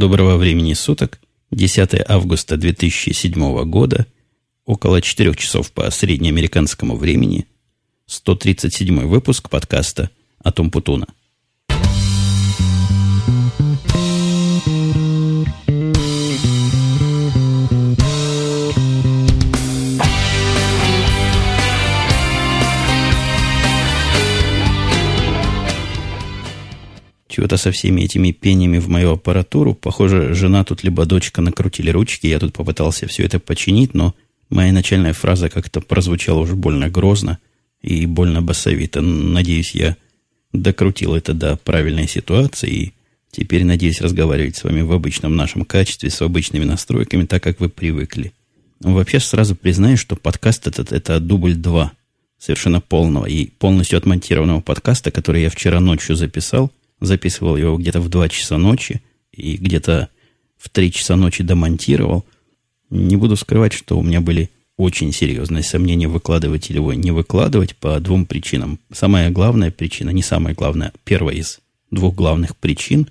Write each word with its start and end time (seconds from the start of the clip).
Доброго 0.00 0.38
времени 0.38 0.72
суток. 0.72 1.20
10 1.50 2.08
августа 2.08 2.56
2007 2.56 3.64
года. 3.64 4.06
Около 4.64 5.02
4 5.02 5.34
часов 5.34 5.70
по 5.72 5.90
среднеамериканскому 5.90 6.96
времени. 6.96 7.44
137 8.06 9.06
выпуск 9.06 9.50
подкаста 9.50 10.08
«Атом 10.42 10.70
Путуна». 10.70 11.06
Чего-то 27.40 27.56
со 27.56 27.72
всеми 27.72 28.02
этими 28.02 28.32
пениями 28.32 28.76
в 28.76 28.90
мою 28.90 29.12
аппаратуру. 29.12 29.72
Похоже, 29.72 30.34
жена 30.34 30.62
тут 30.62 30.84
либо 30.84 31.06
дочка 31.06 31.40
накрутили 31.40 31.88
ручки. 31.88 32.26
Я 32.26 32.38
тут 32.38 32.52
попытался 32.52 33.06
все 33.06 33.22
это 33.22 33.40
починить, 33.40 33.94
но 33.94 34.14
моя 34.50 34.74
начальная 34.74 35.14
фраза 35.14 35.48
как-то 35.48 35.80
прозвучала 35.80 36.40
уже 36.40 36.54
больно 36.54 36.90
грозно 36.90 37.38
и 37.80 38.04
больно 38.04 38.42
басовито. 38.42 39.00
Надеюсь, 39.00 39.74
я 39.74 39.96
докрутил 40.52 41.14
это 41.14 41.32
до 41.32 41.56
правильной 41.56 42.06
ситуации 42.08 42.70
и 42.70 42.92
теперь 43.30 43.64
надеюсь 43.64 44.02
разговаривать 44.02 44.56
с 44.56 44.64
вами 44.64 44.82
в 44.82 44.92
обычном 44.92 45.34
нашем 45.34 45.64
качестве, 45.64 46.10
с 46.10 46.20
обычными 46.20 46.64
настройками, 46.64 47.24
так 47.24 47.42
как 47.42 47.58
вы 47.58 47.70
привыкли. 47.70 48.34
Вообще 48.80 49.18
сразу 49.18 49.56
признаю, 49.56 49.96
что 49.96 50.14
подкаст 50.14 50.66
этот 50.66 50.92
это 50.92 51.18
дубль 51.20 51.54
2 51.54 51.90
совершенно 52.38 52.82
полного 52.82 53.24
и 53.24 53.46
полностью 53.46 53.96
отмонтированного 53.96 54.60
подкаста, 54.60 55.10
который 55.10 55.40
я 55.40 55.48
вчера 55.48 55.80
ночью 55.80 56.16
записал– 56.16 56.70
записывал 57.00 57.56
его 57.56 57.76
где-то 57.76 58.00
в 58.00 58.08
2 58.08 58.28
часа 58.28 58.58
ночи 58.58 59.02
и 59.32 59.56
где-то 59.56 60.08
в 60.58 60.68
3 60.68 60.92
часа 60.92 61.16
ночи 61.16 61.42
домонтировал. 61.42 62.24
Не 62.90 63.16
буду 63.16 63.36
скрывать, 63.36 63.72
что 63.72 63.98
у 63.98 64.02
меня 64.02 64.20
были 64.20 64.50
очень 64.76 65.12
серьезные 65.12 65.62
сомнения, 65.62 66.08
выкладывать 66.08 66.70
или 66.70 66.78
его 66.78 66.94
не 66.94 67.10
выкладывать 67.10 67.76
по 67.76 68.00
двум 68.00 68.24
причинам. 68.24 68.78
Самая 68.92 69.30
главная 69.30 69.70
причина, 69.70 70.10
не 70.10 70.22
самая 70.22 70.54
главная, 70.54 70.92
первая 71.04 71.36
из 71.36 71.60
двух 71.90 72.14
главных 72.14 72.56
причин, 72.56 73.08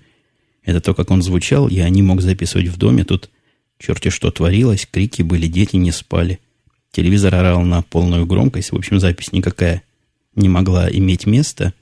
это 0.64 0.82
то, 0.82 0.94
как 0.94 1.12
он 1.12 1.22
звучал. 1.22 1.68
Я 1.68 1.88
не 1.90 2.02
мог 2.02 2.22
записывать 2.22 2.68
в 2.68 2.78
доме. 2.78 3.04
Тут 3.04 3.30
черти 3.80 4.10
что 4.10 4.32
творилось, 4.32 4.88
крики 4.90 5.22
были, 5.22 5.48
дети 5.48 5.76
не 5.76 5.92
спали. 5.92 6.40
Телевизор 6.92 7.36
орал 7.36 7.62
на 7.62 7.82
полную 7.82 8.26
громкость. 8.26 8.72
В 8.72 8.76
общем, 8.76 9.00
запись 9.00 9.32
никакая 9.32 9.84
не 10.36 10.50
могла 10.50 10.90
иметь 10.90 11.26
места. 11.26 11.74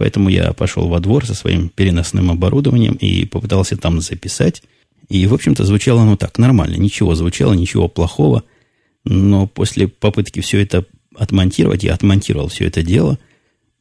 Поэтому 0.00 0.30
я 0.30 0.54
пошел 0.54 0.88
во 0.88 0.98
двор 0.98 1.26
со 1.26 1.34
своим 1.34 1.68
переносным 1.68 2.30
оборудованием 2.30 2.94
и 2.94 3.26
попытался 3.26 3.76
там 3.76 4.00
записать. 4.00 4.62
И, 5.10 5.26
в 5.26 5.34
общем-то, 5.34 5.66
звучало 5.66 6.00
оно 6.00 6.16
так, 6.16 6.38
нормально. 6.38 6.76
Ничего 6.76 7.14
звучало, 7.14 7.52
ничего 7.52 7.86
плохого. 7.86 8.44
Но 9.04 9.46
после 9.46 9.88
попытки 9.88 10.40
все 10.40 10.62
это 10.62 10.86
отмонтировать, 11.14 11.84
я 11.84 11.92
отмонтировал 11.92 12.48
все 12.48 12.64
это 12.66 12.82
дело. 12.82 13.18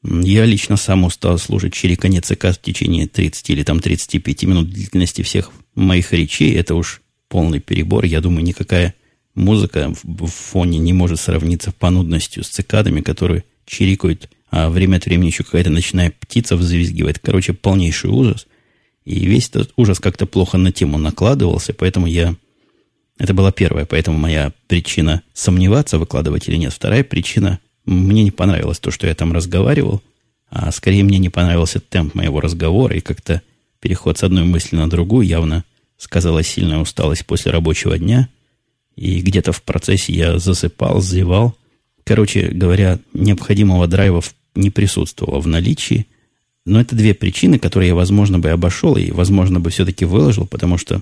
Я 0.04 0.44
лично 0.44 0.76
сам 0.76 1.06
устал 1.06 1.38
слушать 1.38 1.72
чириканье 1.72 2.20
ЦК 2.20 2.48
в 2.48 2.62
течение 2.62 3.08
30 3.08 3.50
или 3.52 3.64
там 3.64 3.80
35 3.80 4.44
минут 4.44 4.70
длительности 4.70 5.22
всех 5.22 5.52
моих 5.74 6.12
речей. 6.12 6.54
Это 6.54 6.76
уж 6.76 7.02
полный 7.30 7.62
перебор. 7.62 8.04
Я 8.04 8.20
думаю, 8.20 8.44
никакая 8.44 8.94
музыка 9.36 9.94
в 10.04 10.28
фоне 10.28 10.80
не 10.80 10.92
может 10.92 11.22
сравниться 11.22 11.72
по 11.72 11.90
нудностью 11.90 12.44
с 12.44 12.50
цикадами, 12.50 13.00
которые 13.00 13.46
чирикают 13.66 14.30
а 14.52 14.70
время 14.70 14.98
от 14.98 15.06
времени 15.06 15.28
еще 15.28 15.44
какая-то 15.44 15.70
ночная 15.70 16.12
птица 16.20 16.56
взвизгивает. 16.56 17.20
Короче, 17.20 17.54
полнейший 17.54 18.10
ужас. 18.10 18.48
И 19.06 19.26
весь 19.26 19.50
этот 19.50 19.74
ужас 19.76 20.00
как-то 20.00 20.26
плохо 20.26 20.58
на 20.58 20.72
тему 20.72 20.98
накладывался, 20.98 21.74
поэтому 21.74 22.08
я... 22.08 22.36
Это 23.18 23.34
была 23.34 23.52
первая, 23.52 23.86
поэтому 23.86 24.18
моя 24.18 24.54
причина 24.68 25.24
сомневаться, 25.34 26.00
выкладывать 26.00 26.48
или 26.48 26.56
нет. 26.56 26.72
Вторая 26.72 27.04
причина, 27.04 27.60
мне 27.86 28.24
не 28.24 28.32
понравилось 28.32 28.80
то, 28.80 28.92
что 28.92 29.08
я 29.08 29.16
там 29.16 29.34
разговаривал, 29.34 30.02
а 30.50 30.72
скорее 30.72 31.04
мне 31.04 31.18
не 31.18 31.30
понравился 31.30 31.80
темп 31.80 32.16
моего 32.16 32.40
разговора, 32.40 32.96
и 32.96 33.02
как-то 33.02 33.42
переход 33.82 34.18
с 34.18 34.24
одной 34.24 34.46
мысли 34.46 34.76
на 34.76 34.90
другую 34.90 35.28
явно 35.28 35.66
сказалась 35.98 36.48
сильная 36.48 36.80
усталость 36.80 37.26
после 37.26 37.52
рабочего 37.52 37.98
дня, 37.98 38.30
и 38.96 39.22
где-то 39.22 39.52
в 39.52 39.64
процессе 39.64 40.14
я 40.14 40.40
засыпал, 40.40 41.02
зевал. 41.02 41.56
Короче 42.04 42.48
говоря, 42.48 43.00
необходимого 43.14 43.88
драйва 43.88 44.22
в 44.22 44.34
не 44.56 44.70
присутствовало 44.70 45.40
в 45.40 45.48
наличии. 45.48 46.08
Но 46.66 46.80
это 46.80 46.96
две 46.96 47.14
причины, 47.14 47.60
которые 47.60 47.90
я, 47.90 47.96
возможно, 47.96 48.40
бы 48.40 48.50
обошел 48.50 48.96
и, 48.96 49.12
возможно, 49.12 49.60
бы 49.60 49.70
все-таки 49.70 50.06
выложил, 50.06 50.46
потому 50.46 50.78
что 50.78 51.02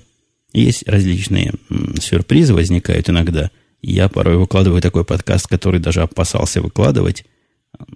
есть 0.52 0.88
различные 0.88 1.52
сюрпризы 2.00 2.54
возникают 2.54 3.10
иногда. 3.10 3.50
Я 3.82 4.08
порой 4.08 4.38
выкладываю 4.38 4.80
такой 4.80 5.04
подкаст, 5.04 5.46
который 5.46 5.80
даже 5.80 6.02
опасался 6.02 6.62
выкладывать, 6.62 7.24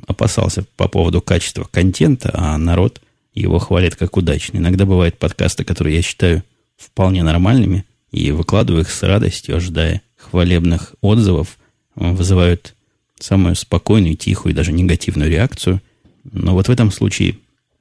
опасался 0.06 0.64
по 0.76 0.88
поводу 0.88 1.20
качества 1.20 1.66
контента, 1.70 2.30
а 2.34 2.58
народ 2.58 3.00
его 3.34 3.58
хвалит 3.58 3.96
как 3.96 4.16
удачный. 4.16 4.60
Иногда 4.60 4.84
бывают 4.84 5.18
подкасты, 5.18 5.64
которые 5.64 5.96
я 5.96 6.02
считаю 6.02 6.44
вполне 6.76 7.22
нормальными, 7.22 7.84
и 8.10 8.30
выкладываю 8.30 8.82
их 8.82 8.90
с 8.90 9.02
радостью, 9.02 9.56
ожидая 9.56 10.02
хвалебных 10.16 10.94
отзывов, 11.00 11.58
вызывают 11.94 12.74
самую 13.22 13.54
спокойную, 13.54 14.16
тихую, 14.16 14.54
даже 14.54 14.72
негативную 14.72 15.30
реакцию. 15.30 15.80
Но 16.24 16.52
вот 16.52 16.68
в 16.68 16.70
этом 16.70 16.90
случае 16.90 17.38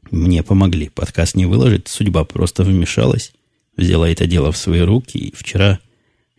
мне 0.09 0.43
помогли. 0.43 0.89
Подкаст 0.89 1.35
не 1.35 1.45
выложить, 1.45 1.87
судьба 1.87 2.23
просто 2.25 2.63
вмешалась, 2.63 3.33
взяла 3.75 4.09
это 4.09 4.27
дело 4.27 4.51
в 4.51 4.57
свои 4.57 4.81
руки. 4.81 5.17
И 5.17 5.35
вчера 5.35 5.79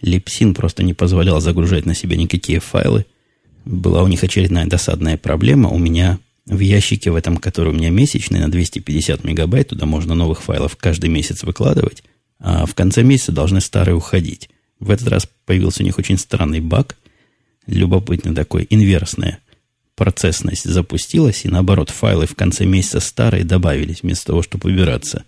Липсин 0.01 0.55
просто 0.55 0.83
не 0.83 0.95
позволял 0.95 1.41
загружать 1.41 1.87
на 1.87 1.95
себя 1.95 2.17
никакие 2.17 2.61
файлы. 2.61 3.07
Была 3.65 4.03
у 4.03 4.09
них 4.09 4.23
очередная 4.25 4.67
досадная 4.67 5.17
проблема. 5.17 5.69
У 5.69 5.79
меня 5.79 6.19
в 6.47 6.59
ящике 6.59 7.11
в 7.11 7.17
этом, 7.17 7.37
который 7.37 7.69
у 7.69 7.77
меня 7.77 7.91
месячный, 7.91 8.41
на 8.41 8.51
250 8.51 9.25
мегабайт, 9.25 9.69
туда 9.69 9.87
можно 9.87 10.15
новых 10.15 10.43
файлов 10.43 10.77
каждый 10.77 11.09
месяц 11.09 11.45
выкладывать, 11.45 12.03
а 12.41 12.67
в 12.67 12.75
конце 12.75 13.05
месяца 13.05 13.31
должны 13.31 13.61
старые 13.61 13.95
уходить. 13.95 14.51
В 14.81 14.91
этот 14.91 15.07
раз 15.09 15.29
появился 15.47 15.83
у 15.83 15.87
них 15.87 15.99
очень 15.99 16.19
странный 16.19 16.61
баг 16.61 16.97
любопытный 17.67 18.35
такой, 18.35 18.67
инверсная 18.71 19.39
процессность 19.95 20.65
запустилась, 20.65 21.45
и 21.45 21.49
наоборот, 21.49 21.91
файлы 21.91 22.27
в 22.27 22.35
конце 22.35 22.65
месяца 22.65 23.01
старые 23.01 23.45
добавились, 23.45 24.03
вместо 24.03 24.27
того, 24.27 24.43
чтобы 24.43 24.71
убираться. 24.71 25.25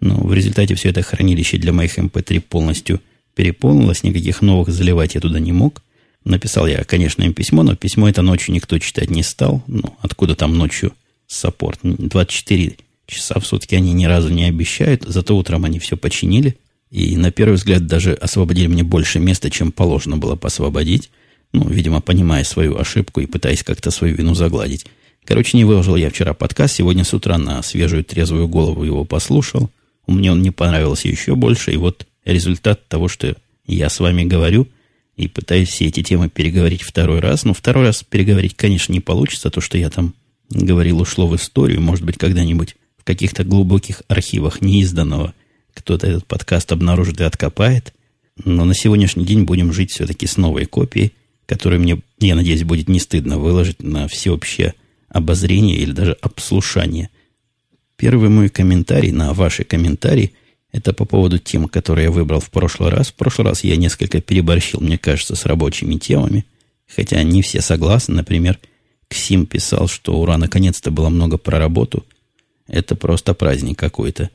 Но 0.00 0.16
в 0.16 0.32
результате 0.32 0.74
все 0.74 0.90
это 0.90 1.02
хранилище 1.02 1.56
для 1.56 1.72
моих 1.72 1.98
MP3 1.98 2.36
эм 2.36 2.42
полностью 2.42 3.00
переполнилось, 3.34 4.02
никаких 4.02 4.42
новых 4.42 4.68
заливать 4.68 5.14
я 5.14 5.20
туда 5.20 5.38
не 5.38 5.52
мог. 5.52 5.82
Написал 6.24 6.66
я, 6.66 6.84
конечно, 6.84 7.22
им 7.22 7.32
письмо, 7.32 7.62
но 7.62 7.76
письмо 7.76 8.08
это 8.08 8.22
ночью 8.22 8.54
никто 8.54 8.78
читать 8.78 9.10
не 9.10 9.22
стал. 9.22 9.62
Ну, 9.66 9.96
откуда 10.00 10.34
там 10.34 10.58
ночью 10.58 10.92
саппорт? 11.26 11.78
24 11.82 12.76
часа 13.06 13.40
в 13.40 13.46
сутки 13.46 13.74
они 13.74 13.92
ни 13.92 14.04
разу 14.04 14.28
не 14.28 14.44
обещают, 14.44 15.04
зато 15.06 15.36
утром 15.36 15.64
они 15.64 15.78
все 15.78 15.96
починили. 15.96 16.56
И 16.90 17.16
на 17.16 17.30
первый 17.30 17.54
взгляд 17.54 17.86
даже 17.86 18.14
освободили 18.14 18.66
мне 18.66 18.82
больше 18.82 19.20
места, 19.20 19.50
чем 19.50 19.72
положено 19.72 20.16
было 20.16 20.36
посвободить. 20.36 21.10
Ну, 21.52 21.68
видимо, 21.68 22.00
понимая 22.00 22.44
свою 22.44 22.78
ошибку 22.78 23.20
и 23.20 23.26
пытаясь 23.26 23.62
как-то 23.62 23.90
свою 23.90 24.14
вину 24.14 24.34
загладить. 24.34 24.86
Короче, 25.24 25.56
не 25.56 25.64
выложил 25.64 25.96
я 25.96 26.10
вчера 26.10 26.34
подкаст. 26.34 26.76
Сегодня 26.76 27.04
с 27.04 27.12
утра 27.14 27.38
на 27.38 27.62
свежую 27.62 28.04
трезвую 28.04 28.48
голову 28.48 28.84
его 28.84 29.04
послушал. 29.04 29.70
Мне 30.06 30.32
он 30.32 30.42
не 30.42 30.50
понравился 30.50 31.08
еще 31.08 31.34
больше. 31.34 31.72
И 31.72 31.76
вот 31.76 32.06
результат 32.24 32.86
того, 32.88 33.08
что 33.08 33.36
я 33.66 33.90
с 33.90 34.00
вами 34.00 34.24
говорю 34.24 34.68
и 35.16 35.28
пытаюсь 35.28 35.68
все 35.68 35.86
эти 35.86 36.02
темы 36.02 36.28
переговорить 36.28 36.82
второй 36.82 37.20
раз. 37.20 37.44
Но 37.44 37.52
второй 37.52 37.84
раз 37.84 38.02
переговорить, 38.02 38.56
конечно, 38.56 38.92
не 38.92 39.00
получится. 39.00 39.50
То, 39.50 39.60
что 39.60 39.76
я 39.76 39.90
там 39.90 40.14
говорил, 40.50 41.00
ушло 41.00 41.26
в 41.26 41.36
историю. 41.36 41.80
Может 41.80 42.04
быть, 42.04 42.16
когда-нибудь 42.16 42.76
в 42.96 43.04
каких-то 43.04 43.44
глубоких 43.44 44.02
архивах 44.08 44.60
неизданного 44.62 45.34
кто-то 45.74 46.06
этот 46.06 46.26
подкаст 46.26 46.72
обнаружит 46.72 47.20
и 47.20 47.24
откопает. 47.24 47.94
Но 48.44 48.64
на 48.64 48.74
сегодняшний 48.74 49.24
день 49.24 49.44
будем 49.44 49.72
жить 49.72 49.90
все-таки 49.90 50.26
с 50.26 50.36
новой 50.36 50.66
копией 50.66 51.12
который 51.48 51.78
мне, 51.78 51.98
я 52.20 52.34
надеюсь, 52.34 52.62
будет 52.62 52.88
не 52.88 53.00
стыдно 53.00 53.38
выложить 53.38 53.82
на 53.82 54.06
всеобщее 54.06 54.74
обозрение 55.08 55.78
или 55.78 55.92
даже 55.92 56.12
обслушание. 56.20 57.08
Первый 57.96 58.28
мой 58.28 58.50
комментарий 58.50 59.10
на 59.12 59.32
ваши 59.32 59.64
комментарии– 59.64 60.34
это 60.72 60.92
по 60.92 61.06
поводу 61.06 61.38
тем, 61.38 61.66
которые 61.66 62.04
я 62.04 62.10
выбрал 62.10 62.40
в 62.40 62.50
прошлый 62.50 62.90
раз. 62.90 63.08
В 63.08 63.14
прошлый 63.14 63.48
раз 63.48 63.64
я 63.64 63.76
несколько 63.76 64.20
переборщил, 64.20 64.80
мне 64.80 64.98
кажется, 64.98 65.34
с 65.34 65.46
рабочими 65.46 65.94
темами, 65.94 66.44
хотя 66.86 67.22
не 67.22 67.40
все 67.40 67.62
согласны. 67.62 68.16
Например, 68.16 68.58
Ксим 69.08 69.46
писал, 69.46 69.88
что 69.88 70.20
ура, 70.20 70.36
наконец-то 70.36 70.90
было 70.90 71.08
много 71.08 71.38
про 71.38 71.58
работу. 71.58 72.04
Это 72.66 72.94
просто 72.94 73.32
праздник 73.32 73.78
какой-то. 73.78 74.28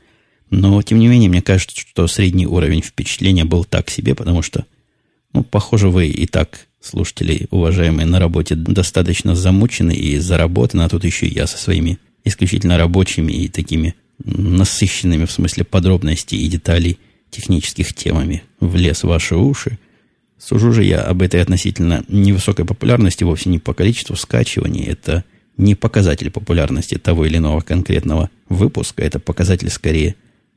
Но, 0.50 0.82
тем 0.82 0.98
не 0.98 1.06
менее, 1.06 1.30
мне 1.30 1.42
кажется, 1.42 1.78
что 1.78 2.08
средний 2.08 2.48
уровень 2.48 2.82
впечатления 2.82 3.44
был 3.44 3.64
так 3.64 3.88
себе, 3.88 4.16
потому 4.16 4.42
что, 4.42 4.66
ну, 5.32 5.44
похоже, 5.44 5.90
вы 5.90 6.08
и 6.08 6.26
так 6.26 6.66
слушатели, 6.84 7.46
уважаемые, 7.50 8.06
на 8.06 8.18
работе 8.18 8.54
достаточно 8.54 9.34
замучены 9.34 9.92
и 9.92 10.18
заработаны, 10.18 10.82
а 10.82 10.88
тут 10.88 11.04
еще 11.04 11.26
я 11.26 11.46
со 11.46 11.58
своими 11.58 11.98
исключительно 12.24 12.78
рабочими 12.78 13.32
и 13.32 13.48
такими 13.48 13.94
насыщенными 14.22 15.24
в 15.24 15.32
смысле 15.32 15.64
подробностей 15.64 16.38
и 16.38 16.48
деталей 16.48 16.98
технических 17.30 17.94
темами 17.94 18.42
в 18.60 18.76
ваши 19.02 19.36
уши. 19.36 19.78
Сужу 20.38 20.72
же 20.72 20.84
я 20.84 21.00
об 21.02 21.22
этой 21.22 21.40
относительно 21.40 22.04
невысокой 22.08 22.64
популярности 22.64 23.24
вовсе 23.24 23.50
не 23.50 23.58
по 23.58 23.72
количеству 23.72 24.14
скачиваний. 24.14 24.84
Это 24.84 25.24
не 25.56 25.74
показатель 25.74 26.30
популярности 26.30 26.98
того 26.98 27.24
или 27.26 27.38
иного 27.38 27.60
конкретного 27.60 28.30
выпуска. 28.48 29.02
Это 29.02 29.18
показатель 29.18 29.70
скорее, 29.70 30.16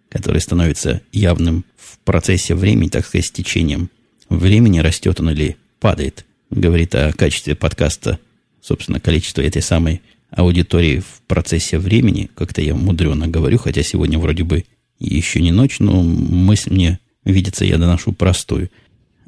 который 0.09 0.41
становится 0.41 1.01
явным 1.11 1.63
в 1.77 1.99
процессе 1.99 2.53
времени, 2.55 2.89
так 2.89 3.05
сказать, 3.05 3.27
с 3.27 3.31
течением 3.31 3.89
времени, 4.29 4.79
растет 4.79 5.19
он 5.19 5.29
или 5.31 5.57
падает. 5.79 6.25
Говорит 6.49 6.95
о 6.95 7.11
качестве 7.11 7.55
подкаста, 7.55 8.19
собственно, 8.61 8.99
количество 8.99 9.41
этой 9.41 9.61
самой 9.61 10.01
аудитории 10.31 10.99
в 10.99 11.21
процессе 11.27 11.77
времени. 11.77 12.29
Как-то 12.35 12.61
я 12.61 12.75
мудрено 12.75 13.27
говорю, 13.27 13.57
хотя 13.57 13.83
сегодня 13.83 14.19
вроде 14.19 14.43
бы 14.43 14.65
еще 14.99 15.41
не 15.41 15.51
ночь, 15.51 15.79
но 15.79 16.01
мысль 16.01 16.73
мне 16.73 16.99
видится, 17.23 17.65
я 17.65 17.77
доношу 17.77 18.13
простую. 18.13 18.69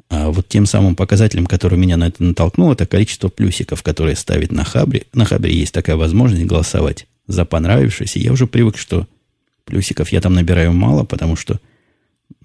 А 0.08 0.30
вот 0.30 0.48
тем 0.48 0.66
самым 0.66 0.96
показателем, 0.96 1.46
который 1.46 1.78
меня 1.78 1.96
на 1.96 2.08
это 2.08 2.22
натолкнул, 2.22 2.72
это 2.72 2.84
количество 2.84 3.28
плюсиков, 3.28 3.82
которые 3.82 4.16
ставит 4.16 4.50
на 4.50 4.64
Хабре. 4.64 5.04
На 5.14 5.24
Хабре 5.24 5.54
есть 5.54 5.72
такая 5.72 5.96
возможность 5.96 6.44
голосовать 6.44 7.06
за 7.28 7.44
понравившееся. 7.44 8.18
Я 8.18 8.32
уже 8.32 8.48
привык, 8.48 8.76
что 8.76 9.06
плюсиков 9.64 10.10
я 10.10 10.20
там 10.20 10.34
набираю 10.34 10.72
мало, 10.72 11.04
потому 11.04 11.36
что 11.36 11.60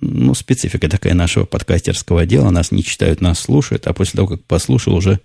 ну, 0.05 0.33
специфика 0.33 0.89
такая 0.89 1.13
нашего 1.13 1.45
подкастерского 1.45 2.25
дела. 2.25 2.49
Нас 2.51 2.71
не 2.71 2.83
читают, 2.83 3.21
нас 3.21 3.39
слушают, 3.39 3.87
а 3.87 3.93
после 3.93 4.17
того, 4.17 4.27
как 4.29 4.43
послушал, 4.43 4.95
уже 4.95 5.19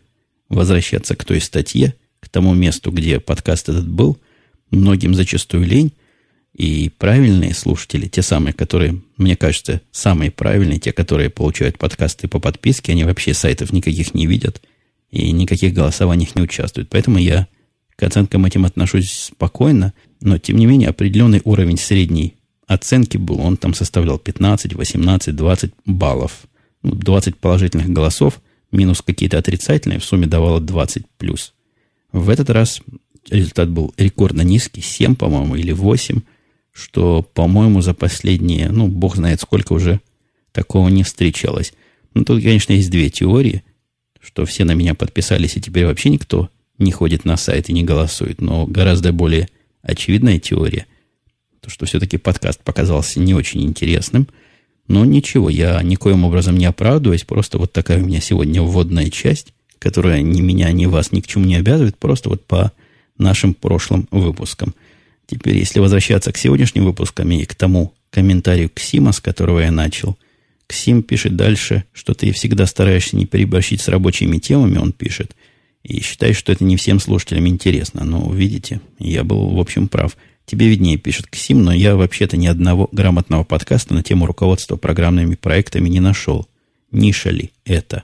возвращаться 0.48 1.14
к 1.14 1.24
той 1.24 1.40
статье, 1.40 1.94
к 2.20 2.28
тому 2.28 2.54
месту, 2.54 2.90
где 2.90 3.20
подкаст 3.20 3.68
этот 3.68 3.88
был, 3.88 4.18
многим 4.70 5.14
зачастую 5.14 5.64
лень, 5.64 5.92
и 6.54 6.90
правильные 6.98 7.54
слушатели, 7.54 8.08
те 8.08 8.22
самые, 8.22 8.52
которые, 8.52 9.00
мне 9.16 9.36
кажется, 9.36 9.80
самые 9.92 10.30
правильные, 10.30 10.80
те, 10.80 10.92
которые 10.92 11.30
получают 11.30 11.78
подкасты 11.78 12.26
по 12.28 12.40
подписке, 12.40 12.92
они 12.92 13.04
вообще 13.04 13.34
сайтов 13.34 13.72
никаких 13.72 14.14
не 14.14 14.26
видят 14.26 14.60
и 15.10 15.30
никаких 15.30 15.72
голосованиях 15.72 16.34
не 16.34 16.42
участвуют. 16.42 16.88
Поэтому 16.90 17.18
я 17.18 17.46
к 17.96 18.02
оценкам 18.02 18.46
этим 18.46 18.64
отношусь 18.64 19.30
спокойно, 19.32 19.92
но, 20.20 20.38
тем 20.38 20.56
не 20.56 20.66
менее, 20.66 20.88
определенный 20.88 21.40
уровень 21.44 21.78
средней 21.78 22.34
оценки 22.70 23.16
был. 23.16 23.40
Он 23.40 23.56
там 23.56 23.74
составлял 23.74 24.18
15, 24.18 24.74
18, 24.74 25.36
20 25.36 25.72
баллов. 25.86 26.42
Ну, 26.82 26.94
20 26.94 27.36
положительных 27.36 27.90
голосов, 27.90 28.40
минус 28.72 29.02
какие-то 29.02 29.38
отрицательные, 29.38 29.98
в 29.98 30.04
сумме 30.04 30.26
давало 30.26 30.60
20 30.60 31.04
плюс. 31.18 31.52
В 32.12 32.30
этот 32.30 32.48
раз 32.50 32.80
результат 33.28 33.68
был 33.68 33.92
рекордно 33.96 34.42
низкий, 34.42 34.80
7, 34.80 35.14
по-моему, 35.14 35.56
или 35.56 35.72
8 35.72 36.20
что, 36.72 37.22
по-моему, 37.34 37.82
за 37.82 37.94
последние, 37.94 38.70
ну, 38.70 38.86
бог 38.86 39.16
знает 39.16 39.40
сколько 39.40 39.72
уже 39.72 40.00
такого 40.52 40.88
не 40.88 41.02
встречалось. 41.02 41.74
Ну, 42.14 42.24
тут, 42.24 42.42
конечно, 42.42 42.72
есть 42.72 42.90
две 42.90 43.10
теории, 43.10 43.62
что 44.20 44.44
все 44.44 44.64
на 44.64 44.72
меня 44.72 44.94
подписались, 44.94 45.56
и 45.56 45.60
теперь 45.60 45.86
вообще 45.86 46.10
никто 46.10 46.48
не 46.78 46.92
ходит 46.92 47.24
на 47.24 47.36
сайт 47.36 47.68
и 47.68 47.72
не 47.72 47.84
голосует. 47.84 48.40
Но 48.40 48.66
гораздо 48.66 49.12
более 49.12 49.48
очевидная 49.82 50.38
теория, 50.38 50.86
что 51.66 51.86
все-таки 51.86 52.16
подкаст 52.16 52.60
показался 52.62 53.20
не 53.20 53.34
очень 53.34 53.62
интересным. 53.62 54.28
Но 54.88 55.04
ничего, 55.04 55.50
я 55.50 55.82
никоим 55.82 56.24
образом 56.24 56.56
не 56.56 56.66
оправдываюсь, 56.66 57.24
просто 57.24 57.58
вот 57.58 57.72
такая 57.72 58.02
у 58.02 58.06
меня 58.06 58.20
сегодня 58.20 58.62
вводная 58.62 59.10
часть, 59.10 59.52
которая 59.78 60.22
ни 60.22 60.40
меня, 60.40 60.72
ни 60.72 60.86
вас 60.86 61.12
ни 61.12 61.20
к 61.20 61.26
чему 61.26 61.44
не 61.44 61.56
обязывает, 61.56 61.96
просто 61.96 62.28
вот 62.28 62.44
по 62.44 62.72
нашим 63.18 63.54
прошлым 63.54 64.08
выпускам– 64.10 64.74
Теперь, 65.30 65.58
если 65.58 65.78
возвращаться 65.78 66.32
к 66.32 66.36
сегодняшним 66.36 66.86
выпускам 66.86 67.30
и 67.30 67.44
к 67.44 67.54
тому 67.54 67.94
комментарию 68.10 68.68
Ксима, 68.68 69.12
с 69.12 69.20
которого 69.20 69.60
я 69.60 69.70
начал, 69.70 70.18
Ксим 70.66 71.04
пишет 71.04 71.36
дальше, 71.36 71.84
что 71.92 72.14
ты 72.14 72.32
всегда 72.32 72.66
стараешься 72.66 73.14
не 73.14 73.26
переборщить 73.26 73.80
с 73.80 73.86
рабочими 73.86 74.38
темами, 74.38 74.78
он 74.78 74.92
пишет, 74.92 75.36
и 75.84 76.00
считаешь, 76.02 76.36
что 76.36 76.50
это 76.50 76.64
не 76.64 76.76
всем 76.76 76.98
слушателям 76.98 77.46
интересно. 77.46 78.04
Но, 78.04 78.28
видите, 78.32 78.80
я 78.98 79.22
был, 79.22 79.50
в 79.50 79.60
общем, 79.60 79.86
прав. 79.86 80.16
Тебе 80.50 80.66
виднее, 80.66 80.96
пишет 80.96 81.28
Ксим, 81.28 81.62
но 81.62 81.72
я 81.72 81.94
вообще-то 81.94 82.36
ни 82.36 82.48
одного 82.48 82.88
грамотного 82.90 83.44
подкаста 83.44 83.94
на 83.94 84.02
тему 84.02 84.26
руководства 84.26 84.74
программными 84.74 85.36
проектами 85.36 85.88
не 85.88 86.00
нашел. 86.00 86.48
Ниша 86.90 87.30
ли 87.30 87.52
это? 87.64 88.02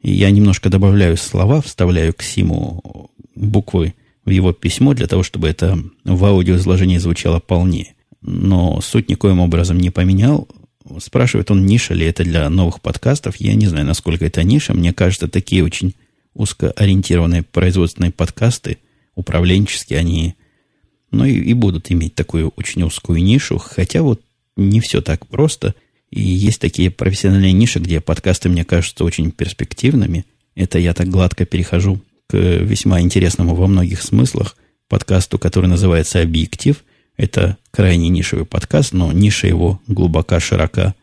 И 0.00 0.12
я 0.12 0.30
немножко 0.30 0.70
добавляю 0.70 1.16
слова, 1.16 1.60
вставляю 1.60 2.14
к 2.14 2.22
Симу 2.22 3.10
буквы 3.34 3.94
в 4.24 4.30
его 4.30 4.52
письмо 4.52 4.94
для 4.94 5.08
того, 5.08 5.24
чтобы 5.24 5.48
это 5.48 5.76
в 6.04 6.24
аудиоизложении 6.26 6.98
звучало 6.98 7.40
полнее. 7.40 7.96
Но 8.20 8.80
суть 8.80 9.08
никоим 9.08 9.40
образом 9.40 9.78
не 9.78 9.90
поменял. 9.90 10.46
Спрашивает 11.00 11.50
он, 11.50 11.66
ниша 11.66 11.92
ли 11.92 12.06
это 12.06 12.22
для 12.22 12.48
новых 12.48 12.80
подкастов. 12.80 13.34
Я 13.40 13.56
не 13.56 13.66
знаю, 13.66 13.84
насколько 13.84 14.24
это 14.24 14.44
ниша. 14.44 14.74
Мне 14.74 14.92
кажется, 14.92 15.26
такие 15.26 15.64
очень 15.64 15.96
узкоориентированные 16.34 17.42
производственные 17.42 18.12
подкасты, 18.12 18.78
управленческие, 19.16 19.98
они 19.98 20.36
ну, 21.10 21.24
и, 21.24 21.32
и 21.32 21.54
будут 21.54 21.90
иметь 21.90 22.14
такую 22.14 22.48
очень 22.56 22.82
узкую 22.82 23.22
нишу. 23.22 23.58
Хотя 23.58 24.02
вот 24.02 24.20
не 24.56 24.80
все 24.80 25.00
так 25.00 25.26
просто. 25.26 25.74
И 26.10 26.20
есть 26.20 26.60
такие 26.60 26.90
профессиональные 26.90 27.52
ниши, 27.52 27.78
где 27.78 28.00
подкасты, 28.00 28.48
мне 28.48 28.64
кажутся 28.64 29.04
очень 29.04 29.30
перспективными. 29.30 30.24
Это 30.54 30.78
я 30.78 30.94
так 30.94 31.08
гладко 31.08 31.44
перехожу 31.44 32.00
к 32.26 32.36
весьма 32.36 33.00
интересному 33.00 33.54
во 33.54 33.66
многих 33.66 34.02
смыслах 34.02 34.56
подкасту, 34.88 35.38
который 35.38 35.66
называется 35.66 36.20
«Объектив». 36.20 36.82
Это 37.16 37.56
крайне 37.70 38.08
нишевый 38.08 38.46
подкаст, 38.46 38.92
но 38.92 39.12
ниша 39.12 39.48
его 39.48 39.80
глубока, 39.86 40.40
широка 40.40 40.94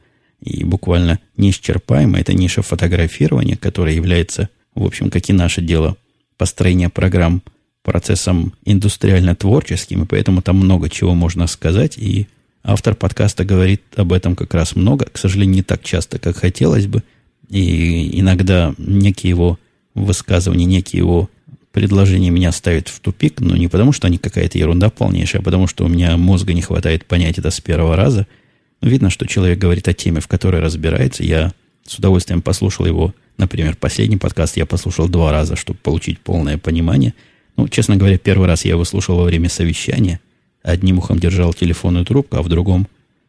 и 0.42 0.64
буквально 0.64 1.20
неисчерпаема. 1.38 2.20
Это 2.20 2.34
ниша 2.34 2.62
фотографирования, 2.62 3.58
которая 3.58 3.94
является, 3.94 4.50
в 4.76 4.84
общем, 4.84 5.10
как 5.10 5.30
и 5.30 5.34
наше 5.34 5.62
дело, 5.62 5.98
построение 6.38 6.90
программ 6.90 7.42
процессом 7.86 8.54
индустриально-творческим, 8.66 10.04
и 10.04 10.06
поэтому 10.06 10.42
там 10.42 10.58
много 10.58 10.90
чего 10.90 11.14
можно 11.14 11.48
сказать, 11.48 11.98
и 11.98 12.28
автор 12.64 12.96
подкаста 12.96 13.46
говорит 13.46 13.84
об 13.96 14.12
этом 14.12 14.36
как 14.36 14.54
раз 14.56 14.76
много, 14.76 15.06
к 15.06 15.18
сожалению, 15.18 15.56
не 15.58 15.62
так 15.62 15.84
часто, 15.84 16.18
как 16.18 16.36
хотелось 16.36 16.88
бы, 16.88 17.04
и 17.50 18.20
иногда 18.20 18.74
некие 18.80 19.30
его 19.30 19.60
высказывания, 19.94 20.66
некие 20.66 21.00
его 21.00 21.30
предложения 21.72 22.32
меня 22.32 22.52
ставят 22.52 22.88
в 22.88 23.00
тупик, 23.02 23.40
но 23.40 23.56
не 23.56 23.68
потому, 23.68 23.92
что 23.92 24.08
они 24.08 24.18
какая-то 24.18 24.58
ерунда 24.58 24.90
полнейшая, 24.90 25.42
а 25.42 25.46
потому, 25.46 25.68
что 25.68 25.86
у 25.86 25.88
меня 25.88 26.18
мозга 26.18 26.54
не 26.54 26.62
хватает 26.62 27.06
понять 27.06 27.38
это 27.38 27.52
с 27.52 27.62
первого 27.62 27.96
раза. 27.96 28.26
видно, 28.82 29.10
что 29.10 29.28
человек 29.28 29.60
говорит 29.60 29.88
о 29.88 29.94
теме, 29.94 30.22
в 30.22 30.28
которой 30.28 30.62
разбирается. 30.62 31.24
Я 31.24 31.54
с 31.86 32.00
удовольствием 32.00 32.42
послушал 32.42 32.86
его, 32.86 33.14
например, 33.38 33.76
последний 33.76 34.18
подкаст 34.18 34.58
я 34.58 34.66
послушал 34.66 35.08
два 35.08 35.32
раза, 35.32 35.56
чтобы 35.56 35.78
получить 35.80 36.20
полное 36.20 36.58
понимание. 36.58 37.14
Ну, 37.58 37.68
честно 37.68 37.96
говоря, 37.96 38.18
первый 38.18 38.48
раз 38.48 38.66
я 38.66 38.72
его 38.72 38.84
слушал 38.84 39.18
во 39.18 39.24
время 39.24 39.50
совещания. 39.50 40.20
Одним 40.64 40.98
ухом 40.98 41.20
держал 41.20 41.54
телефонную 41.54 42.06
трубку, 42.06 42.38
а 42.38 42.42
в 42.42 42.50
другом 42.50 42.88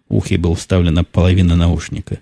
ухе 0.08 0.38
был 0.38 0.54
вставлена 0.54 1.04
половина 1.04 1.56
наушника. 1.56 2.18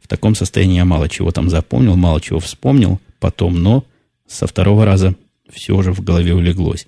В 0.00 0.08
таком 0.08 0.34
состоянии 0.34 0.76
я 0.76 0.84
мало 0.84 1.08
чего 1.08 1.30
там 1.30 1.50
запомнил, 1.50 1.96
мало 1.96 2.20
чего 2.20 2.40
вспомнил 2.40 3.00
потом, 3.18 3.62
но 3.62 3.84
со 4.26 4.46
второго 4.46 4.84
раза 4.84 5.14
все 5.50 5.74
уже 5.76 5.92
в 5.92 6.02
голове 6.02 6.34
улеглось. 6.34 6.86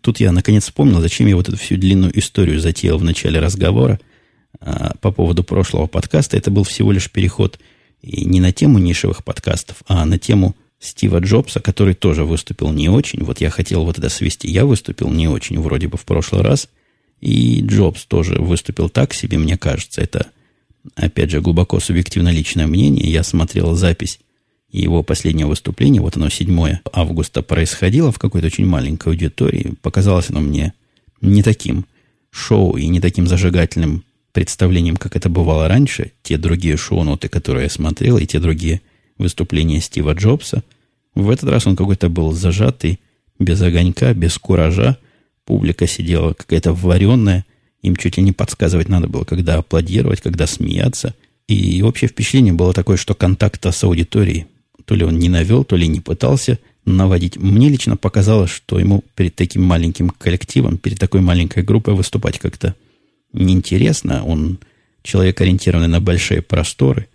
Тут 0.00 0.20
я 0.20 0.32
наконец 0.32 0.64
вспомнил, 0.64 1.00
зачем 1.00 1.26
я 1.26 1.36
вот 1.36 1.48
эту 1.48 1.58
всю 1.58 1.76
длинную 1.76 2.16
историю 2.18 2.60
затеял 2.60 2.98
в 2.98 3.04
начале 3.04 3.38
разговора 3.38 4.00
а, 4.60 4.94
по 5.00 5.10
поводу 5.10 5.44
прошлого 5.44 5.86
подкаста. 5.86 6.36
Это 6.36 6.50
был 6.50 6.64
всего 6.64 6.90
лишь 6.92 7.10
переход 7.10 7.58
и 8.00 8.24
не 8.24 8.40
на 8.40 8.52
тему 8.52 8.78
нишевых 8.78 9.24
подкастов, 9.24 9.82
а 9.86 10.04
на 10.04 10.18
тему 10.18 10.54
Стива 10.84 11.18
Джобса, 11.18 11.60
который 11.60 11.94
тоже 11.94 12.24
выступил 12.24 12.70
не 12.70 12.88
очень. 12.88 13.24
Вот 13.24 13.40
я 13.40 13.50
хотел 13.50 13.84
вот 13.84 13.98
это 13.98 14.08
свести. 14.08 14.50
Я 14.50 14.66
выступил 14.66 15.10
не 15.10 15.28
очень 15.28 15.58
вроде 15.58 15.88
бы 15.88 15.96
в 15.96 16.04
прошлый 16.04 16.42
раз. 16.42 16.68
И 17.20 17.62
Джобс 17.62 18.04
тоже 18.04 18.34
выступил 18.34 18.90
так 18.90 19.14
себе, 19.14 19.38
мне 19.38 19.56
кажется. 19.56 20.02
Это, 20.02 20.26
опять 20.94 21.30
же, 21.30 21.40
глубоко 21.40 21.80
субъективно 21.80 22.28
личное 22.28 22.66
мнение. 22.66 23.10
Я 23.10 23.22
смотрел 23.22 23.74
запись 23.74 24.20
его 24.70 25.02
последнее 25.02 25.46
выступление, 25.46 26.02
вот 26.02 26.16
оно 26.16 26.28
7 26.28 26.78
августа 26.92 27.42
происходило 27.42 28.10
в 28.10 28.18
какой-то 28.18 28.48
очень 28.48 28.66
маленькой 28.66 29.10
аудитории. 29.10 29.74
Показалось 29.82 30.30
оно 30.30 30.40
мне 30.40 30.74
не 31.20 31.42
таким 31.42 31.86
шоу 32.30 32.76
и 32.76 32.88
не 32.88 33.00
таким 33.00 33.28
зажигательным 33.28 34.04
представлением, 34.32 34.96
как 34.96 35.14
это 35.14 35.28
бывало 35.28 35.68
раньше. 35.68 36.10
Те 36.22 36.38
другие 36.38 36.76
шоу-ноты, 36.76 37.28
которые 37.28 37.64
я 37.64 37.70
смотрел, 37.70 38.18
и 38.18 38.26
те 38.26 38.40
другие 38.40 38.80
выступления 39.16 39.80
Стива 39.80 40.12
Джобса. 40.12 40.64
В 41.14 41.30
этот 41.30 41.50
раз 41.50 41.66
он 41.66 41.76
какой-то 41.76 42.08
был 42.08 42.32
зажатый, 42.32 43.00
без 43.38 43.60
огонька, 43.62 44.12
без 44.14 44.38
куража. 44.38 44.98
Публика 45.44 45.86
сидела 45.86 46.32
какая-то 46.32 46.72
варенная. 46.72 47.44
Им 47.82 47.96
чуть 47.96 48.16
ли 48.16 48.22
не 48.22 48.32
подсказывать 48.32 48.88
надо 48.88 49.08
было, 49.08 49.24
когда 49.24 49.56
аплодировать, 49.56 50.20
когда 50.20 50.46
смеяться. 50.46 51.14
И 51.46 51.82
общее 51.82 52.08
впечатление 52.08 52.54
было 52.54 52.72
такое, 52.72 52.96
что 52.96 53.14
контакта 53.14 53.70
с 53.70 53.84
аудиторией 53.84 54.46
то 54.84 54.94
ли 54.94 55.04
он 55.04 55.18
не 55.18 55.28
навел, 55.28 55.64
то 55.64 55.76
ли 55.76 55.86
не 55.86 56.00
пытался 56.00 56.58
наводить. 56.84 57.36
Мне 57.36 57.68
лично 57.68 57.96
показалось, 57.96 58.50
что 58.50 58.78
ему 58.78 59.02
перед 59.14 59.34
таким 59.34 59.62
маленьким 59.62 60.10
коллективом, 60.10 60.78
перед 60.78 60.98
такой 60.98 61.20
маленькой 61.20 61.62
группой 61.62 61.94
выступать 61.94 62.38
как-то 62.38 62.74
неинтересно. 63.32 64.24
Он 64.24 64.58
человек, 65.02 65.40
ориентированный 65.40 65.88
на 65.88 66.00
большие 66.00 66.42
просторы, 66.42 67.08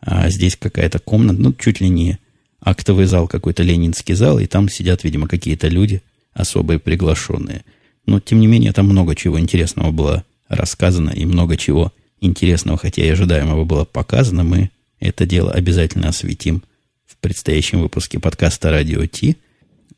а 0.00 0.28
здесь 0.28 0.56
какая-то 0.56 0.98
комната, 0.98 1.40
ну, 1.40 1.52
чуть 1.54 1.80
ли 1.80 1.88
не 1.88 2.18
актовый 2.64 3.06
зал, 3.06 3.28
какой-то 3.28 3.62
ленинский 3.62 4.14
зал, 4.14 4.38
и 4.38 4.46
там 4.46 4.68
сидят, 4.68 5.04
видимо, 5.04 5.28
какие-то 5.28 5.68
люди, 5.68 6.02
особые 6.32 6.78
приглашенные. 6.78 7.62
Но, 8.06 8.20
тем 8.20 8.40
не 8.40 8.46
менее, 8.46 8.72
там 8.72 8.86
много 8.86 9.14
чего 9.14 9.38
интересного 9.38 9.90
было 9.90 10.24
рассказано 10.48 11.10
и 11.10 11.24
много 11.24 11.56
чего 11.56 11.92
интересного, 12.20 12.78
хотя 12.78 13.02
и 13.04 13.08
ожидаемого 13.08 13.64
было 13.64 13.84
показано. 13.84 14.44
Мы 14.44 14.70
это 15.00 15.26
дело 15.26 15.52
обязательно 15.52 16.08
осветим 16.08 16.62
в 17.06 17.16
предстоящем 17.18 17.80
выпуске 17.80 18.18
подкаста 18.18 18.70
«Радио 18.70 19.04
Ти». 19.06 19.36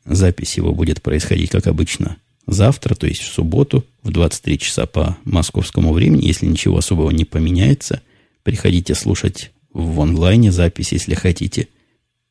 Запись 0.05 0.57
его 0.57 0.73
будет 0.73 1.01
происходить, 1.01 1.49
как 1.49 1.67
обычно, 1.67 2.17
завтра, 2.45 2.95
то 2.95 3.07
есть 3.07 3.21
в 3.21 3.33
субботу, 3.33 3.85
в 4.03 4.11
23 4.11 4.59
часа 4.59 4.85
по 4.85 5.17
московскому 5.25 5.91
времени. 5.93 6.25
Если 6.25 6.45
ничего 6.45 6.77
особого 6.77 7.11
не 7.11 7.25
поменяется, 7.25 8.01
приходите 8.43 8.95
слушать 8.95 9.51
в 9.73 9.99
онлайне 9.99 10.51
запись, 10.51 10.93
если 10.93 11.13
хотите. 11.13 11.67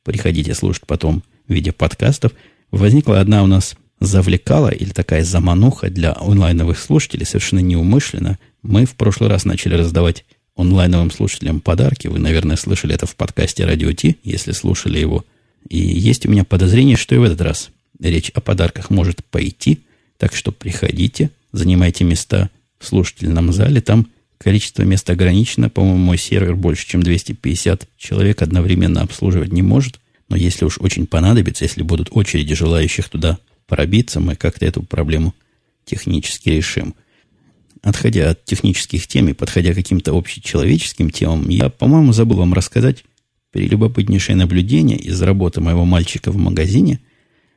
Приходите 0.07 0.55
слушать 0.55 0.83
потом 0.87 1.21
в 1.49 1.53
виде 1.53 1.73
подкастов. 1.73 2.31
Возникла 2.71 3.19
одна 3.19 3.43
у 3.43 3.45
нас 3.45 3.75
завлекала 3.99 4.69
или 4.69 4.91
такая 4.91 5.21
замануха 5.21 5.89
для 5.89 6.13
онлайновых 6.13 6.79
слушателей 6.79 7.25
совершенно 7.25 7.59
неумышленно. 7.59 8.39
Мы 8.63 8.85
в 8.85 8.95
прошлый 8.95 9.29
раз 9.29 9.43
начали 9.43 9.75
раздавать 9.75 10.23
онлайновым 10.55 11.11
слушателям 11.11 11.59
подарки. 11.59 12.07
Вы, 12.07 12.19
наверное, 12.19 12.55
слышали 12.55 12.95
это 12.95 13.05
в 13.05 13.17
подкасте 13.17 13.65
«Радио 13.65 13.91
Ти», 13.91 14.15
если 14.23 14.53
слушали 14.53 14.97
его. 14.97 15.25
И 15.67 15.77
есть 15.77 16.25
у 16.25 16.29
меня 16.29 16.45
подозрение, 16.45 16.95
что 16.95 17.13
и 17.13 17.17
в 17.17 17.23
этот 17.23 17.41
раз 17.41 17.69
речь 17.99 18.29
о 18.29 18.39
подарках 18.39 18.89
может 18.89 19.25
пойти. 19.25 19.81
Так 20.17 20.33
что 20.33 20.53
приходите, 20.53 21.31
занимайте 21.51 22.05
места 22.05 22.49
в 22.79 22.87
слушательном 22.87 23.51
зале. 23.51 23.81
Там 23.81 24.07
количество 24.37 24.83
мест 24.83 25.09
ограничено. 25.09 25.69
По-моему, 25.69 25.97
мой 25.97 26.17
сервер 26.17 26.55
больше, 26.55 26.87
чем 26.87 27.03
250 27.03 27.87
человек 27.97 28.41
одновременно 28.41 29.01
обслуживать 29.01 29.51
не 29.51 29.61
может. 29.61 29.99
Но 30.29 30.35
если 30.35 30.65
уж 30.65 30.77
очень 30.79 31.07
понадобится, 31.07 31.63
если 31.63 31.83
будут 31.83 32.09
очереди 32.11 32.53
желающих 32.53 33.09
туда 33.09 33.39
пробиться, 33.65 34.19
мы 34.19 34.35
как-то 34.35 34.65
эту 34.65 34.83
проблему 34.83 35.33
технически 35.85 36.49
решим. 36.49 36.95
Отходя 37.81 38.31
от 38.31 38.43
технических 38.43 39.07
тем 39.07 39.29
и 39.29 39.33
подходя 39.33 39.71
к 39.71 39.75
каким-то 39.75 40.17
общечеловеческим 40.17 41.09
темам, 41.09 41.47
я, 41.49 41.69
по-моему, 41.69 42.11
забыл 42.11 42.37
вам 42.37 42.53
рассказать 42.53 43.03
прелюбопытнейшее 43.51 44.35
наблюдение 44.35 44.97
из 44.97 45.21
работы 45.21 45.61
моего 45.61 45.85
мальчика 45.85 46.31
в 46.31 46.37
магазине. 46.37 46.99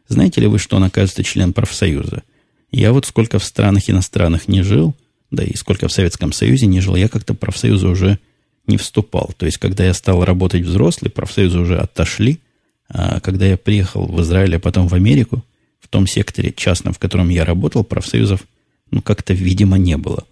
Знаете 0.09 0.41
ли 0.41 0.47
вы, 0.47 0.59
что 0.59 0.77
он, 0.77 0.85
оказывается, 0.85 1.25
член 1.25 1.53
профсоюза? 1.53 2.23
Я 2.71 2.93
вот 2.93 3.07
сколько 3.07 3.39
в 3.39 3.45
странах 3.45 3.91
иностранных 3.91 4.47
не 4.47 4.63
жил, 4.63 4.95
да 5.31 5.45
и 5.45 5.55
сколько 5.57 5.89
в 5.89 5.93
Советском 5.93 6.33
Союзе 6.33 6.67
не 6.67 6.81
жил, 6.81 6.97
я 6.97 7.09
как-то 7.09 7.35
профсоюзы 7.35 7.89
уже 7.89 8.19
не 8.67 8.77
вступал. 8.77 9.33
То 9.37 9.47
есть, 9.47 9.59
когда 9.59 9.85
я 9.85 9.95
стал 9.95 10.25
работать 10.25 10.63
взрослый, 10.63 11.11
профсоюзы 11.11 11.59
уже 11.59 11.79
отошли. 11.79 12.41
А 12.89 13.21
когда 13.21 13.47
я 13.47 13.57
приехал 13.57 14.07
в 14.07 14.21
Израиль, 14.23 14.57
а 14.57 14.61
потом 14.61 14.89
в 14.89 14.95
Америку, 14.95 15.45
в 15.79 15.89
том 15.89 16.07
секторе 16.07 16.53
частном, 16.53 16.93
в 16.93 16.99
котором 16.99 17.29
я 17.29 17.45
работал, 17.45 17.85
профсоюзов, 17.85 18.47
ну, 18.91 19.03
как-то, 19.03 19.33
видимо, 19.33 19.79
не 19.79 19.97
было. 19.97 20.25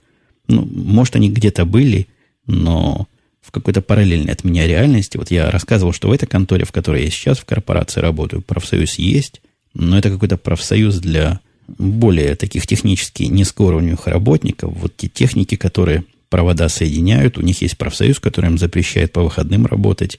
Ну, 0.49 0.64
может, 0.64 1.14
они 1.17 1.31
где-то 1.31 1.64
были, 1.64 2.09
но 2.47 3.07
в 3.40 3.52
какой-то 3.52 3.81
параллельной 3.81 4.33
от 4.33 4.45
меня 4.45 4.67
реальности. 4.67 5.17
Вот 5.17 5.31
я 5.31 5.50
рассказывал, 5.50 5.93
что 5.93 6.09
в 6.09 6.12
этой 6.12 6.26
конторе, 6.26 6.64
в 6.64 6.73
которой 6.73 7.05
я 7.05 7.11
сейчас 7.11 7.38
в 7.38 7.45
корпорации 7.45 8.00
работаю, 8.00 8.43
профсоюз 8.43 8.97
есть, 8.97 9.40
но 9.75 9.97
это 9.97 10.11
какой-то 10.11 10.37
профсоюз 10.37 10.99
для 10.99 11.40
более 11.69 12.35
таких 12.35 12.67
технически 12.67 13.25
низкоуровневых 13.25 14.07
работников. 14.07 14.73
Вот 14.77 14.97
те 14.97 15.09
техники, 15.09 15.57
которые 15.57 16.05
провода 16.31 16.69
соединяют, 16.69 17.39
у 17.39 17.43
них 17.43 17.63
есть 17.63 17.77
профсоюз, 17.77 18.21
который 18.21 18.47
им 18.47 18.59
запрещает 18.59 19.13
по 19.13 19.23
выходным 19.23 19.67
работать. 19.67 20.19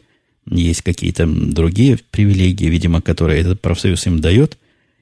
Есть 0.50 0.82
какие-то 0.82 1.26
другие 1.28 2.00
привилегии, 2.12 2.68
видимо, 2.68 3.02
которые 3.02 3.42
этот 3.42 3.62
профсоюз 3.62 4.06
им 4.08 4.20
дает. 4.20 4.58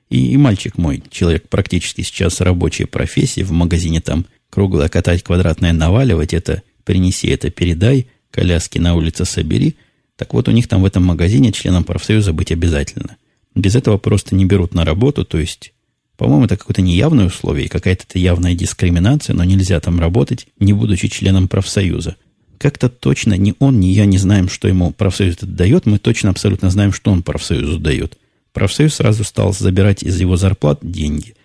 И, 0.10 0.32
и 0.32 0.38
мальчик 0.38 0.78
мой, 0.78 1.04
человек 1.10 1.48
практически 1.50 2.02
сейчас 2.02 2.42
рабочей 2.42 2.86
профессии, 2.86 3.42
в 3.42 3.52
магазине 3.52 4.02
там 4.02 4.26
круглое 4.50 4.88
катать, 4.90 5.24
квадратное 5.24 5.74
наваливать, 5.74 6.34
это 6.34 6.64
принеси, 6.86 7.28
это 7.28 7.50
передай– 7.50 8.08
коляски 8.38 8.78
на 8.78 8.96
улице 8.96 9.26
собери. 9.26 9.76
Так 10.16 10.34
вот, 10.34 10.48
у 10.48 10.52
них 10.52 10.68
там 10.68 10.82
в 10.82 10.86
этом 10.86 11.04
магазине 11.04 11.52
членом 11.52 11.84
профсоюза 11.84 12.34
быть 12.34 12.52
обязательно. 12.52 13.18
Без 13.56 13.76
этого 13.76 13.98
просто 13.98 14.36
не 14.36 14.46
берут 14.46 14.74
на 14.74 14.86
работу, 14.86 15.26
то 15.26 15.40
есть, 15.40 15.74
по-моему, 16.18 16.46
это 16.46 16.58
какое-то 16.58 16.82
неявное 16.82 17.28
условие, 17.28 17.70
какая-то 17.70 18.06
это 18.10 18.20
явная 18.20 18.56
дискриминация, 18.56 19.34
но 19.36 19.44
нельзя 19.44 19.80
там 19.80 20.00
работать, 20.00 20.48
не 20.60 20.74
будучи 20.74 21.08
членом 21.08 21.48
профсоюза. 21.48 22.16
Как-то 22.58 22.90
точно 22.90 23.36
ни 23.36 23.54
он, 23.60 23.80
ни 23.80 23.88
я 23.88 24.06
не 24.06 24.18
знаем, 24.18 24.50
что 24.50 24.68
ему 24.68 24.92
профсоюз 24.92 25.36
это 25.36 25.46
дает, 25.46 25.86
мы 25.86 26.00
точно 26.00 26.32
абсолютно 26.32 26.70
знаем, 26.72 26.92
что 26.92 27.12
он 27.12 27.24
профсоюзу 27.24 27.80
дает. 27.80 28.18
Профсоюз 28.52 28.96
сразу 28.96 29.24
стал 29.24 29.54
забирать 29.54 30.02
из 30.02 30.20
его 30.20 30.36
зарплат 30.36 30.80
деньги. 30.82 31.36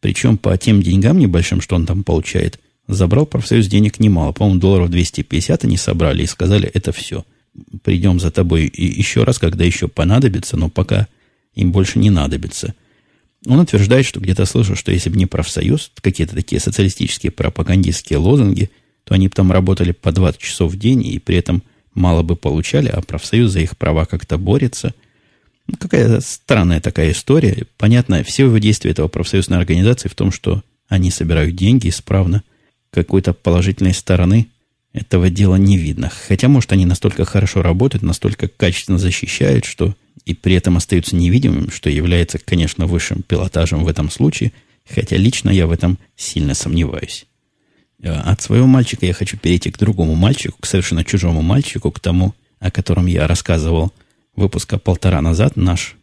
Причем 0.00 0.38
по 0.38 0.56
тем 0.56 0.82
деньгам 0.82 1.18
небольшим, 1.18 1.60
что 1.60 1.76
он 1.76 1.86
там 1.86 2.04
получает– 2.04 2.58
Забрал 2.90 3.24
профсоюз 3.24 3.68
денег 3.68 4.00
немало. 4.00 4.32
По-моему, 4.32 4.58
долларов 4.58 4.90
250 4.90 5.64
они 5.64 5.76
собрали 5.76 6.24
и 6.24 6.26
сказали, 6.26 6.68
это 6.74 6.90
все. 6.90 7.24
Придем 7.84 8.18
за 8.18 8.32
тобой 8.32 8.70
еще 8.74 9.22
раз, 9.22 9.38
когда 9.38 9.64
еще 9.64 9.86
понадобится, 9.86 10.56
но 10.56 10.68
пока 10.68 11.06
им 11.54 11.70
больше 11.70 12.00
не 12.00 12.10
надобится. 12.10 12.74
Он 13.46 13.60
утверждает, 13.60 14.04
что 14.04 14.20
где-то 14.20 14.44
слышал, 14.44 14.76
что 14.76 14.92
если 14.92 15.10
бы 15.10 15.16
не 15.16 15.26
профсоюз, 15.26 15.92
какие-то 16.00 16.34
такие 16.34 16.60
социалистические 16.60 17.32
пропагандистские 17.32 18.18
лозунги, 18.18 18.70
то 19.04 19.14
они 19.14 19.28
бы 19.28 19.34
там 19.34 19.50
работали 19.50 19.92
по 19.92 20.12
20 20.12 20.40
часов 20.40 20.72
в 20.72 20.78
день 20.78 21.06
и 21.06 21.18
при 21.18 21.36
этом 21.36 21.62
мало 21.94 22.22
бы 22.22 22.36
получали, 22.36 22.88
а 22.88 23.00
профсоюз 23.00 23.52
за 23.52 23.60
их 23.60 23.76
права 23.76 24.04
как-то 24.04 24.36
борется. 24.36 24.94
Ну, 25.66 25.76
какая-то 25.78 26.20
странная 26.20 26.80
такая 26.80 27.12
история. 27.12 27.64
Понятно, 27.78 28.22
все 28.24 28.44
его 28.44 28.58
действия 28.58 28.90
этого 28.90 29.08
профсоюзной 29.08 29.58
организации 29.58 30.08
в 30.08 30.14
том, 30.14 30.32
что 30.32 30.62
они 30.88 31.10
собирают 31.10 31.56
деньги 31.56 31.88
исправно 31.88 32.42
какой-то 32.90 33.32
положительной 33.32 33.94
стороны 33.94 34.48
этого 34.92 35.30
дела 35.30 35.56
не 35.56 35.78
видно. 35.78 36.10
Хотя, 36.28 36.48
может, 36.48 36.72
они 36.72 36.84
настолько 36.84 37.24
хорошо 37.24 37.62
работают, 37.62 38.02
настолько 38.02 38.48
качественно 38.48 38.98
защищают, 38.98 39.64
что 39.64 39.94
и 40.24 40.34
при 40.34 40.54
этом 40.54 40.76
остаются 40.76 41.16
невидимыми, 41.16 41.70
что 41.70 41.90
является, 41.90 42.38
конечно, 42.38 42.86
высшим 42.86 43.22
пилотажем 43.22 43.84
в 43.84 43.88
этом 43.88 44.10
случае, 44.10 44.52
хотя 44.88 45.16
лично 45.16 45.50
я 45.50 45.66
в 45.66 45.72
этом 45.72 45.98
сильно 46.16 46.54
сомневаюсь. 46.54 47.26
А 48.02 48.32
от 48.32 48.40
своего 48.40 48.66
мальчика 48.66 49.06
я 49.06 49.12
хочу 49.12 49.36
перейти 49.36 49.70
к 49.70 49.78
другому 49.78 50.14
мальчику, 50.14 50.58
к 50.60 50.66
совершенно 50.66 51.04
чужому 51.04 51.42
мальчику, 51.42 51.90
к 51.90 52.00
тому, 52.00 52.34
о 52.58 52.70
котором 52.70 53.06
я 53.06 53.26
рассказывал 53.26 53.92
выпуска 54.36 54.78
полтора 54.78 55.20
назад, 55.20 55.56
наш 55.56 55.96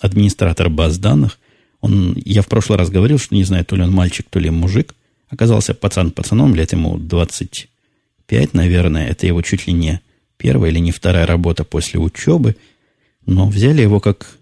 администратор 0.00 0.68
баз 0.68 0.98
данных. 0.98 1.38
Он, 1.80 2.14
я 2.24 2.42
в 2.42 2.46
прошлый 2.46 2.78
раз 2.78 2.90
говорил, 2.90 3.18
что 3.18 3.34
не 3.34 3.44
знаю, 3.44 3.64
то 3.64 3.76
ли 3.76 3.82
он 3.82 3.92
мальчик, 3.92 4.26
то 4.28 4.38
ли 4.38 4.50
мужик, 4.50 4.94
Оказался 5.30 5.74
пацан 5.74 6.10
пацаном, 6.10 6.54
лет 6.56 6.72
ему 6.72 6.98
25, 6.98 8.52
наверное. 8.52 9.08
Это 9.08 9.28
его 9.28 9.42
чуть 9.42 9.66
ли 9.68 9.72
не 9.72 10.00
первая 10.36 10.72
или 10.72 10.80
не 10.80 10.90
вторая 10.90 11.24
работа 11.24 11.62
после 11.62 12.00
учебы. 12.00 12.56
Но 13.26 13.48
взяли 13.48 13.82
его 13.82 14.00
как 14.00 14.38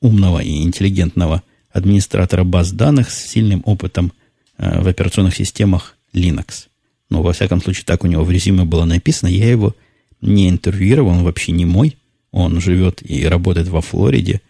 умного 0.00 0.40
и 0.40 0.62
интеллигентного 0.62 1.42
администратора 1.70 2.44
баз 2.44 2.72
данных 2.72 3.10
с 3.10 3.26
сильным 3.26 3.62
опытом 3.64 4.12
э, 4.58 4.80
в 4.80 4.88
операционных 4.88 5.34
системах 5.34 5.96
Linux. 6.12 6.66
Но, 7.10 7.22
во 7.22 7.32
всяком 7.32 7.62
случае, 7.62 7.84
так 7.84 8.04
у 8.04 8.06
него 8.06 8.24
в 8.24 8.30
резюме 8.30 8.64
было 8.64 8.84
написано. 8.84 9.28
Я 9.28 9.50
его 9.50 9.74
не 10.20 10.48
интервьюировал, 10.48 11.10
он 11.10 11.24
вообще 11.24 11.52
не 11.52 11.64
мой. 11.64 11.96
Он 12.30 12.60
живет 12.60 13.00
и 13.02 13.24
работает 13.26 13.68
во 13.68 13.80
Флориде. 13.80 14.42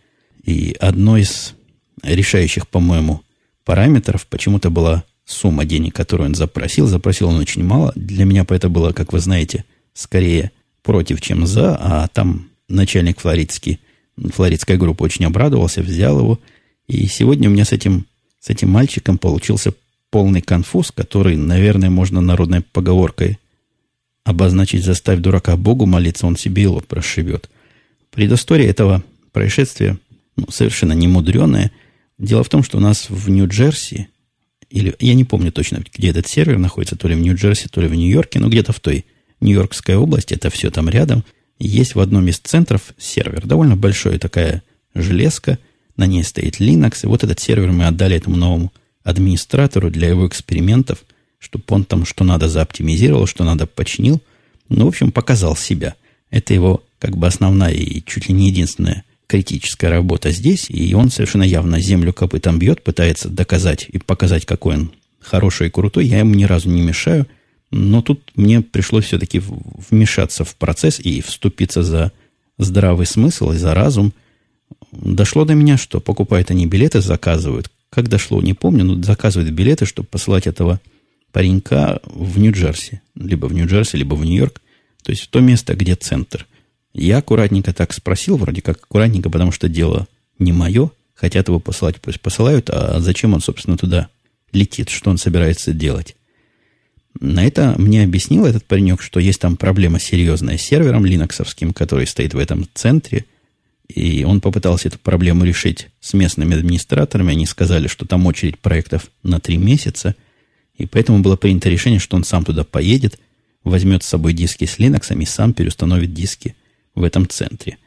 И 0.45 0.76
одно 0.80 1.16
из 1.16 1.54
решающих, 2.02 2.66
по-моему, 2.66 3.23
параметров 3.64 4.26
почему-то 4.26 4.71
была 4.71 5.04
сумма 5.25 5.64
денег, 5.64 5.95
которую 5.95 6.30
он 6.30 6.35
запросил. 6.35 6.87
Запросил 6.87 7.28
он 7.28 7.37
очень 7.37 7.62
мало. 7.62 7.92
Для 7.95 8.25
меня 8.25 8.45
это 8.49 8.68
было, 8.68 8.92
как 8.92 9.12
вы 9.12 9.21
знаете, 9.21 9.64
скорее 9.95 10.50
против, 10.83 11.21
чем 11.21 11.47
за. 11.47 11.76
А 11.76 12.09
там 12.09 12.47
начальник 12.68 13.20
флоридский, 13.20 13.80
флоридской 14.16 14.76
группы 14.76 15.04
очень 15.04 15.25
обрадовался, 15.25 15.82
взял 15.82 16.18
его. 16.18 16.40
И 16.87 17.06
сегодня 17.06 17.48
у 17.48 17.52
меня 17.52 17.64
с 17.64 17.72
этим, 17.72 18.06
с 18.40 18.50
этим 18.50 18.70
мальчиком 18.70 19.18
получился 19.18 19.72
полный 20.10 20.40
конфуз, 20.40 20.90
который, 20.90 21.37
наверное, 21.37 21.90
можно 21.90 22.20
народной 22.20 22.60
поговоркой 22.60 23.38
обозначить 24.25 24.84
«заставь 24.84 25.20
дурака 25.20 25.56
Богу 25.56 25.87
молиться, 25.87 26.26
он 26.26 26.37
себе 26.37 26.68
лоб 26.68 26.87
прошибет». 26.87 27.48
Предыстория 28.10 28.68
этого 28.68 29.02
происшествия 29.32 29.98
ну, 30.37 30.46
совершенно 30.50 30.92
не 30.92 31.08
мудреная. 31.08 31.70
Дело 32.18 32.42
в 32.42 32.48
том, 32.48 32.62
что 32.62 32.78
у 32.78 32.80
нас 32.80 33.10
в 33.10 33.28
Нью-Джерси 33.28 34.08
или 34.70 34.94
я 34.98 35.14
не 35.14 35.25
помню 35.25 35.50
точно, 35.50 35.82
где 35.94 36.10
этот 36.10 36.26
сервер 36.26 36.58
находится, 36.58 36.96
то 36.96 37.08
ли 37.08 37.14
в 37.14 37.20
Нью-Джерси, 37.20 37.68
то 37.68 37.80
ли 37.80 37.88
в 37.88 37.94
Нью-Йорке, 37.94 38.38
но 38.38 38.48
где-то 38.48 38.72
в 38.72 38.80
той 38.80 39.06
Нью-Йоркской 39.40 39.96
области, 39.96 40.34
это 40.34 40.50
все 40.50 40.70
там 40.70 40.88
рядом, 40.88 41.25
есть 41.58 41.94
в 41.94 42.00
одном 42.00 42.28
из 42.28 42.38
центров 42.38 42.94
сервер, 42.98 43.46
довольно 43.46 43.76
большой 43.76 44.18
такая 44.18 44.62
железка, 44.94 45.58
на 45.96 46.06
ней 46.06 46.22
стоит 46.22 46.60
Linux, 46.60 47.00
и 47.02 47.06
вот 47.06 47.24
этот 47.24 47.40
сервер 47.40 47.72
мы 47.72 47.86
отдали 47.86 48.16
этому 48.16 48.36
новому 48.36 48.72
администратору 49.02 49.90
для 49.90 50.08
его 50.08 50.26
экспериментов 50.26 51.04
чтобы 51.38 51.64
он 51.68 51.84
там 51.84 52.04
что 52.04 52.24
надо 52.24 52.48
заоптимизировал, 52.48 53.26
что 53.26 53.44
надо 53.44 53.66
починил. 53.66 54.20
Ну, 54.68 54.84
в 54.84 54.88
общем, 54.88 55.12
показал 55.12 55.56
себя. 55.56 55.94
Это 56.30 56.52
его 56.52 56.82
как 56.98 57.16
бы 57.16 57.26
основная 57.26 57.72
и 57.72 58.02
чуть 58.04 58.28
ли 58.28 58.34
не 58.34 58.48
единственная 58.48 59.04
критическая 59.26 59.88
работа 59.88 60.30
здесь, 60.30 60.66
и 60.68 60.94
он 60.94 61.10
совершенно 61.10 61.42
явно 61.42 61.80
землю 61.80 62.12
копытом 62.12 62.58
бьет, 62.58 62.82
пытается 62.82 63.28
доказать 63.28 63.86
и 63.88 63.98
показать, 63.98 64.46
какой 64.46 64.76
он 64.76 64.92
хороший 65.20 65.68
и 65.68 65.70
крутой. 65.70 66.06
Я 66.06 66.20
ему 66.20 66.34
ни 66.34 66.44
разу 66.44 66.70
не 66.70 66.82
мешаю, 66.82 67.26
но 67.70 68.02
тут 68.02 68.30
мне 68.34 68.62
пришлось 68.62 69.04
все-таки 69.06 69.42
вмешаться 69.90 70.44
в 70.44 70.56
процесс 70.56 71.00
и 71.00 71.20
вступиться 71.20 71.82
за 71.82 72.12
здравый 72.56 73.06
смысл 73.06 73.52
и 73.52 73.56
за 73.56 73.75
разум. 73.75 74.12
Дошло 74.92 75.44
до 75.44 75.54
меня, 75.54 75.76
что 75.76 76.00
покупают 76.00 76.50
они 76.50 76.66
билеты, 76.66 77.00
заказывают. 77.00 77.70
Как 77.90 78.08
дошло, 78.08 78.40
не 78.42 78.54
помню, 78.54 78.84
но 78.84 79.02
заказывают 79.02 79.52
билеты, 79.52 79.87
чтобы 79.87 80.08
посылать 80.08 80.46
этого 80.46 80.80
паренька 81.32 82.00
в 82.04 82.38
Нью-Джерси. 82.38 83.00
Либо 83.14 83.46
в 83.46 83.52
Нью-Джерси, 83.52 83.96
либо 83.96 84.14
в 84.14 84.25
Нью-Йорк. 84.25 84.60
То 85.02 85.12
есть 85.12 85.25
в 85.25 85.28
то 85.28 85.40
место, 85.40 85.75
где 85.75 85.94
центр. 85.94 86.46
Я 86.94 87.18
аккуратненько 87.18 87.72
так 87.72 87.92
спросил, 87.92 88.37
вроде 88.37 88.62
как 88.62 88.78
аккуратненько, 88.78 89.30
потому 89.30 89.52
что 89.52 89.68
дело 89.68 90.06
не 90.38 90.52
мое. 90.52 90.90
Хотят 91.14 91.48
его 91.48 91.60
посылать, 91.60 92.00
пусть 92.00 92.20
посылают. 92.20 92.70
А 92.70 93.00
зачем 93.00 93.34
он, 93.34 93.40
собственно, 93.40 93.76
туда 93.76 94.08
летит? 94.52 94.88
Что 94.88 95.10
он 95.10 95.18
собирается 95.18 95.72
делать? 95.72 96.16
На 97.20 97.44
это 97.44 97.74
мне 97.78 98.04
объяснил 98.04 98.46
этот 98.46 98.64
паренек, 98.64 99.02
что 99.02 99.18
есть 99.20 99.40
там 99.40 99.56
проблема 99.56 99.98
серьезная 99.98 100.56
с 100.56 100.62
сервером 100.62 101.04
линоксовским, 101.04 101.72
который 101.72 102.06
стоит 102.06 102.34
в 102.34 102.38
этом 102.38 102.66
центре. 102.74 103.24
И 103.88 104.22
он 104.24 104.40
попытался 104.40 104.88
эту 104.88 104.98
проблему 104.98 105.44
решить 105.44 105.88
с 106.00 106.12
местными 106.12 106.56
администраторами. 106.56 107.32
Они 107.32 107.46
сказали, 107.46 107.88
что 107.88 108.06
там 108.06 108.26
очередь 108.26 108.58
проектов 108.58 109.10
на 109.22 109.40
три 109.40 109.56
месяца. 109.56 110.14
И 110.76 110.86
поэтому 110.86 111.20
было 111.20 111.36
принято 111.36 111.68
решение, 111.68 111.98
что 111.98 112.16
он 112.16 112.24
сам 112.24 112.44
туда 112.44 112.64
поедет, 112.64 113.18
возьмет 113.64 114.04
с 114.04 114.08
собой 114.08 114.32
диски 114.32 114.64
с 114.64 114.78
Linux 114.78 115.16
и 115.20 115.26
сам 115.26 115.54
переустановит 115.54 116.12
диски 116.12 116.54
в 116.94 117.02
этом 117.02 117.28
центре. 117.28 117.78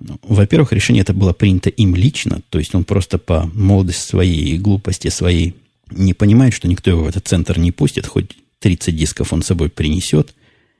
Ну, 0.00 0.18
во-первых, 0.22 0.72
решение 0.72 1.02
это 1.02 1.12
было 1.12 1.32
принято 1.32 1.70
им 1.70 1.96
лично, 1.96 2.40
то 2.50 2.58
есть 2.58 2.74
он 2.74 2.84
просто 2.84 3.18
по 3.18 3.50
молодости 3.52 4.08
своей 4.08 4.54
и 4.54 4.58
глупости 4.58 5.08
своей 5.08 5.56
не 5.90 6.14
понимает, 6.14 6.54
что 6.54 6.68
никто 6.68 6.90
его 6.90 7.04
в 7.04 7.08
этот 7.08 7.26
центр 7.26 7.58
не 7.58 7.72
пустит, 7.72 8.06
хоть 8.06 8.36
30 8.60 8.96
дисков 8.96 9.32
он 9.32 9.42
с 9.42 9.46
собой 9.46 9.70
принесет. 9.70 10.34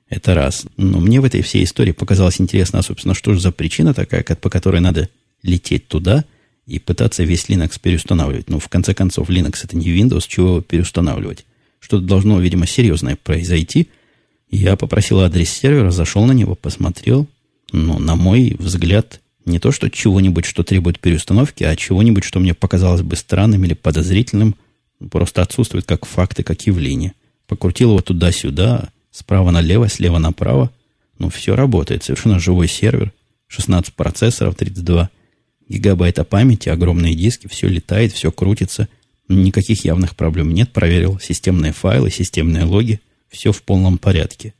Это 0.08 0.34
раз. 0.34 0.66
Но 0.76 1.00
мне 1.00 1.20
в 1.20 1.24
этой 1.24 1.42
всей 1.42 1.64
истории 1.64 1.92
показалось 1.92 2.40
интересно, 2.40 2.78
а, 2.78 2.82
собственно, 2.82 3.14
что 3.14 3.34
же 3.34 3.40
за 3.40 3.52
причина 3.52 3.94
такая, 3.94 4.22
по 4.22 4.50
которой 4.50 4.80
надо 4.80 5.08
лететь 5.42 5.86
туда 5.86 6.24
и 6.66 6.78
пытаться 6.78 7.24
весь 7.24 7.46
Linux 7.46 7.78
переустанавливать. 7.80 8.48
Ну, 8.48 8.58
в 8.58 8.68
конце 8.68 8.94
концов, 8.94 9.30
Linux 9.30 9.60
это 9.64 9.76
не 9.76 9.86
Windows, 9.86 10.24
чего 10.26 10.60
переустанавливать. 10.60 11.44
Что-то 11.80 12.04
должно, 12.04 12.40
видимо, 12.40 12.66
серьезное 12.66 13.16
произойти. 13.16 13.88
Я 14.50 14.76
попросил 14.76 15.20
адрес 15.20 15.50
сервера, 15.50 15.90
зашел 15.90 16.24
на 16.24 16.32
него, 16.32 16.54
посмотрел. 16.54 17.26
Но, 17.72 17.98
на 17.98 18.16
мой 18.16 18.56
взгляд, 18.58 19.20
не 19.44 19.58
то, 19.58 19.72
что 19.72 19.90
чего-нибудь, 19.90 20.44
что 20.44 20.62
требует 20.62 21.00
переустановки, 21.00 21.64
а 21.64 21.76
чего-нибудь, 21.76 22.24
что 22.24 22.40
мне 22.40 22.54
показалось 22.54 23.02
бы 23.02 23.16
странным 23.16 23.64
или 23.64 23.74
подозрительным, 23.74 24.54
просто 25.10 25.42
отсутствует 25.42 25.84
как 25.84 26.06
факты, 26.06 26.42
как 26.42 26.66
явление. 26.66 27.12
Покрутил 27.48 27.90
его 27.90 28.00
туда-сюда, 28.02 28.90
справа 29.10 29.50
налево, 29.50 29.88
слева 29.88 30.18
направо. 30.18 30.70
Ну, 31.18 31.30
все 31.30 31.56
работает. 31.56 32.04
Совершенно 32.04 32.38
живой 32.38 32.68
сервер. 32.68 33.12
16 33.48 33.94
процессоров, 33.94 34.54
32 34.54 35.08
гигабайта 35.68 36.24
памяти, 36.24 36.68
огромные 36.68 37.14
диски. 37.14 37.48
Все 37.48 37.66
летает, 37.66 38.12
все 38.12 38.30
крутится. 38.30 38.88
Никаких 39.28 39.84
явных 39.84 40.14
проблем 40.14 40.52
нет. 40.52 40.72
Проверил 40.72 41.18
системные 41.18 41.72
файлы, 41.72 42.10
системные 42.10 42.64
логи. 42.64 43.00
Все 43.30 43.50
в 43.50 43.62
полном 43.62 43.96
порядке. 43.96 44.52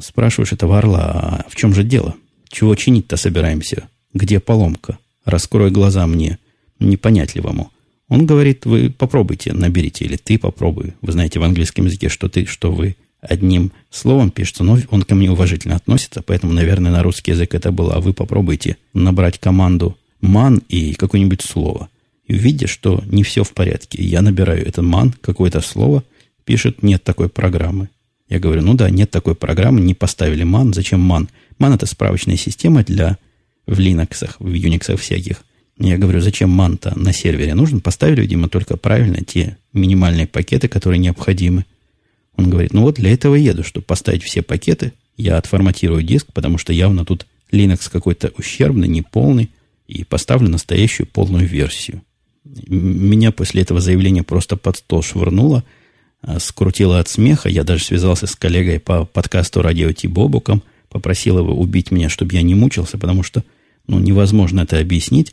Спрашиваешь 0.00 0.52
этого 0.52 0.78
орла, 0.78 1.10
а 1.10 1.46
в 1.48 1.56
чем 1.56 1.74
же 1.74 1.82
дело? 1.82 2.14
Чего 2.48 2.76
чинить-то 2.76 3.16
собираемся? 3.16 3.88
Где 4.14 4.38
поломка? 4.38 4.98
Раскрой 5.24 5.72
глаза 5.72 6.06
мне. 6.06 6.38
Непонятливому. 6.78 7.72
Он 8.10 8.26
говорит, 8.26 8.66
вы 8.66 8.90
попробуйте, 8.90 9.52
наберите, 9.52 10.04
или 10.04 10.16
ты 10.16 10.36
попробуй. 10.36 10.94
Вы 11.00 11.12
знаете 11.12 11.38
в 11.38 11.44
английском 11.44 11.86
языке, 11.86 12.08
что 12.08 12.28
ты, 12.28 12.44
что 12.44 12.72
вы 12.72 12.96
одним 13.20 13.70
словом 13.88 14.32
пишется, 14.32 14.64
но 14.64 14.78
он 14.90 15.02
ко 15.02 15.14
мне 15.14 15.30
уважительно 15.30 15.76
относится, 15.76 16.20
поэтому, 16.20 16.52
наверное, 16.52 16.90
на 16.90 17.04
русский 17.04 17.30
язык 17.30 17.54
это 17.54 17.70
было. 17.70 17.94
А 17.94 18.00
вы 18.00 18.12
попробуйте 18.12 18.76
набрать 18.94 19.38
команду 19.38 19.96
man 20.20 20.60
и 20.68 20.94
какое-нибудь 20.94 21.40
слово. 21.40 21.88
И 22.26 22.34
увидите, 22.34 22.66
что 22.66 23.00
не 23.06 23.22
все 23.22 23.44
в 23.44 23.52
порядке. 23.52 24.02
Я 24.02 24.22
набираю 24.22 24.66
это 24.66 24.82
man, 24.82 25.14
какое-то 25.20 25.60
слово, 25.60 26.02
пишет, 26.44 26.82
нет 26.82 27.04
такой 27.04 27.28
программы. 27.28 27.90
Я 28.28 28.40
говорю, 28.40 28.62
ну 28.62 28.74
да, 28.74 28.90
нет 28.90 29.12
такой 29.12 29.36
программы, 29.36 29.80
не 29.80 29.94
поставили 29.94 30.44
man. 30.44 30.74
Зачем 30.74 31.00
man? 31.10 31.28
Man 31.60 31.76
это 31.76 31.86
справочная 31.86 32.36
система 32.36 32.82
для 32.82 33.18
в 33.68 33.78
Linux, 33.78 34.28
в 34.40 34.52
Unix 34.52 34.96
всяких. 34.96 35.44
Я 35.82 35.96
говорю, 35.96 36.20
зачем 36.20 36.50
манта 36.50 36.92
на 36.94 37.12
сервере 37.14 37.54
нужен? 37.54 37.80
Поставили, 37.80 38.20
видимо, 38.20 38.50
только 38.50 38.76
правильно 38.76 39.24
те 39.24 39.56
минимальные 39.72 40.26
пакеты, 40.26 40.68
которые 40.68 40.98
необходимы. 40.98 41.64
Он 42.36 42.50
говорит, 42.50 42.74
ну 42.74 42.82
вот 42.82 42.96
для 42.96 43.12
этого 43.12 43.34
еду, 43.34 43.64
чтобы 43.64 43.86
поставить 43.86 44.22
все 44.22 44.42
пакеты. 44.42 44.92
Я 45.16 45.38
отформатирую 45.38 46.02
диск, 46.02 46.26
потому 46.34 46.58
что 46.58 46.74
явно 46.74 47.06
тут 47.06 47.26
Linux 47.50 47.90
какой-то 47.90 48.30
ущербный, 48.36 48.88
неполный, 48.88 49.48
и 49.88 50.04
поставлю 50.04 50.50
настоящую 50.50 51.06
полную 51.06 51.46
версию. 51.46 52.02
Меня 52.44 53.32
после 53.32 53.62
этого 53.62 53.80
заявления 53.80 54.22
просто 54.22 54.56
под 54.56 54.76
стол 54.76 55.02
швырнуло, 55.02 55.64
а, 56.20 56.38
скрутило 56.40 57.00
от 57.00 57.08
смеха. 57.08 57.48
Я 57.48 57.64
даже 57.64 57.84
связался 57.84 58.26
с 58.26 58.36
коллегой 58.36 58.80
по 58.80 59.06
подкасту 59.06 59.62
«Радио 59.62 59.90
Ти 59.92 60.08
Бобуком», 60.08 60.62
попросил 60.90 61.38
его 61.38 61.54
убить 61.54 61.90
меня, 61.90 62.10
чтобы 62.10 62.34
я 62.34 62.42
не 62.42 62.54
мучился, 62.54 62.98
потому 62.98 63.22
что 63.22 63.44
ну, 63.86 63.98
невозможно 63.98 64.60
это 64.60 64.78
объяснить. 64.78 65.32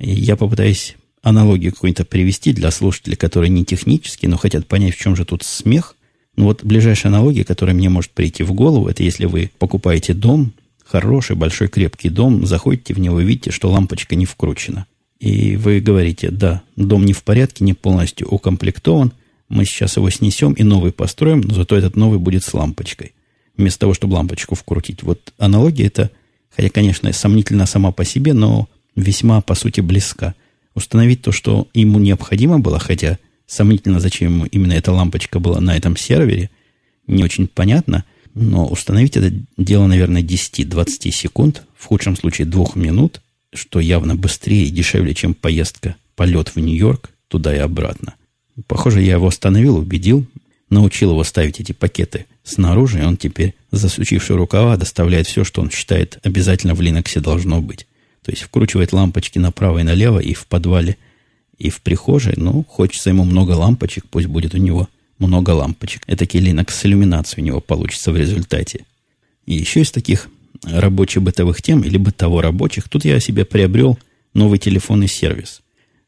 Я 0.00 0.36
попытаюсь 0.36 0.96
аналогию 1.22 1.72
какую-то 1.72 2.06
привести 2.06 2.54
для 2.54 2.70
слушателей, 2.70 3.16
которые 3.16 3.50
не 3.50 3.64
технические, 3.66 4.30
но 4.30 4.38
хотят 4.38 4.66
понять, 4.66 4.94
в 4.94 4.98
чем 4.98 5.14
же 5.14 5.26
тут 5.26 5.42
смех. 5.42 5.94
Ну 6.36 6.44
вот 6.44 6.64
ближайшая 6.64 7.12
аналогия, 7.12 7.44
которая 7.44 7.76
мне 7.76 7.90
может 7.90 8.12
прийти 8.12 8.42
в 8.42 8.54
голову, 8.54 8.88
это 8.88 9.02
если 9.02 9.26
вы 9.26 9.50
покупаете 9.58 10.14
дом, 10.14 10.54
хороший, 10.82 11.36
большой, 11.36 11.68
крепкий 11.68 12.08
дом, 12.08 12.46
заходите 12.46 12.94
в 12.94 12.98
него 12.98 13.20
и 13.20 13.24
видите, 13.24 13.50
что 13.50 13.70
лампочка 13.70 14.16
не 14.16 14.24
вкручена. 14.24 14.86
И 15.18 15.56
вы 15.56 15.80
говорите, 15.80 16.30
да, 16.30 16.62
дом 16.76 17.04
не 17.04 17.12
в 17.12 17.22
порядке, 17.22 17.62
не 17.62 17.74
полностью 17.74 18.26
укомплектован, 18.28 19.12
мы 19.50 19.66
сейчас 19.66 19.98
его 19.98 20.08
снесем 20.08 20.54
и 20.54 20.62
новый 20.62 20.92
построим, 20.92 21.42
но 21.42 21.54
зато 21.54 21.76
этот 21.76 21.96
новый 21.96 22.18
будет 22.18 22.42
с 22.42 22.54
лампочкой. 22.54 23.12
Вместо 23.56 23.80
того, 23.80 23.92
чтобы 23.92 24.14
лампочку 24.14 24.54
вкрутить. 24.54 25.02
Вот 25.02 25.34
аналогия 25.36 25.86
это, 25.86 26.10
хотя, 26.56 26.70
конечно, 26.70 27.12
сомнительна 27.12 27.66
сама 27.66 27.92
по 27.92 28.04
себе, 28.04 28.32
но 28.32 28.68
весьма, 28.96 29.40
по 29.40 29.54
сути, 29.54 29.80
близка. 29.80 30.34
Установить 30.74 31.22
то, 31.22 31.32
что 31.32 31.68
ему 31.74 31.98
необходимо 31.98 32.58
было, 32.60 32.78
хотя 32.78 33.18
сомнительно, 33.46 34.00
зачем 34.00 34.32
ему 34.32 34.44
именно 34.46 34.72
эта 34.72 34.92
лампочка 34.92 35.40
была 35.40 35.60
на 35.60 35.76
этом 35.76 35.96
сервере, 35.96 36.50
не 37.06 37.24
очень 37.24 37.48
понятно, 37.48 38.04
но 38.34 38.66
установить 38.66 39.16
это 39.16 39.32
дело, 39.56 39.86
наверное, 39.86 40.22
10-20 40.22 41.10
секунд, 41.10 41.64
в 41.76 41.86
худшем 41.86 42.16
случае 42.16 42.46
двух 42.46 42.76
минут, 42.76 43.20
что 43.52 43.80
явно 43.80 44.14
быстрее 44.14 44.66
и 44.66 44.70
дешевле, 44.70 45.14
чем 45.14 45.34
поездка, 45.34 45.96
полет 46.14 46.54
в 46.54 46.60
Нью-Йорк 46.60 47.10
туда 47.28 47.54
и 47.54 47.58
обратно. 47.58 48.14
Похоже, 48.66 49.02
я 49.02 49.14
его 49.14 49.26
остановил, 49.26 49.76
убедил, 49.76 50.26
научил 50.68 51.10
его 51.10 51.24
ставить 51.24 51.60
эти 51.60 51.72
пакеты 51.72 52.26
снаружи, 52.44 53.00
и 53.00 53.04
он 53.04 53.16
теперь, 53.16 53.54
засучивший 53.72 54.36
рукава, 54.36 54.76
доставляет 54.76 55.26
все, 55.26 55.44
что 55.44 55.60
он 55.60 55.70
считает 55.70 56.18
обязательно 56.22 56.74
в 56.74 56.80
Linux 56.80 57.18
должно 57.20 57.60
быть. 57.60 57.86
То 58.30 58.34
есть 58.34 58.44
вкручивает 58.44 58.92
лампочки 58.92 59.40
направо 59.40 59.80
и 59.80 59.82
налево 59.82 60.20
и 60.20 60.34
в 60.34 60.46
подвале, 60.46 60.96
и 61.58 61.68
в 61.68 61.80
прихожей. 61.80 62.34
Ну, 62.36 62.62
хочется 62.62 63.10
ему 63.10 63.24
много 63.24 63.50
лампочек, 63.56 64.04
пусть 64.08 64.28
будет 64.28 64.54
у 64.54 64.58
него 64.58 64.88
много 65.18 65.50
лампочек. 65.50 66.04
Это 66.06 66.26
Linux 66.26 66.70
с 66.70 66.86
иллюминацией 66.86 67.42
у 67.42 67.46
него 67.46 67.60
получится 67.60 68.12
в 68.12 68.16
результате. 68.16 68.84
И 69.46 69.54
еще 69.54 69.80
из 69.80 69.90
таких 69.90 70.28
рабочих 70.62 71.24
бытовых 71.24 71.60
тем 71.60 71.80
или 71.80 71.96
бытово-рабочих, 71.96 72.88
тут 72.88 73.04
я 73.04 73.18
себе 73.18 73.44
приобрел 73.44 73.98
новый 74.32 74.60
телефонный 74.60 75.08
сервис. 75.08 75.60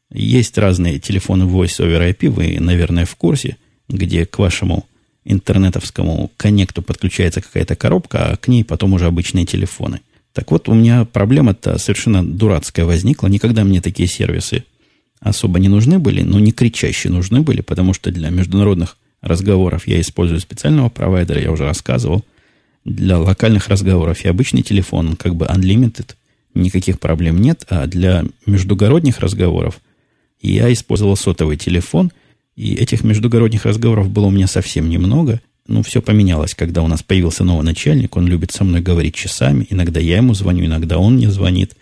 Есть 0.09 0.57
разные 0.57 0.99
телефоны 0.99 1.43
Voice 1.43 1.85
over 1.85 2.09
IP, 2.09 2.29
вы, 2.29 2.57
наверное, 2.61 3.03
в 3.03 3.17
курсе, 3.17 3.57
где 3.89 4.25
к 4.25 4.39
вашему 4.39 4.85
интернетовскому 5.25 6.31
коннекту 6.37 6.83
подключается 6.83 7.41
какая-то 7.41 7.75
коробка, 7.75 8.31
а 8.31 8.37
к 8.37 8.47
ней 8.47 8.63
потом 8.63 8.93
уже 8.93 9.07
обычные 9.07 9.45
телефоны– 9.45 9.99
так 10.33 10.51
вот, 10.51 10.67
у 10.67 10.73
меня 10.73 11.05
проблема-то 11.05 11.77
совершенно 11.77 12.25
дурацкая 12.25 12.85
возникла. 12.85 13.27
Никогда 13.27 13.63
мне 13.63 13.81
такие 13.81 14.07
сервисы 14.07 14.65
особо 15.19 15.59
не 15.59 15.69
нужны 15.69 15.99
были, 15.99 16.21
но 16.21 16.39
не 16.39 16.51
кричаще 16.51 17.09
нужны 17.09 17.41
были, 17.41 17.61
потому 17.61 17.93
что 17.93 18.11
для 18.11 18.29
международных 18.29 18.97
разговоров 19.21 19.87
я 19.87 20.01
использую 20.01 20.41
специального 20.41 20.89
провайдера, 20.89 21.39
я 21.39 21.51
уже 21.51 21.63
рассказывал. 21.63 22.25
Для 22.83 23.17
локальных 23.17 23.69
разговоров 23.69 24.21
я 24.25 24.31
обычный 24.31 24.63
телефон, 24.63 25.15
как 25.15 25.35
бы 25.35 25.45
unlimited, 25.45 26.15
никаких 26.53 26.99
проблем 26.99 27.39
нет. 27.39 27.65
А 27.69 27.87
для 27.87 28.25
междугородних 28.45 29.19
разговоров 29.19 29.79
я 30.41 30.71
использовал 30.73 31.15
сотовый 31.15 31.57
телефон, 31.57 32.11
И 32.55 32.75
этих 32.75 33.03
междугородних 33.03 33.65
разговоров 33.65 34.09
было 34.09 34.25
у 34.25 34.31
меня 34.31 34.47
совсем 34.47 34.89
немного. 34.89 35.41
Ну, 35.65 35.81
все 35.81 36.01
поменялось, 36.01 36.53
когда 36.53 36.81
у 36.81 36.87
нас 36.87 37.03
появился 37.03 37.43
новый 37.43 37.63
начальник. 37.63 38.17
Он 38.17 38.27
любит 38.27 38.51
со 38.51 38.63
мной 38.63 38.81
говорить 38.81 39.15
часами. 39.15 39.65
Иногда 39.69 39.99
я 39.99 40.17
ему 40.17 40.33
звоню, 40.33 40.65
иногда 40.65 40.97
он 40.97 41.15
мне 41.15 41.29
звонит. 41.29 41.75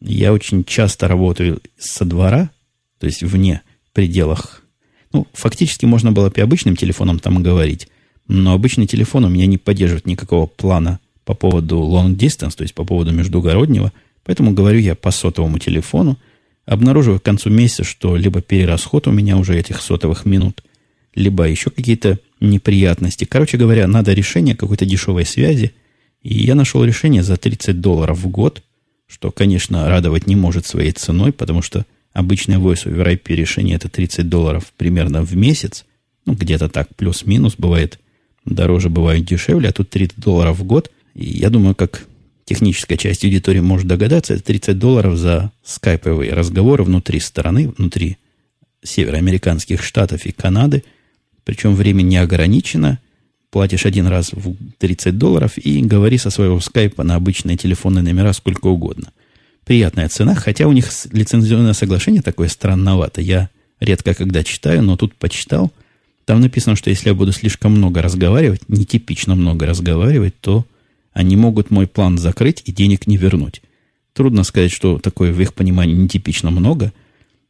Я 0.00 0.32
очень 0.32 0.64
часто 0.64 1.08
работаю 1.08 1.60
со 1.78 2.04
двора, 2.04 2.50
то 2.98 3.06
есть 3.06 3.22
вне 3.22 3.62
пределах. 3.94 4.62
Ну, 5.12 5.26
фактически 5.32 5.86
можно 5.86 6.12
было 6.12 6.30
и 6.34 6.40
обычным 6.40 6.76
телефоном 6.76 7.18
там 7.18 7.42
говорить. 7.42 7.88
Но 8.26 8.52
обычный 8.52 8.86
телефон 8.86 9.24
у 9.24 9.28
меня 9.28 9.46
не 9.46 9.56
поддерживает 9.56 10.06
никакого 10.06 10.46
плана 10.46 11.00
по 11.24 11.34
поводу 11.34 11.78
long 11.78 12.14
distance, 12.14 12.56
то 12.56 12.62
есть 12.62 12.74
по 12.74 12.84
поводу 12.84 13.10
междугороднего. 13.12 13.92
Поэтому 14.24 14.52
говорю 14.52 14.78
я 14.80 14.94
по 14.94 15.10
сотовому 15.10 15.58
телефону. 15.58 16.18
Обнаруживаю 16.66 17.18
к 17.18 17.22
концу 17.22 17.48
месяца, 17.48 17.84
что 17.84 18.16
либо 18.16 18.42
перерасход 18.42 19.06
у 19.06 19.10
меня 19.10 19.38
уже 19.38 19.58
этих 19.58 19.80
сотовых 19.80 20.26
минут, 20.26 20.62
либо 21.14 21.48
еще 21.48 21.70
какие-то 21.70 22.18
неприятности. 22.40 23.24
Короче 23.24 23.56
говоря, 23.56 23.86
надо 23.86 24.12
решение 24.12 24.56
какой-то 24.56 24.86
дешевой 24.86 25.24
связи. 25.24 25.72
И 26.22 26.34
я 26.34 26.54
нашел 26.54 26.84
решение 26.84 27.22
за 27.22 27.36
30 27.36 27.80
долларов 27.80 28.18
в 28.18 28.28
год, 28.28 28.62
что, 29.06 29.30
конечно, 29.30 29.88
радовать 29.88 30.26
не 30.26 30.36
может 30.36 30.66
своей 30.66 30.92
ценой, 30.92 31.32
потому 31.32 31.62
что 31.62 31.86
обычное 32.12 32.58
Voice 32.58 32.84
over 32.86 33.06
IP 33.06 33.34
решение 33.34 33.76
это 33.76 33.88
30 33.88 34.28
долларов 34.28 34.72
примерно 34.76 35.22
в 35.22 35.36
месяц. 35.36 35.84
Ну, 36.26 36.34
где-то 36.34 36.68
так, 36.68 36.94
плюс-минус, 36.96 37.54
бывает 37.56 37.98
дороже, 38.44 38.90
бывает 38.90 39.24
дешевле, 39.24 39.68
а 39.68 39.72
тут 39.72 39.90
30 39.90 40.18
долларов 40.18 40.58
в 40.58 40.64
год. 40.64 40.90
И 41.14 41.24
я 41.38 41.50
думаю, 41.50 41.74
как 41.74 42.06
техническая 42.44 42.96
часть 42.96 43.24
аудитории 43.24 43.60
может 43.60 43.86
догадаться, 43.86 44.34
это 44.34 44.42
30 44.42 44.78
долларов 44.78 45.16
за 45.16 45.52
скайповые 45.64 46.32
разговоры 46.32 46.84
внутри 46.84 47.20
страны, 47.20 47.68
внутри 47.76 48.16
североамериканских 48.82 49.82
штатов 49.82 50.24
и 50.24 50.32
Канады. 50.32 50.84
Причем 51.48 51.74
время 51.74 52.02
не 52.02 52.18
ограничено. 52.18 52.98
Платишь 53.50 53.86
один 53.86 54.06
раз 54.06 54.32
в 54.34 54.54
30 54.76 55.16
долларов 55.16 55.52
и 55.56 55.80
говори 55.80 56.18
со 56.18 56.28
своего 56.28 56.60
скайпа 56.60 57.04
на 57.04 57.14
обычные 57.14 57.56
телефонные 57.56 58.02
номера 58.02 58.34
сколько 58.34 58.66
угодно. 58.66 59.12
Приятная 59.64 60.10
цена, 60.10 60.34
хотя 60.34 60.66
у 60.66 60.72
них 60.72 60.90
лицензионное 61.10 61.72
соглашение 61.72 62.20
такое 62.20 62.48
странновато. 62.48 63.22
Я 63.22 63.48
редко 63.80 64.12
когда 64.12 64.44
читаю, 64.44 64.82
но 64.82 64.98
тут 64.98 65.14
почитал. 65.14 65.72
Там 66.26 66.42
написано, 66.42 66.76
что 66.76 66.90
если 66.90 67.08
я 67.08 67.14
буду 67.14 67.32
слишком 67.32 67.72
много 67.72 68.02
разговаривать, 68.02 68.68
нетипично 68.68 69.34
много 69.34 69.64
разговаривать, 69.64 70.38
то 70.42 70.66
они 71.14 71.36
могут 71.36 71.70
мой 71.70 71.86
план 71.86 72.18
закрыть 72.18 72.62
и 72.66 72.72
денег 72.72 73.06
не 73.06 73.16
вернуть. 73.16 73.62
Трудно 74.12 74.44
сказать, 74.44 74.70
что 74.70 74.98
такое 74.98 75.32
в 75.32 75.40
их 75.40 75.54
понимании 75.54 75.94
нетипично 75.94 76.50
много. 76.50 76.92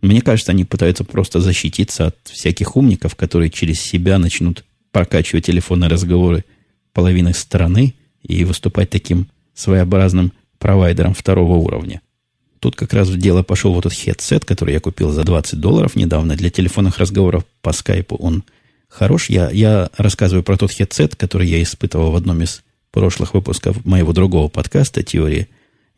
Мне 0.01 0.21
кажется, 0.21 0.53
они 0.53 0.65
пытаются 0.65 1.05
просто 1.05 1.41
защититься 1.41 2.07
от 2.09 2.17
всяких 2.25 2.77
умников, 2.77 3.17
которые 3.17 3.51
через 3.51 3.81
себя 3.81 4.19
начнут 4.19 4.65
прокачивать 4.93 5.47
телефонные 5.47 5.91
разговоры 5.91 6.45
половины 6.93 7.35
страны 7.35 7.95
и 8.23 8.45
выступать 8.45 8.91
таким 8.91 9.29
своеобразным 9.55 10.33
провайдером 10.59 11.15
второго 11.15 11.55
уровня. 11.57 12.01
Тут 12.61 12.75
как 12.75 12.93
раз 12.93 13.09
в 13.09 13.17
дело 13.17 13.43
пошел 13.43 13.73
вот 13.73 13.87
этот 13.87 13.99
хедсет, 13.99 14.45
который 14.45 14.75
я 14.75 14.81
купил 14.81 15.11
за 15.11 15.23
20 15.23 15.61
долларов 15.61 15.95
недавно 15.95 16.37
для 16.37 16.51
телефонных 16.51 16.99
разговоров 16.99 17.45
по 17.63 17.73
скайпу. 17.73 18.17
Он 18.17 18.43
хорош. 18.89 19.31
Я, 19.31 19.51
я 19.51 19.91
рассказываю 19.97 20.43
про 20.43 20.57
тот 20.57 20.73
хедсет, 20.73 21.15
который 21.15 21.49
я 21.49 21.63
испытывал 21.63 22.11
в 22.11 22.17
одном 22.17 22.43
из 22.43 22.63
прошлых 22.91 23.35
выпусков 23.35 23.85
моего 23.85 24.13
другого 24.13 24.49
подкаста 24.49 25.03
«Теория 25.03 25.47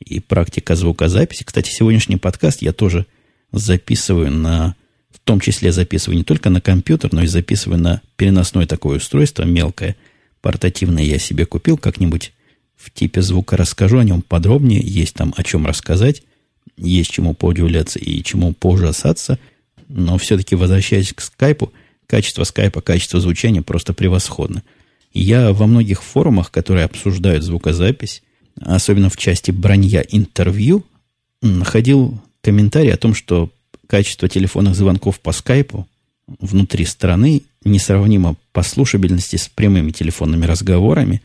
и 0.00 0.20
практика 0.20 0.76
звукозаписи». 0.76 1.44
Кстати, 1.44 1.70
сегодняшний 1.70 2.16
подкаст 2.16 2.60
я 2.60 2.72
тоже 2.72 3.06
записываю 3.52 4.30
на... 4.30 4.74
В 5.10 5.18
том 5.20 5.40
числе 5.40 5.70
записываю 5.72 6.18
не 6.18 6.24
только 6.24 6.50
на 6.50 6.60
компьютер, 6.60 7.12
но 7.12 7.22
и 7.22 7.26
записываю 7.26 7.78
на 7.78 8.00
переносное 8.16 8.66
такое 8.66 8.98
устройство, 8.98 9.42
мелкое, 9.44 9.96
портативное 10.40 11.04
я 11.04 11.18
себе 11.18 11.46
купил 11.46 11.76
как-нибудь 11.76 12.32
в 12.76 12.90
типе 12.90 13.20
звука 13.20 13.56
расскажу 13.56 13.98
о 13.98 14.04
нем 14.04 14.22
подробнее, 14.22 14.80
есть 14.82 15.14
там 15.14 15.34
о 15.36 15.44
чем 15.44 15.66
рассказать, 15.66 16.22
есть 16.76 17.10
чему 17.10 17.34
поудивляться 17.34 17.98
и 17.98 18.22
чему 18.22 18.54
поужасаться, 18.54 19.38
но 19.88 20.16
все-таки 20.16 20.56
возвращаясь 20.56 21.12
к 21.12 21.20
скайпу, 21.20 21.72
качество 22.06 22.44
скайпа, 22.44 22.80
качество 22.80 23.20
звучания 23.20 23.62
просто 23.62 23.92
превосходно– 23.92 24.62
я 25.12 25.52
во 25.52 25.66
многих 25.66 26.02
форумах, 26.02 26.50
которые 26.50 26.84
обсуждают 26.84 27.42
звукозапись, 27.42 28.22
особенно 28.60 29.10
в 29.10 29.16
части 29.16 29.50
бронья 29.50 30.00
интервью, 30.00 30.84
находил 31.42 32.20
комментарий 32.42 32.92
о 32.92 32.96
том, 32.96 33.14
что 33.14 33.50
качество 33.87 34.29
телефонных 34.29 34.74
звонков 34.74 35.20
по 35.20 35.33
скайпу 35.33 35.87
внутри 36.26 36.85
страны 36.85 37.42
несравнимо 37.64 38.37
по 38.53 38.62
слушабельности 38.62 39.37
с 39.37 39.48
прямыми 39.48 39.90
телефонными 39.90 40.46
разговорами. 40.46 41.22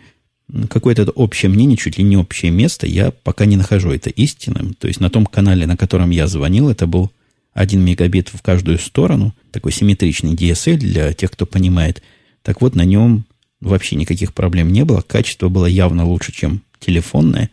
Какое-то 0.70 1.10
общее 1.12 1.50
мнение, 1.50 1.78
чуть 1.78 1.98
ли 1.98 2.04
не 2.04 2.18
общее 2.18 2.52
место, 2.52 2.88
я 2.88 3.12
пока 3.12 3.46
не 3.46 3.58
нахожу 3.58 3.92
это 3.92 4.10
истинным. 4.10 4.74
То 4.74 4.88
есть 4.88 5.00
на 5.00 5.10
том 5.10 5.26
канале, 5.26 5.66
на 5.66 5.78
котором 5.78 6.10
я 6.10 6.28
звонил, 6.28 6.70
это 6.70 6.88
был 6.88 7.12
1 7.54 7.82
мегабит 7.82 8.30
в 8.30 8.42
каждую 8.42 8.78
сторону, 8.80 9.34
такой 9.52 9.72
симметричный 9.72 10.34
DSL 10.34 10.76
для 10.76 11.14
тех, 11.14 11.32
кто 11.32 11.46
понимает. 11.46 12.04
Так 12.44 12.62
вот, 12.62 12.76
на 12.76 12.84
нем 12.84 13.26
вообще 13.62 13.96
никаких 13.96 14.34
проблем 14.34 14.72
не 14.72 14.84
было. 14.86 15.02
Качество 15.02 15.50
было 15.50 15.66
явно 15.66 16.06
лучше, 16.06 16.32
чем 16.32 16.62
телефонное. 16.80 17.50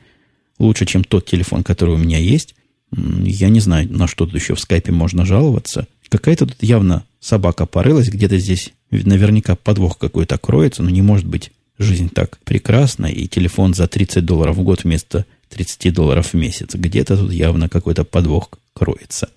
Лучше, 0.59 0.85
чем 0.85 1.05
тот 1.05 1.27
телефон, 1.27 1.65
который 1.65 1.95
у 1.95 1.99
меня 1.99 2.19
есть. 2.19 2.55
Я 2.95 3.49
не 3.49 3.61
знаю, 3.61 3.91
на 3.91 4.07
что 4.07 4.27
тут 4.27 4.35
еще 4.35 4.55
в 4.55 4.61
скайпе 4.61 4.93
можно 4.93 5.25
жаловаться. 5.25 5.87
Какая-то 6.09 6.47
тут 6.47 6.63
явно 6.63 7.05
собака 7.21 7.65
порылась, 7.65 8.09
где-то 8.09 8.37
здесь 8.39 8.73
наверняка 8.91 9.57
подвох 9.57 9.99
какой-то 9.99 10.37
кроется, 10.37 10.83
но 10.83 10.91
не 10.91 11.01
может 11.01 11.27
быть 11.27 11.53
жизнь 11.79 12.11
так 12.11 12.39
прекрасна, 12.45 13.07
и 13.07 13.27
телефон 13.27 13.73
за 13.75 13.89
30 13.89 14.25
долларов 14.25 14.57
в 14.57 14.63
год 14.63 14.85
вместо 14.85 15.25
30 15.49 15.93
долларов 15.93 16.33
в 16.33 16.35
месяц. 16.35 16.75
Где-то 16.75 17.17
тут 17.17 17.33
явно 17.33 17.69
какой-то 17.69 18.05
подвох 18.05 18.51
кроется. 18.75 19.31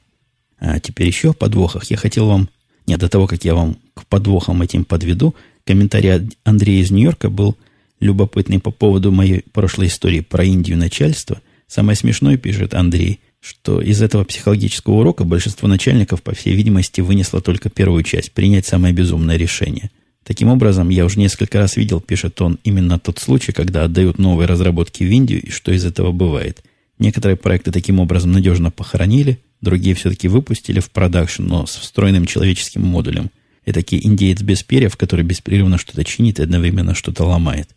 А 0.60 0.80
теперь 0.80 1.08
еще 1.08 1.32
о 1.32 1.34
подвохах. 1.34 1.86
Я 1.86 1.98
хотел 1.98 2.28
вам, 2.28 2.50
нет, 2.88 3.00
до 3.00 3.10
того, 3.10 3.28
как 3.28 3.46
я 3.46 3.56
вам 3.56 3.78
к 3.94 4.06
подвохам 4.06 4.62
этим 4.62 4.86
подведу, 4.86 5.36
комментарий 5.66 6.30
Андрея 6.44 6.84
из 6.84 6.92
Нью-Йорка 6.92 7.30
был 7.30 7.58
любопытный 8.00 8.60
по 8.60 8.72
поводу 8.72 9.12
моей 9.12 9.44
прошлой 9.54 9.88
истории 9.88 10.20
про 10.20 10.44
Индию 10.44 10.78
начальства. 10.78 11.42
Самое 11.68 11.96
смешное, 11.96 12.38
пишет 12.38 12.74
Андрей, 12.74 13.20
что 13.46 13.80
из 13.80 14.02
этого 14.02 14.24
психологического 14.24 14.96
урока 14.96 15.24
большинство 15.24 15.68
начальников, 15.68 16.24
по 16.24 16.34
всей 16.34 16.56
видимости, 16.56 17.02
вынесло 17.02 17.42
только 17.42 17.70
первую 17.70 18.04
часть– 18.04 18.32
принять 18.34 18.66
самое 18.66 18.94
безумное 18.94 19.38
решение. 19.38 19.92
Таким 20.24 20.50
образом, 20.50 20.90
я 20.90 21.06
уже 21.06 21.20
несколько 21.20 21.60
раз 21.60 21.78
видел, 21.78 22.02
пишет 22.02 22.42
он, 22.42 22.58
именно 22.64 22.98
тот 22.98 23.20
случай, 23.20 23.52
когда 23.52 23.84
отдают 23.84 24.18
новые 24.18 24.48
разработки 24.48 25.04
в 25.04 25.12
Индию 25.12 25.44
и 25.44 25.52
что 25.52 25.72
из 25.72 25.86
этого 25.86 26.12
бывает. 26.12 26.64
Некоторые 26.98 27.38
проекты 27.38 27.72
таким 27.72 28.00
образом 28.00 28.32
надежно 28.32 28.72
похоронили, 28.72 29.40
другие 29.62 29.96
все-таки 29.96 30.28
выпустили 30.28 30.80
в 30.80 30.90
продакшн, 30.90 31.44
но 31.44 31.68
с 31.68 31.76
встроенным 31.76 32.26
человеческим 32.26 32.82
модулем– 32.82 33.30
Этакий 33.66 34.00
индеец 34.04 34.42
без 34.42 34.64
перьев, 34.64 34.96
который 34.96 35.26
беспрерывно 35.26 35.78
что-то 35.78 36.04
чинит 36.04 36.40
и 36.40 36.44
одновременно 36.44 36.94
что-то 36.94 37.24
ломает. 37.24 37.70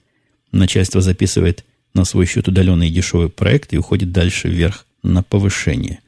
Начальство 0.53 1.01
записывает 1.01 1.65
на 1.95 2.05
свой 2.05 2.27
счет 2.27 2.47
удаленный 2.47 2.91
дешевый 2.91 3.31
проект 3.31 3.73
и 3.73 3.79
уходит 3.79 4.13
дальше 4.13 4.49
вверх 4.49 4.85
на 5.09 5.23
повышение. 5.23 6.01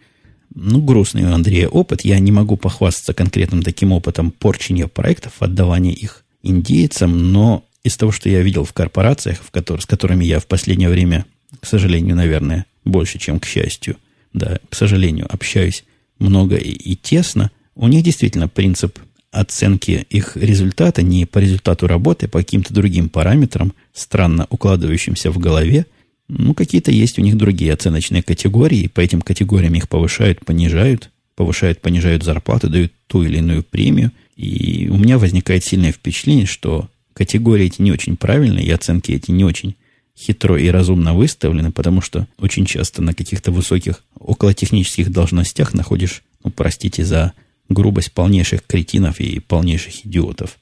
Ну, 0.54 0.80
грустный 0.82 1.24
у 1.24 1.32
Андрея 1.32 1.68
опыт. 1.68 2.04
Я 2.04 2.18
не 2.18 2.32
могу 2.32 2.56
похвастаться 2.56 3.14
конкретным 3.14 3.62
таким 3.62 3.92
опытом 3.92 4.30
порчения 4.30 4.86
проектов, 4.88 5.34
отдавания 5.38 5.92
их 5.92 6.24
индейцам, 6.42 7.32
но 7.32 7.64
из 7.84 7.96
того, 7.96 8.12
что 8.12 8.28
я 8.28 8.42
видел 8.42 8.64
в 8.64 8.72
корпорациях, 8.72 9.38
в 9.42 9.50
которых, 9.50 9.82
с 9.82 9.86
которыми 9.86 10.24
я 10.24 10.40
в 10.40 10.46
последнее 10.46 10.88
время, 10.88 11.24
к 11.60 11.66
сожалению, 11.66 12.16
наверное, 12.16 12.66
больше, 12.84 13.18
чем 13.18 13.40
к 13.40 13.46
счастью, 13.46 13.96
да, 14.32 14.58
к 14.68 14.74
сожалению, 14.74 15.26
общаюсь 15.32 15.84
много 16.18 16.56
и, 16.56 16.70
и 16.70 16.96
тесно, 16.96 17.50
у 17.74 17.88
них 17.88 18.04
действительно 18.04 18.48
принцип 18.48 18.98
оценки 19.30 20.06
их 20.10 20.36
результата 20.36 21.02
не 21.02 21.24
по 21.24 21.38
результату 21.38 21.86
работы, 21.86 22.26
а 22.26 22.28
по 22.28 22.38
каким-то 22.38 22.74
другим 22.74 23.08
параметрам, 23.08 23.72
странно 23.94 24.46
укладывающимся 24.50 25.30
в 25.30 25.38
голове. 25.38 25.86
Ну, 26.32 26.54
какие-то 26.54 26.92
есть 26.92 27.18
у 27.18 27.22
них 27.22 27.36
другие 27.36 27.72
оценочные 27.72 28.22
категории, 28.22 28.86
по 28.86 29.00
этим 29.00 29.20
категориям 29.20 29.74
их 29.74 29.88
повышают, 29.88 30.44
понижают, 30.44 31.10
повышают, 31.34 31.80
понижают 31.80 32.22
зарплаты, 32.22 32.68
дают 32.68 32.92
ту 33.08 33.24
или 33.24 33.38
иную 33.38 33.64
премию. 33.64 34.12
И 34.36 34.88
у 34.90 34.96
меня 34.96 35.18
возникает 35.18 35.64
сильное 35.64 35.90
впечатление, 35.90 36.46
что 36.46 36.88
категории 37.14 37.66
эти 37.66 37.82
не 37.82 37.90
очень 37.90 38.16
правильные, 38.16 38.64
и 38.64 38.70
оценки 38.70 39.10
эти 39.10 39.32
не 39.32 39.44
очень 39.44 39.74
хитро 40.16 40.56
и 40.56 40.68
разумно 40.68 41.14
выставлены, 41.14 41.72
потому 41.72 42.00
что 42.00 42.28
очень 42.38 42.64
часто 42.64 43.02
на 43.02 43.12
каких-то 43.12 43.50
высоких 43.50 44.04
околотехнических 44.14 45.10
должностях 45.10 45.74
находишь, 45.74 46.22
ну, 46.44 46.52
простите 46.52 47.04
за 47.04 47.32
грубость 47.68 48.12
полнейших 48.12 48.64
кретинов 48.64 49.18
и 49.18 49.40
полнейших 49.40 50.06
идиотов. 50.06 50.58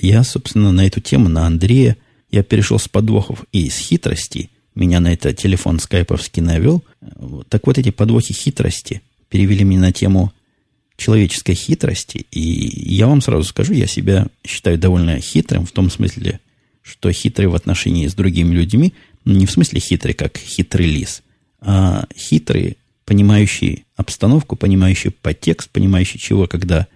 Я, 0.00 0.22
собственно, 0.22 0.70
на 0.70 0.86
эту 0.86 1.00
тему, 1.00 1.28
на 1.28 1.46
Андрея, 1.46 1.96
я 2.30 2.44
перешел 2.44 2.78
с 2.78 2.88
подвохов 2.88 3.44
и 3.50 3.68
с 3.68 3.76
хитрости. 3.76 4.50
Меня 4.74 5.00
на 5.00 5.12
это 5.12 5.32
телефон 5.32 5.78
скайповский 5.78 6.42
навел. 6.42 6.82
Так 7.48 7.66
вот, 7.66 7.78
эти 7.78 7.90
подвохи 7.90 8.32
хитрости 8.32 9.02
перевели 9.28 9.64
меня 9.64 9.80
на 9.80 9.92
тему 9.92 10.32
человеческой 10.96 11.54
хитрости. 11.54 12.26
И 12.30 12.40
я 12.40 13.06
вам 13.06 13.20
сразу 13.20 13.44
скажу, 13.44 13.72
я 13.72 13.86
себя 13.86 14.28
считаю 14.46 14.78
довольно 14.78 15.20
хитрым 15.20 15.66
в 15.66 15.72
том 15.72 15.90
смысле, 15.90 16.40
что 16.82 17.10
хитрый 17.12 17.48
в 17.48 17.54
отношении 17.54 18.06
с 18.06 18.14
другими 18.14 18.54
людьми, 18.54 18.94
не 19.24 19.46
в 19.46 19.50
смысле 19.50 19.80
хитрый, 19.80 20.14
как 20.14 20.36
хитрый 20.38 20.86
лис, 20.86 21.22
а 21.60 22.06
хитрый, 22.16 22.76
понимающий 23.04 23.84
обстановку, 23.96 24.56
понимающий 24.56 25.10
подтекст, 25.10 25.70
понимающий 25.70 26.18
чего, 26.18 26.46
когда 26.46 26.86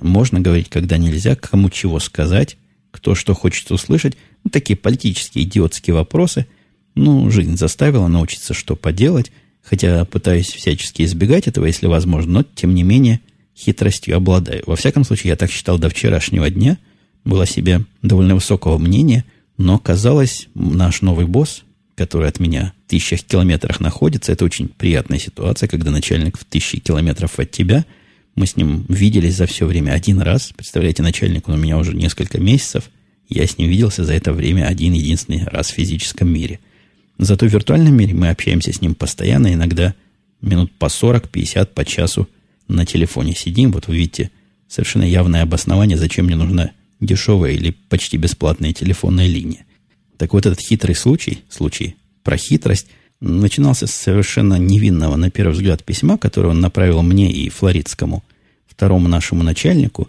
можно 0.00 0.40
говорить, 0.40 0.68
когда 0.68 0.96
нельзя, 0.98 1.36
кому 1.36 1.70
чего 1.70 2.00
сказать, 2.00 2.56
кто 2.90 3.14
что 3.14 3.34
хочет 3.34 3.70
услышать. 3.70 4.16
Ну, 4.44 4.50
такие 4.50 4.76
политические 4.76 5.44
идиотские 5.44 5.94
вопросы. 5.94 6.46
Ну, 6.94 7.30
жизнь 7.30 7.56
заставила 7.56 8.08
научиться, 8.08 8.54
что 8.54 8.76
поделать. 8.76 9.32
Хотя 9.62 10.04
пытаюсь 10.04 10.50
всячески 10.50 11.02
избегать 11.02 11.48
этого, 11.48 11.64
если 11.64 11.86
возможно, 11.86 12.32
но, 12.32 12.42
тем 12.42 12.74
не 12.74 12.82
менее, 12.82 13.20
хитростью 13.56 14.16
обладаю. 14.16 14.62
Во 14.66 14.76
всяком 14.76 15.04
случае, 15.04 15.30
я 15.30 15.36
так 15.36 15.50
считал 15.50 15.78
до 15.78 15.88
вчерашнего 15.88 16.50
дня. 16.50 16.76
Был 17.24 17.40
о 17.40 17.46
себе 17.46 17.80
довольно 18.02 18.34
высокого 18.34 18.76
мнения, 18.76 19.24
но, 19.56 19.78
казалось, 19.78 20.48
наш 20.54 21.00
новый 21.00 21.26
босс, 21.26 21.62
который 21.94 22.28
от 22.28 22.40
меня 22.40 22.74
в 22.86 22.90
тысячах 22.90 23.22
километрах 23.22 23.80
находится, 23.80 24.32
это 24.32 24.44
очень 24.44 24.68
приятная 24.68 25.18
ситуация, 25.18 25.68
когда 25.68 25.90
начальник 25.90 26.38
в 26.38 26.44
тысячи 26.44 26.78
километров 26.78 27.38
от 27.38 27.50
тебя– 27.50 27.84
мы 28.34 28.46
с 28.46 28.56
ним 28.56 28.84
виделись 28.88 29.36
за 29.36 29.46
все 29.46 29.66
время 29.66 29.92
один 29.92 30.20
раз. 30.20 30.52
Представляете, 30.56 31.02
начальник 31.02 31.48
он 31.48 31.54
у 31.54 31.58
меня 31.58 31.78
уже 31.78 31.94
несколько 31.94 32.40
месяцев. 32.40 32.90
Я 33.28 33.46
с 33.46 33.58
ним 33.58 33.68
виделся 33.68 34.04
за 34.04 34.14
это 34.14 34.32
время 34.32 34.66
один 34.66 34.92
единственный 34.92 35.44
раз 35.44 35.70
в 35.70 35.74
физическом 35.74 36.32
мире. 36.32 36.58
Зато 37.18 37.46
в 37.46 37.52
виртуальном 37.52 37.96
мире 37.96 38.14
мы 38.14 38.30
общаемся 38.30 38.72
с 38.72 38.80
ним 38.80 38.94
постоянно, 38.94 39.52
иногда 39.52 39.94
минут 40.40 40.72
по 40.72 40.88
40, 40.88 41.28
50, 41.28 41.74
по 41.74 41.84
часу 41.84 42.28
на 42.68 42.84
телефоне 42.84 43.34
сидим. 43.34 43.72
Вот 43.72 43.86
вы 43.86 43.96
видите 43.96 44.30
совершенно 44.68 45.04
явное 45.04 45.42
обоснование, 45.42 45.96
зачем 45.96 46.26
мне 46.26 46.36
нужна 46.36 46.72
дешевая 47.00 47.52
или 47.52 47.70
почти 47.88 48.16
бесплатная 48.16 48.72
телефонная 48.72 49.26
линия. 49.26 49.64
Так 50.16 50.32
вот 50.32 50.46
этот 50.46 50.60
хитрый 50.60 50.94
случай, 50.94 51.40
случай 51.48 51.96
про 52.22 52.36
хитрость– 52.36 52.88
начинался 53.24 53.86
с 53.86 53.92
совершенно 53.92 54.56
невинного, 54.56 55.16
на 55.16 55.30
первый 55.30 55.52
взгляд, 55.52 55.84
письма, 55.84 56.18
которое 56.18 56.48
он 56.48 56.60
направил 56.60 57.02
мне 57.02 57.32
и 57.32 57.48
флоридскому, 57.48 58.22
второму 58.66 59.08
нашему 59.08 59.42
начальнику, 59.42 60.08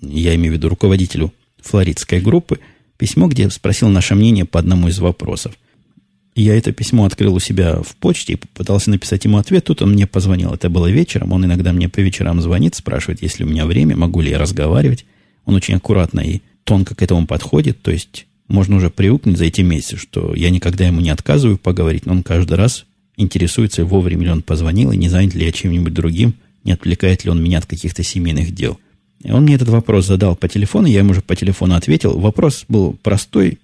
я 0.00 0.34
имею 0.34 0.52
в 0.52 0.56
виду 0.56 0.68
руководителю 0.68 1.32
флоридской 1.60 2.20
группы, 2.20 2.60
письмо, 2.96 3.28
где 3.28 3.48
спросил 3.50 3.88
наше 3.88 4.14
мнение 4.14 4.44
по 4.44 4.58
одному 4.58 4.88
из 4.88 4.98
вопросов. 4.98 5.54
Я 6.34 6.56
это 6.56 6.72
письмо 6.72 7.04
открыл 7.04 7.34
у 7.34 7.40
себя 7.40 7.82
в 7.82 7.96
почте 7.96 8.34
и 8.34 8.36
попытался 8.36 8.90
написать 8.90 9.24
ему 9.24 9.38
ответ. 9.38 9.64
Тут 9.64 9.82
он 9.82 9.92
мне 9.92 10.06
позвонил. 10.06 10.54
Это 10.54 10.70
было 10.70 10.90
вечером. 10.90 11.32
Он 11.32 11.44
иногда 11.44 11.72
мне 11.72 11.88
по 11.88 11.98
вечерам 11.98 12.40
звонит, 12.40 12.74
спрашивает, 12.76 13.22
есть 13.22 13.38
ли 13.38 13.44
у 13.44 13.48
меня 13.48 13.66
время, 13.66 13.96
могу 13.96 14.20
ли 14.20 14.30
я 14.30 14.38
разговаривать. 14.38 15.04
Он 15.44 15.54
очень 15.54 15.74
аккуратно 15.74 16.20
и 16.20 16.40
тонко 16.64 16.94
к 16.94 17.02
этому 17.02 17.26
подходит. 17.26 17.82
То 17.82 17.90
есть 17.90 18.26
можно 18.46 18.76
уже 18.76 18.90
привыкнуть 18.90 19.38
за 19.38 19.44
эти 19.44 19.60
месяцы, 19.60 19.96
что 19.96 20.34
я 20.34 20.50
никогда 20.50 20.86
ему 20.86 21.00
не 21.00 21.10
отказываю 21.10 21.58
поговорить, 21.58 22.06
но 22.06 22.12
он 22.12 22.22
каждый 22.22 22.54
раз 22.54 22.84
интересуется, 23.16 23.84
вовремя 23.84 24.24
ли 24.24 24.30
он 24.30 24.42
позвонил, 24.42 24.92
и 24.92 24.96
не 24.96 25.08
занят 25.08 25.34
ли 25.34 25.44
я 25.44 25.52
чем-нибудь 25.52 25.92
другим, 25.92 26.34
не 26.64 26.72
отвлекает 26.72 27.24
ли 27.24 27.30
он 27.30 27.42
меня 27.42 27.58
от 27.58 27.66
каких-то 27.66 28.02
семейных 28.02 28.52
дел. 28.52 28.78
И 29.22 29.30
он 29.30 29.44
мне 29.44 29.54
этот 29.54 29.68
вопрос 29.68 30.06
задал 30.06 30.34
по 30.34 30.48
телефону, 30.48 30.86
я 30.86 31.00
ему 31.00 31.10
уже 31.10 31.20
по 31.20 31.36
телефону 31.36 31.74
ответил. 31.74 32.18
Вопрос 32.18 32.64
был 32.68 32.94
простой 32.94 33.58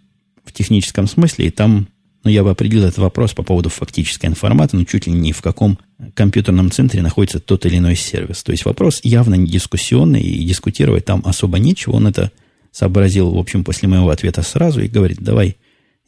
в 0.45 0.53
техническом 0.53 1.07
смысле, 1.09 1.47
и 1.47 1.51
там, 1.51 1.89
ну, 2.27 2.33
я 2.33 2.43
бы 2.43 2.51
определил 2.51 2.87
этот 2.87 2.99
вопрос 2.99 3.35
по 3.35 3.45
поводу 3.45 3.69
фактической 3.69 4.27
информации, 4.27 4.79
но 4.79 4.83
чуть 4.85 5.07
ли 5.07 5.13
не 5.13 5.31
в 5.31 5.43
каком 5.43 5.79
компьютерном 6.15 6.73
центре 6.73 7.01
находится 7.01 7.39
тот 7.39 7.65
или 7.67 7.79
иной 7.79 7.95
сервис. 7.95 8.43
То 8.43 8.51
есть 8.51 8.65
вопрос 8.65 8.99
явно 9.05 9.37
не 9.37 9.47
дискуссионный, 9.47 10.23
и 10.23 10.45
дискутировать 10.45 11.05
там 11.05 11.23
особо 11.25 11.61
нечего. 11.61 11.95
Он 11.95 12.09
это 12.09 12.33
сообразил, 12.73 13.31
в 13.31 13.39
общем, 13.39 13.63
после 13.63 13.89
моего 13.89 14.11
ответа 14.11 14.43
сразу 14.43 14.81
и 14.81 14.89
говорит, 14.89 15.19
давай 15.21 15.57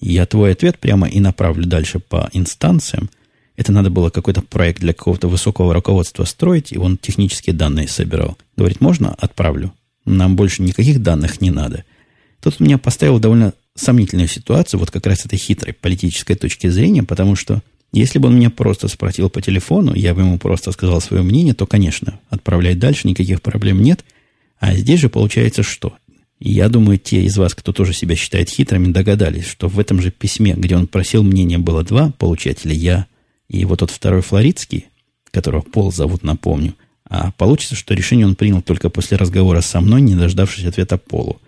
я 0.00 0.26
твой 0.26 0.50
ответ 0.50 0.80
прямо 0.80 1.06
и 1.06 1.20
направлю 1.20 1.66
дальше 1.66 2.00
по 2.00 2.28
инстанциям. 2.32 3.10
Это 3.54 3.70
надо 3.70 3.88
было 3.88 4.10
какой-то 4.10 4.42
проект 4.42 4.80
для 4.80 4.94
какого-то 4.94 5.28
высокого 5.28 5.72
руководства 5.72 6.24
строить, 6.24 6.72
и 6.72 6.78
он 6.78 6.98
технические 6.98 7.54
данные 7.54 7.86
собирал. 7.86 8.36
Говорит, 8.56 8.80
можно 8.80 9.14
отправлю? 9.14 9.72
Нам 10.04 10.34
больше 10.34 10.62
никаких 10.62 11.00
данных 11.00 11.40
не 11.40 11.52
надо. 11.52 11.84
Тут 12.42 12.58
меня 12.58 12.76
поставил 12.76 13.20
довольно 13.20 13.54
сомнительную 13.78 14.28
ситуацию, 14.28 14.80
вот 14.80 14.90
как 14.90 15.06
раз 15.06 15.24
этой 15.24 15.38
хитрой 15.38 15.72
политической 15.72 16.34
точки 16.34 16.68
зрения, 16.68 17.02
потому 17.02 17.36
что 17.36 17.62
если 17.92 18.18
бы 18.18 18.28
он 18.28 18.36
меня 18.36 18.50
просто 18.50 18.88
спросил 18.88 19.30
по 19.30 19.40
телефону, 19.40 19.94
я 19.94 20.14
бы 20.14 20.22
ему 20.22 20.38
просто 20.38 20.72
сказал 20.72 21.00
свое 21.00 21.22
мнение, 21.22 21.54
то, 21.54 21.66
конечно, 21.66 22.20
отправлять 22.28 22.78
дальше 22.78 23.08
никаких 23.08 23.40
проблем 23.40 23.82
нет. 23.82 24.04
А 24.58 24.74
здесь 24.74 25.00
же 25.00 25.08
получается 25.08 25.62
что? 25.62 25.94
я 26.40 26.68
думаю, 26.68 26.98
те 26.98 27.22
из 27.22 27.36
вас, 27.36 27.54
кто 27.54 27.72
тоже 27.72 27.92
себя 27.92 28.14
считает 28.14 28.48
хитрыми, 28.48 28.92
догадались, 28.92 29.46
что 29.46 29.68
в 29.68 29.78
этом 29.78 30.00
же 30.00 30.10
письме, 30.10 30.54
где 30.56 30.76
он 30.76 30.86
просил 30.86 31.22
мнения, 31.22 31.58
было 31.58 31.82
два 31.82 32.12
получателя, 32.16 32.72
я 32.72 33.06
и 33.48 33.64
вот 33.64 33.80
тот 33.80 33.90
второй 33.90 34.22
флоридский, 34.22 34.86
которого 35.30 35.62
Пол 35.62 35.90
зовут, 35.90 36.22
напомню. 36.22 36.74
А 37.08 37.32
получится, 37.32 37.74
что 37.74 37.94
решение 37.94 38.26
он 38.26 38.34
принял 38.34 38.62
только 38.62 38.90
после 38.90 39.16
разговора 39.16 39.62
со 39.62 39.80
мной, 39.80 40.00
не 40.00 40.14
дождавшись 40.14 40.66
ответа 40.66 40.98
Полу. 40.98 41.40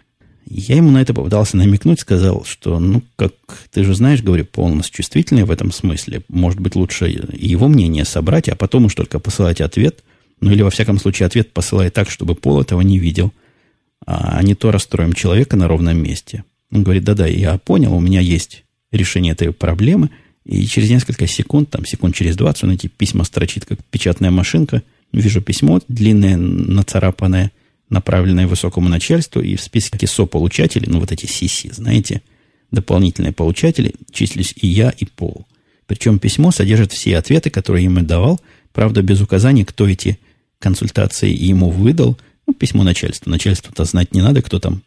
Я 0.46 0.76
ему 0.76 0.90
на 0.90 1.00
это 1.00 1.14
попытался 1.14 1.56
намекнуть, 1.56 2.00
сказал, 2.00 2.44
что, 2.44 2.78
ну, 2.78 3.02
как 3.16 3.32
ты 3.70 3.84
же 3.84 3.94
знаешь, 3.94 4.22
говорю, 4.22 4.44
Пол 4.44 4.66
у 4.66 4.74
нас 4.74 4.90
чувствительный 4.90 5.44
в 5.44 5.50
этом 5.50 5.72
смысле. 5.72 6.22
Может 6.28 6.60
быть, 6.60 6.74
лучше 6.74 7.06
его 7.06 7.68
мнение 7.68 8.04
собрать, 8.04 8.48
а 8.48 8.56
потом 8.56 8.86
уж 8.86 8.94
только 8.94 9.18
посылать 9.18 9.60
ответ. 9.60 10.02
Ну, 10.40 10.50
или, 10.50 10.62
во 10.62 10.70
всяком 10.70 10.98
случае, 10.98 11.26
ответ 11.26 11.52
посылай 11.52 11.90
так, 11.90 12.10
чтобы 12.10 12.34
Пол 12.34 12.60
этого 12.60 12.80
не 12.80 12.98
видел– 12.98 13.32
а 14.06 14.42
не 14.42 14.54
то 14.54 14.70
расстроим 14.70 15.12
человека 15.12 15.56
на 15.56 15.68
ровном 15.68 16.02
месте. 16.02 16.44
Он 16.72 16.82
говорит, 16.82 17.04
да-да, 17.04 17.26
я 17.26 17.58
понял, 17.58 17.94
у 17.94 18.00
меня 18.00 18.20
есть 18.20 18.64
решение 18.92 19.32
этой 19.32 19.52
проблемы, 19.52 20.10
и 20.44 20.66
через 20.66 20.90
несколько 20.90 21.26
секунд, 21.26 21.70
там 21.70 21.84
секунд 21.84 22.14
через 22.14 22.36
20, 22.36 22.64
он 22.64 22.70
эти 22.72 22.86
письма 22.86 23.24
строчит, 23.24 23.66
как 23.66 23.78
печатная 23.90 24.30
машинка. 24.30 24.82
Вижу 25.12 25.42
письмо 25.42 25.80
длинное, 25.88 26.36
нацарапанное, 26.36 27.52
направленное 27.90 28.46
высокому 28.46 28.88
начальству, 28.88 29.42
и 29.42 29.56
в 29.56 29.60
списке 29.60 30.06
сополучателей, 30.06 30.88
ну 30.88 31.00
вот 31.00 31.12
эти 31.12 31.26
CC, 31.26 31.72
знаете, 31.74 32.22
дополнительные 32.70 33.32
получатели, 33.32 33.94
числюсь 34.10 34.54
и 34.56 34.66
я, 34.66 34.90
и 34.90 35.04
Пол. 35.04 35.46
Причем 35.86 36.18
письмо 36.18 36.52
содержит 36.52 36.92
все 36.92 37.18
ответы, 37.18 37.50
которые 37.50 37.84
ему 37.84 38.00
давал, 38.00 38.40
правда, 38.72 39.02
без 39.02 39.20
указаний, 39.20 39.64
кто 39.64 39.88
эти 39.88 40.18
консультации 40.58 41.30
ему 41.30 41.70
выдал– 41.70 42.18
ну, 42.50 42.54
письмо 42.54 42.82
начальству. 42.82 43.30
Начальству-то 43.30 43.84
знать 43.84 44.12
не 44.12 44.22
надо, 44.22 44.42
кто 44.42 44.58
там 44.58 44.82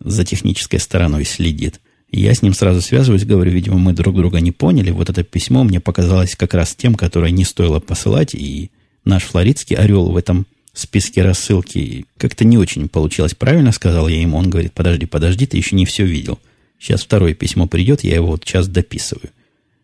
за 0.00 0.24
технической 0.24 0.80
стороной 0.80 1.24
следит. 1.24 1.80
я 2.10 2.34
с 2.34 2.42
ним 2.42 2.54
сразу 2.54 2.80
связываюсь, 2.80 3.24
говорю, 3.24 3.52
видимо, 3.52 3.78
мы 3.78 3.92
друг 3.92 4.16
друга 4.16 4.40
не 4.40 4.50
поняли. 4.50 4.90
Вот 4.90 5.10
это 5.10 5.22
письмо 5.22 5.62
мне 5.62 5.78
показалось 5.78 6.34
как 6.34 6.54
раз 6.54 6.74
тем, 6.74 6.96
которое 6.96 7.30
не 7.30 7.44
стоило 7.44 7.78
посылать. 7.78 8.34
И 8.34 8.72
наш 9.04 9.22
флоридский 9.22 9.76
орел 9.76 10.10
в 10.10 10.16
этом 10.16 10.48
списке 10.78 11.22
рассылки 11.22 12.06
как-то 12.16 12.44
не 12.44 12.58
очень 12.58 12.88
получилось 12.88 13.34
правильно, 13.34 13.72
сказал 13.72 14.08
я 14.08 14.20
ему. 14.20 14.36
Он 14.36 14.50
говорит, 14.50 14.72
подожди, 14.72 15.06
подожди, 15.06 15.46
ты 15.46 15.56
еще 15.56 15.76
не 15.76 15.86
все 15.86 16.04
видел. 16.04 16.38
Сейчас 16.78 17.02
второе 17.02 17.34
письмо 17.34 17.66
придет, 17.66 18.04
я 18.04 18.16
его 18.16 18.28
вот 18.28 18.44
сейчас 18.44 18.68
дописываю. 18.68 19.30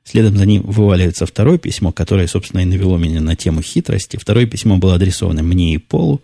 Следом 0.05 0.37
за 0.37 0.47
ним 0.47 0.63
вываливается 0.63 1.27
второе 1.27 1.59
письмо, 1.59 1.93
которое, 1.93 2.27
собственно, 2.27 2.63
и 2.63 2.65
навело 2.65 2.99
меня 2.99 3.21
на 3.21 3.37
тему 3.37 3.63
хитрости. 3.63 4.17
Второе 4.17 4.47
письмо 4.47 4.77
было 4.77 4.95
адресовано 4.95 5.43
мне 5.43 5.75
и 5.75 5.79
Полу 5.79 6.21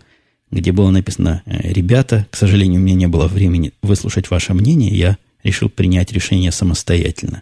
где 0.51 0.71
было 0.71 0.91
написано 0.91 1.43
«Э, 1.45 1.71
«Ребята, 1.71 2.25
к 2.29 2.35
сожалению, 2.35 2.79
у 2.79 2.83
меня 2.83 2.95
не 2.95 3.07
было 3.07 3.27
времени 3.27 3.73
выслушать 3.81 4.29
ваше 4.29 4.53
мнение, 4.53 4.91
я 4.91 5.17
решил 5.43 5.69
принять 5.69 6.11
решение 6.11 6.51
самостоятельно. 6.51 7.41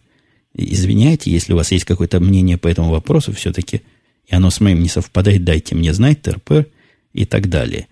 Извиняйте, 0.54 1.32
если 1.32 1.54
у 1.54 1.58
вас 1.58 1.72
есть 1.72 1.86
какое-то 1.86 2.20
мнение 2.20 2.58
по 2.58 2.68
этому 2.68 2.90
вопросу 2.90 3.34
все-таки, 3.34 3.82
и 4.28 4.36
оно 4.36 4.50
с 4.50 4.60
моим 4.60 4.82
не 4.82 4.90
совпадает, 4.90 5.44
дайте 5.44 5.76
мне 5.76 5.94
знать, 5.94 6.22
ТРП 6.22 6.68
и 7.16 7.26
так 7.26 7.50
далее». 7.50 7.88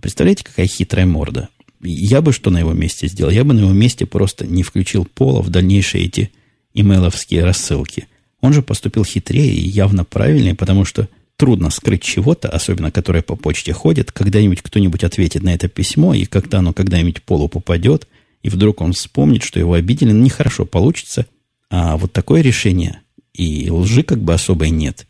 Представляете, 0.00 0.44
какая 0.44 0.66
хитрая 0.66 1.06
морда? 1.06 1.48
Я 1.80 2.20
бы 2.20 2.32
что 2.32 2.50
на 2.50 2.58
его 2.58 2.72
месте 2.72 3.06
сделал? 3.08 3.30
Я 3.30 3.44
бы 3.44 3.54
на 3.54 3.60
его 3.60 3.72
месте 3.72 4.06
просто 4.06 4.46
не 4.46 4.62
включил 4.62 5.04
Пола 5.06 5.40
в 5.42 5.48
дальнейшие 5.48 6.04
эти 6.04 6.30
имейловские 6.74 7.44
рассылки. 7.44 8.06
Он 8.40 8.52
же 8.52 8.62
поступил 8.62 9.04
хитрее 9.04 9.54
и 9.54 9.66
явно 9.66 10.04
правильнее, 10.04 10.54
потому 10.54 10.84
что 10.84 11.08
трудно 11.36 11.70
скрыть 11.70 12.02
чего-то, 12.02 12.48
особенно 12.48 12.90
которое 12.90 13.22
по 13.22 13.36
почте 13.36 13.72
ходит. 13.72 14.12
Когда-нибудь 14.12 14.62
кто-нибудь 14.62 15.04
ответит 15.04 15.42
на 15.42 15.54
это 15.54 15.68
письмо, 15.68 16.14
и 16.14 16.24
когда 16.24 16.58
оно 16.58 16.72
когда-нибудь 16.72 17.22
полу 17.22 17.48
попадет, 17.48 18.06
и 18.42 18.48
вдруг 18.48 18.80
он 18.80 18.92
вспомнит, 18.92 19.42
что 19.42 19.58
его 19.58 19.74
обидели, 19.74 20.12
нехорошо 20.12 20.66
получится. 20.66 21.26
А 21.70 21.96
вот 21.96 22.12
такое 22.12 22.42
решение, 22.42 23.00
и 23.34 23.70
лжи 23.70 24.02
как 24.02 24.20
бы 24.20 24.34
особой 24.34 24.70
нет. 24.70 25.06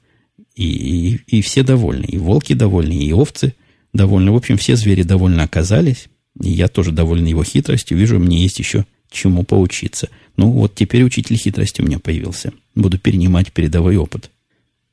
И, 0.57 0.64
и, 0.64 1.21
и 1.27 1.42
все 1.42 1.62
довольны, 1.62 2.07
и 2.07 2.16
волки 2.16 2.55
довольны, 2.55 2.95
и 2.95 3.12
овцы 3.12 3.55
довольны. 3.92 4.33
В 4.33 4.37
общем, 4.37 4.57
все 4.57 4.75
звери 4.75 5.03
довольны 5.03 5.42
оказались. 5.42 6.09
И 6.42 6.51
я 6.51 6.69
тоже 6.69 6.92
доволен 6.92 7.27
его 7.27 7.45
хитростью. 7.45 7.97
Вижу, 7.97 8.19
мне 8.19 8.42
есть 8.42 8.59
еще 8.59 8.85
чему 9.11 9.45
поучиться. 9.45 10.09
Ну, 10.37 10.51
вот 10.51 10.75
теперь 10.75 11.05
учитель 11.05 11.37
хитрости 11.37 11.81
у 11.81 11.85
меня 11.85 11.99
появился. 11.99 12.53
Буду 12.75 12.99
перенимать 12.99 13.53
передовой 13.53 13.97
опыт. 13.97 14.31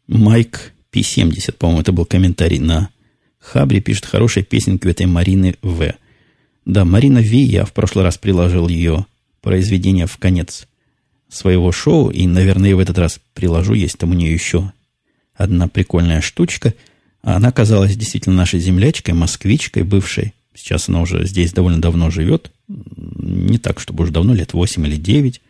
Майк 0.07 0.73
P70, 0.91 1.53
по-моему, 1.53 1.81
это 1.81 1.91
был 1.91 2.05
комментарий 2.05 2.59
на 2.59 2.89
Хабри 3.43 3.81
пишет 3.81 4.05
хорошие 4.05 4.43
песенки 4.43 4.87
у 4.87 4.89
этой 4.89 5.05
Марины 5.05 5.55
В. 5.61 5.93
Да, 6.65 6.85
Марина 6.85 7.21
В. 7.21 7.31
Я 7.33 7.65
в 7.65 7.73
прошлый 7.73 8.05
раз 8.05 8.17
приложил 8.17 8.69
ее 8.69 9.05
произведение 9.41 10.07
в 10.07 10.17
конец 10.17 10.67
своего 11.27 11.71
шоу, 11.71 12.09
и, 12.09 12.25
наверное, 12.25 12.75
в 12.75 12.79
этот 12.79 12.97
раз 12.97 13.19
приложу. 13.33 13.73
Есть 13.73 13.97
там 13.97 14.11
у 14.11 14.13
нее 14.13 14.31
еще 14.31 14.71
одна 15.35 15.67
прикольная 15.67 16.21
штучка. 16.21 16.73
Она 17.21 17.49
оказалась 17.49 17.95
действительно 17.95 18.35
нашей 18.35 18.59
землячкой, 18.59 19.13
москвичкой 19.13 19.83
бывшей. 19.83 20.33
Сейчас 20.55 20.89
она 20.89 21.01
уже 21.01 21.25
здесь 21.25 21.53
довольно 21.53 21.81
давно 21.81 22.09
живет. 22.09 22.51
Не 22.67 23.57
так, 23.57 23.79
чтобы 23.79 24.03
уже 24.03 24.11
давно, 24.11 24.33
лет 24.33 24.53
8 24.53 24.85
или 24.85 24.95
9. 24.95 25.41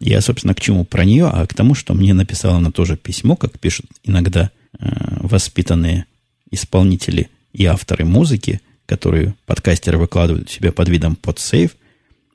Я, 0.00 0.20
собственно, 0.20 0.54
к 0.54 0.60
чему 0.60 0.84
про 0.84 1.04
нее, 1.04 1.26
а 1.26 1.46
к 1.46 1.54
тому, 1.54 1.74
что 1.74 1.94
мне 1.94 2.12
написала 2.12 2.56
она 2.56 2.72
тоже 2.72 2.96
письмо, 2.96 3.36
как 3.36 3.58
пишут 3.60 3.86
иногда 4.02 4.50
э, 4.78 4.86
воспитанные 5.20 6.06
исполнители 6.50 7.28
и 7.52 7.66
авторы 7.66 8.04
музыки, 8.04 8.60
которые 8.86 9.34
подкастеры 9.46 9.98
выкладывают 9.98 10.50
себе 10.50 10.72
под 10.72 10.88
видом 10.88 11.14
под 11.14 11.38
сейф. 11.38 11.76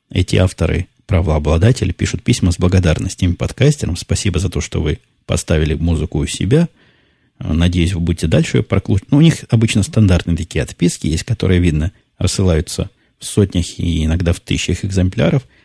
Эти 0.09 0.37
авторы, 0.37 0.87
правообладатели, 1.07 1.91
пишут 1.91 2.23
письма 2.23 2.51
с 2.51 2.57
благодарностями 2.57 3.33
подкастерам. 3.33 3.97
Спасибо 3.97 4.39
за 4.39 4.49
то, 4.49 4.61
что 4.61 4.81
вы 4.81 4.99
поставили 5.27 5.75
музыку 5.75 6.17
у 6.17 6.25
себя. 6.25 6.67
Надеюсь, 7.37 7.93
вы 7.93 7.99
будете 7.99 8.25
дальше 8.25 8.57
ее 8.57 8.63
прокручивать. 8.63 9.11
Ну, 9.11 9.19
у 9.19 9.21
них 9.21 9.45
обычно 9.49 9.83
стандартные 9.83 10.35
такие 10.35 10.63
отписки 10.63 11.05
есть, 11.05 11.23
которые, 11.23 11.59
видно, 11.59 11.91
рассылаются 12.17 12.89
в 13.19 13.25
сотнях 13.25 13.77
и 13.77 14.05
иногда 14.05 14.33
в 14.33 14.39
тысячах 14.39 14.83
экземпляров– 14.83 15.43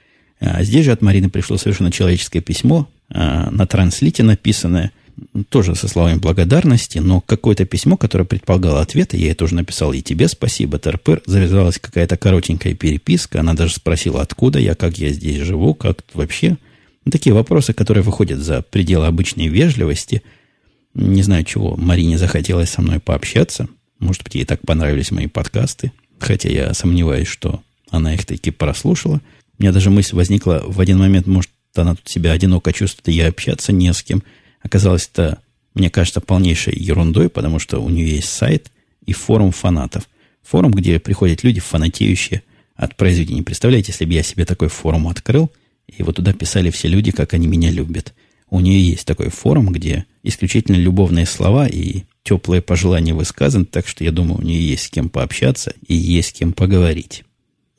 а 0.44 0.64
здесь 0.64 0.85
же 0.85 0.90
от 0.90 1.03
Марины 1.03 1.31
пришло 1.31 1.57
совершенно 1.57 1.92
человеческое 1.92 2.40
письмо, 2.40 2.88
а, 3.11 3.48
на 3.51 3.64
транслите 3.64 4.25
написанное, 4.25 4.90
тоже 5.51 5.77
со 5.77 5.87
словами 5.87 6.18
благодарности, 6.18 6.98
но 6.98 7.20
какое-то 7.20 7.64
письмо, 7.64 7.96
которое 7.96 8.25
предполагало 8.25 8.81
ответы, 8.81 9.16
я 9.18 9.27
ей 9.27 9.35
тоже 9.35 9.55
написал, 9.55 9.92
и 9.92 10.01
тебе 10.01 10.27
спасибо, 10.27 10.79
ТРП, 10.79 11.20
завязалась 11.27 11.79
какая-то 11.79 12.16
коротенькая 12.16 12.75
переписка, 12.75 13.40
она 13.40 13.55
даже 13.55 13.75
спросила, 13.75 14.20
откуда 14.20 14.59
я, 14.59 14.75
как 14.75 14.98
я 14.98 15.11
здесь 15.11 15.37
живу, 15.37 15.75
как 15.75 15.98
вообще. 16.12 16.57
Ну, 17.04 17.10
такие 17.10 17.34
вопросы, 17.34 17.72
которые 17.72 18.02
выходят 18.02 18.38
за 18.38 18.62
пределы 18.62 19.06
обычной 19.06 19.48
вежливости. 19.48 20.22
Не 20.94 21.22
знаю, 21.22 21.44
чего 21.44 21.76
Марине 21.76 22.18
захотелось 22.18 22.70
со 22.70 22.82
мной 22.82 23.00
пообщаться. 23.00 23.68
Может 23.98 24.24
быть, 24.24 24.34
ей 24.34 24.44
так 24.44 24.60
понравились 24.60 25.10
мои 25.10 25.26
подкасты, 25.26 25.92
хотя 26.18 26.48
я 26.48 26.74
сомневаюсь, 26.74 27.28
что 27.28 27.62
она 27.90 28.14
их 28.14 28.26
таки 28.26 28.50
прослушала– 28.50 29.20
у 29.58 29.62
меня 29.62 29.72
даже 29.72 29.90
мысль 29.90 30.16
возникла 30.16 30.62
в 30.66 30.80
один 30.80 30.98
момент, 30.98 31.28
может, 31.28 31.50
она 31.76 31.94
тут 31.94 32.08
себя 32.08 32.32
одиноко 32.32 32.72
чувствует, 32.72 33.08
и 33.08 33.12
я 33.12 33.28
общаться 33.28 33.72
не 33.72 33.92
с 33.92 34.02
кем. 34.02 34.24
Оказалось, 34.60 35.08
это, 35.12 35.38
мне 35.74 35.88
кажется, 35.88 36.20
полнейшей 36.20 36.74
ерундой, 36.76 37.28
потому 37.28 37.60
что 37.60 37.78
у 37.78 37.88
нее 37.88 38.16
есть 38.16 38.28
сайт 38.28 38.72
и 39.06 39.12
форум 39.12 39.52
фанатов. 39.52 40.08
Форум, 40.42 40.72
где 40.72 40.98
приходят 40.98 41.44
люди, 41.44 41.60
фанатеющие 41.60 42.42
от 42.74 42.96
произведений. 42.96 43.42
Представляете, 43.42 43.92
если 43.92 44.04
бы 44.04 44.12
я 44.12 44.24
себе 44.24 44.44
такой 44.44 44.66
форум 44.66 45.06
открыл, 45.06 45.48
и 45.96 46.02
вот 46.02 46.16
туда 46.16 46.33
писали 46.33 46.70
все 46.70 46.88
люди, 46.88 47.11
как 47.11 47.35
они 47.35 47.46
меня 47.46 47.70
любят. 47.70 48.14
У 48.48 48.61
нее 48.61 48.83
есть 48.83 49.07
такой 49.07 49.31
форум, 49.31 49.72
где 49.72 50.05
исключительно 50.22 50.76
любовные 50.76 51.26
слова 51.26 51.66
и 51.66 52.02
теплые 52.22 52.61
пожелания 52.61 53.14
высказаны, 53.14 53.64
так 53.64 53.88
что 53.88 54.05
я 54.05 54.12
думаю, 54.12 54.40
у 54.40 54.42
нее 54.42 54.66
есть 54.66 54.85
с 54.85 54.90
кем 54.90 55.09
пообщаться 55.09 55.74
и 55.87 55.94
есть 55.94 56.31
с 56.31 56.33
кем 56.33 56.52
поговорить. 56.52 57.24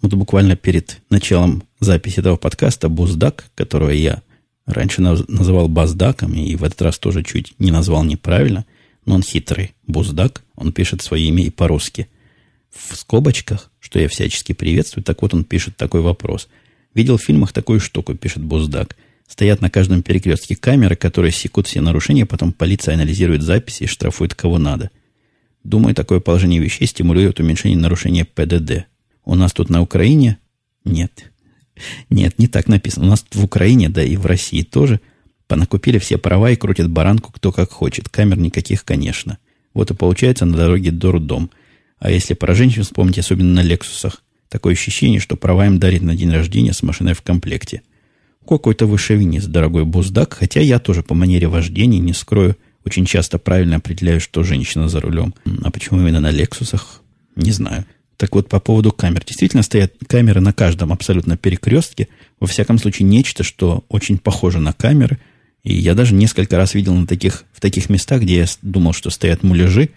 Вот 0.01 0.13
буквально 0.15 0.55
перед 0.55 1.01
началом 1.09 1.63
записи 1.79 2.19
этого 2.19 2.35
подкаста 2.35 2.89
Буздак, 2.89 3.45
которого 3.55 3.91
я 3.91 4.21
раньше 4.65 5.01
называл 5.01 5.67
Баздаком, 5.69 6.33
и 6.33 6.55
в 6.55 6.63
этот 6.63 6.81
раз 6.81 6.97
тоже 6.99 7.23
чуть 7.23 7.53
не 7.59 7.71
назвал 7.71 8.03
неправильно, 8.03 8.65
но 9.05 9.15
он 9.15 9.23
хитрый. 9.23 9.73
Буздак, 9.87 10.43
он 10.55 10.73
пишет 10.73 11.01
свое 11.01 11.25
имя 11.25 11.43
и 11.43 11.49
по-русски. 11.49 12.07
В 12.69 12.95
скобочках, 12.95 13.71
что 13.79 13.99
я 13.99 14.07
всячески 14.07 14.53
приветствую, 14.53 15.03
так 15.03 15.21
вот 15.21 15.33
он 15.33 15.43
пишет 15.43 15.77
такой 15.77 16.01
вопрос. 16.01 16.49
Видел 16.93 17.17
в 17.17 17.23
фильмах 17.23 17.51
такую 17.51 17.79
штуку, 17.79 18.15
пишет 18.15 18.43
Буздак. 18.43 18.95
Стоят 19.27 19.61
на 19.61 19.69
каждом 19.69 20.03
перекрестке 20.03 20.55
камеры, 20.55 20.95
которые 20.95 21.31
секут 21.31 21.67
все 21.67 21.81
нарушения, 21.81 22.25
потом 22.25 22.51
полиция 22.51 22.93
анализирует 22.93 23.41
записи 23.41 23.83
и 23.83 23.87
штрафует 23.87 24.35
кого 24.35 24.59
надо. 24.59 24.91
Думаю, 25.63 25.95
такое 25.95 26.19
положение 26.19 26.59
вещей 26.59 26.85
стимулирует 26.85 27.39
уменьшение 27.39 27.77
нарушения 27.77 28.25
ПДД. 28.25 28.85
У 29.25 29.35
нас 29.35 29.53
тут 29.53 29.69
на 29.69 29.81
Украине 29.81 30.37
нет. 30.83 31.31
Нет, 32.09 32.37
не 32.37 32.47
так 32.47 32.67
написано. 32.67 33.07
У 33.07 33.09
нас 33.09 33.25
в 33.31 33.43
Украине, 33.43 33.89
да 33.89 34.03
и 34.03 34.17
в 34.17 34.25
России 34.25 34.61
тоже 34.61 34.99
понакупили 35.47 35.99
все 35.99 36.17
права 36.17 36.51
и 36.51 36.55
крутят 36.55 36.89
баранку 36.89 37.31
кто 37.31 37.51
как 37.51 37.71
хочет. 37.71 38.09
Камер 38.09 38.37
никаких, 38.37 38.83
конечно. 38.83 39.37
Вот 39.73 39.89
и 39.91 39.95
получается 39.95 40.45
на 40.45 40.57
дороге 40.57 40.91
до 40.91 41.11
роддом. 41.13 41.49
А 41.97 42.11
если 42.11 42.33
про 42.33 42.53
женщин 42.53 42.83
вспомнить, 42.83 43.19
особенно 43.19 43.53
на 43.53 43.61
Лексусах, 43.61 44.22
такое 44.49 44.73
ощущение, 44.73 45.19
что 45.19 45.35
права 45.35 45.65
им 45.65 45.79
дарит 45.79 46.01
на 46.01 46.15
день 46.15 46.31
рождения 46.31 46.73
с 46.73 46.83
машиной 46.83 47.13
в 47.13 47.21
комплекте. 47.21 47.81
Какой-то 48.47 48.85
вы 48.85 48.97
шовинист, 48.97 49.47
дорогой 49.47 49.85
буздак, 49.85 50.33
хотя 50.33 50.59
я 50.59 50.79
тоже 50.79 51.01
по 51.01 51.13
манере 51.13 51.47
вождения, 51.47 51.99
не 51.99 52.13
скрою, 52.13 52.57
очень 52.85 53.05
часто 53.05 53.39
правильно 53.39 53.77
определяю, 53.77 54.19
что 54.19 54.43
женщина 54.43 54.89
за 54.89 54.99
рулем. 54.99 55.33
А 55.63 55.71
почему 55.71 56.01
именно 56.01 56.19
на 56.19 56.31
Лексусах? 56.31 57.01
Не 57.35 57.51
знаю. 57.51 57.85
Так 58.17 58.35
вот, 58.35 58.49
по 58.49 58.59
поводу 58.59 58.91
камер. 58.91 59.23
Действительно 59.25 59.63
стоят 59.63 59.93
камеры 60.07 60.41
на 60.41 60.53
каждом 60.53 60.91
абсолютно 60.91 61.37
перекрестке. 61.37 62.09
Во 62.39 62.47
всяком 62.47 62.77
случае, 62.77 63.07
нечто, 63.07 63.43
что 63.43 63.85
очень 63.89 64.17
похоже 64.17 64.59
на 64.59 64.73
камеры. 64.73 65.19
И 65.63 65.73
я 65.73 65.95
даже 65.95 66.13
несколько 66.13 66.57
раз 66.57 66.73
видел 66.73 66.93
на 66.93 67.07
таких, 67.07 67.45
в 67.53 67.61
таких 67.61 67.89
местах, 67.89 68.21
где 68.21 68.37
я 68.39 68.45
думал, 68.61 68.93
что 68.93 69.09
стоят 69.09 69.43
муляжи. 69.43 69.89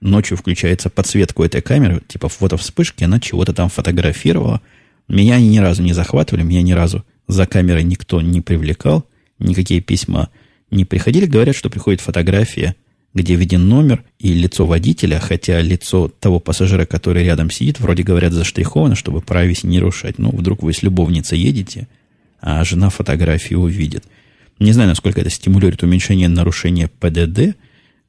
Ночью 0.00 0.36
включается 0.36 0.88
подсветка 0.88 1.44
этой 1.44 1.60
камеры, 1.60 2.02
типа 2.06 2.28
фотовспышки, 2.28 3.04
она 3.04 3.20
чего-то 3.20 3.52
там 3.52 3.68
фотографировала. 3.68 4.60
Меня 5.08 5.36
они 5.36 5.48
ни 5.48 5.58
разу 5.58 5.82
не 5.82 5.92
захватывали, 5.92 6.42
меня 6.42 6.62
ни 6.62 6.72
разу 6.72 7.04
за 7.28 7.46
камерой 7.46 7.84
никто 7.84 8.20
не 8.20 8.40
привлекал, 8.40 9.04
никакие 9.38 9.80
письма 9.80 10.30
не 10.70 10.84
приходили. 10.84 11.26
Говорят, 11.26 11.56
что 11.56 11.70
приходит 11.70 12.00
фотография– 12.00 12.76
где 13.12 13.34
виден 13.34 13.68
номер 13.68 14.04
и 14.18 14.32
лицо 14.32 14.66
водителя, 14.66 15.18
хотя 15.18 15.60
лицо 15.60 16.08
того 16.08 16.38
пассажира, 16.38 16.86
который 16.86 17.24
рядом 17.24 17.50
сидит, 17.50 17.80
вроде 17.80 18.02
говорят, 18.02 18.32
заштриховано, 18.32 18.94
чтобы 18.94 19.20
прависи 19.20 19.66
не 19.66 19.78
нарушать. 19.78 20.18
Ну, 20.18 20.30
вдруг 20.30 20.62
вы 20.62 20.72
с 20.72 20.82
любовницей 20.82 21.38
едете, 21.38 21.88
а 22.40 22.62
жена 22.64 22.88
фотографию 22.88 23.60
увидит. 23.60 24.04
Не 24.60 24.72
знаю, 24.72 24.90
насколько 24.90 25.20
это 25.20 25.30
стимулирует 25.30 25.82
уменьшение 25.82 26.28
нарушения 26.28 26.88
ПДД. 27.00 27.56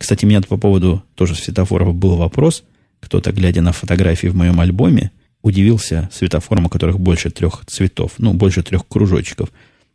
Кстати, 0.02 0.26
у 0.26 0.28
меня 0.28 0.42
по 0.42 0.58
поводу 0.58 1.04
тоже 1.14 1.36
светофоров 1.36 1.94
был 1.94 2.16
вопрос. 2.16 2.64
Кто-то, 3.02 3.32
глядя 3.32 3.62
на 3.62 3.72
фотографии 3.72 4.30
в 4.30 4.36
моем 4.36 4.60
альбоме, 4.60 5.12
удивился 5.44 6.10
светофорам, 6.12 6.66
у 6.66 6.70
которых 6.70 7.00
больше 7.00 7.30
трех 7.30 7.64
цветов, 7.68 8.14
ну, 8.18 8.34
больше 8.34 8.64
трех 8.64 8.88
кружочков. 8.88 9.50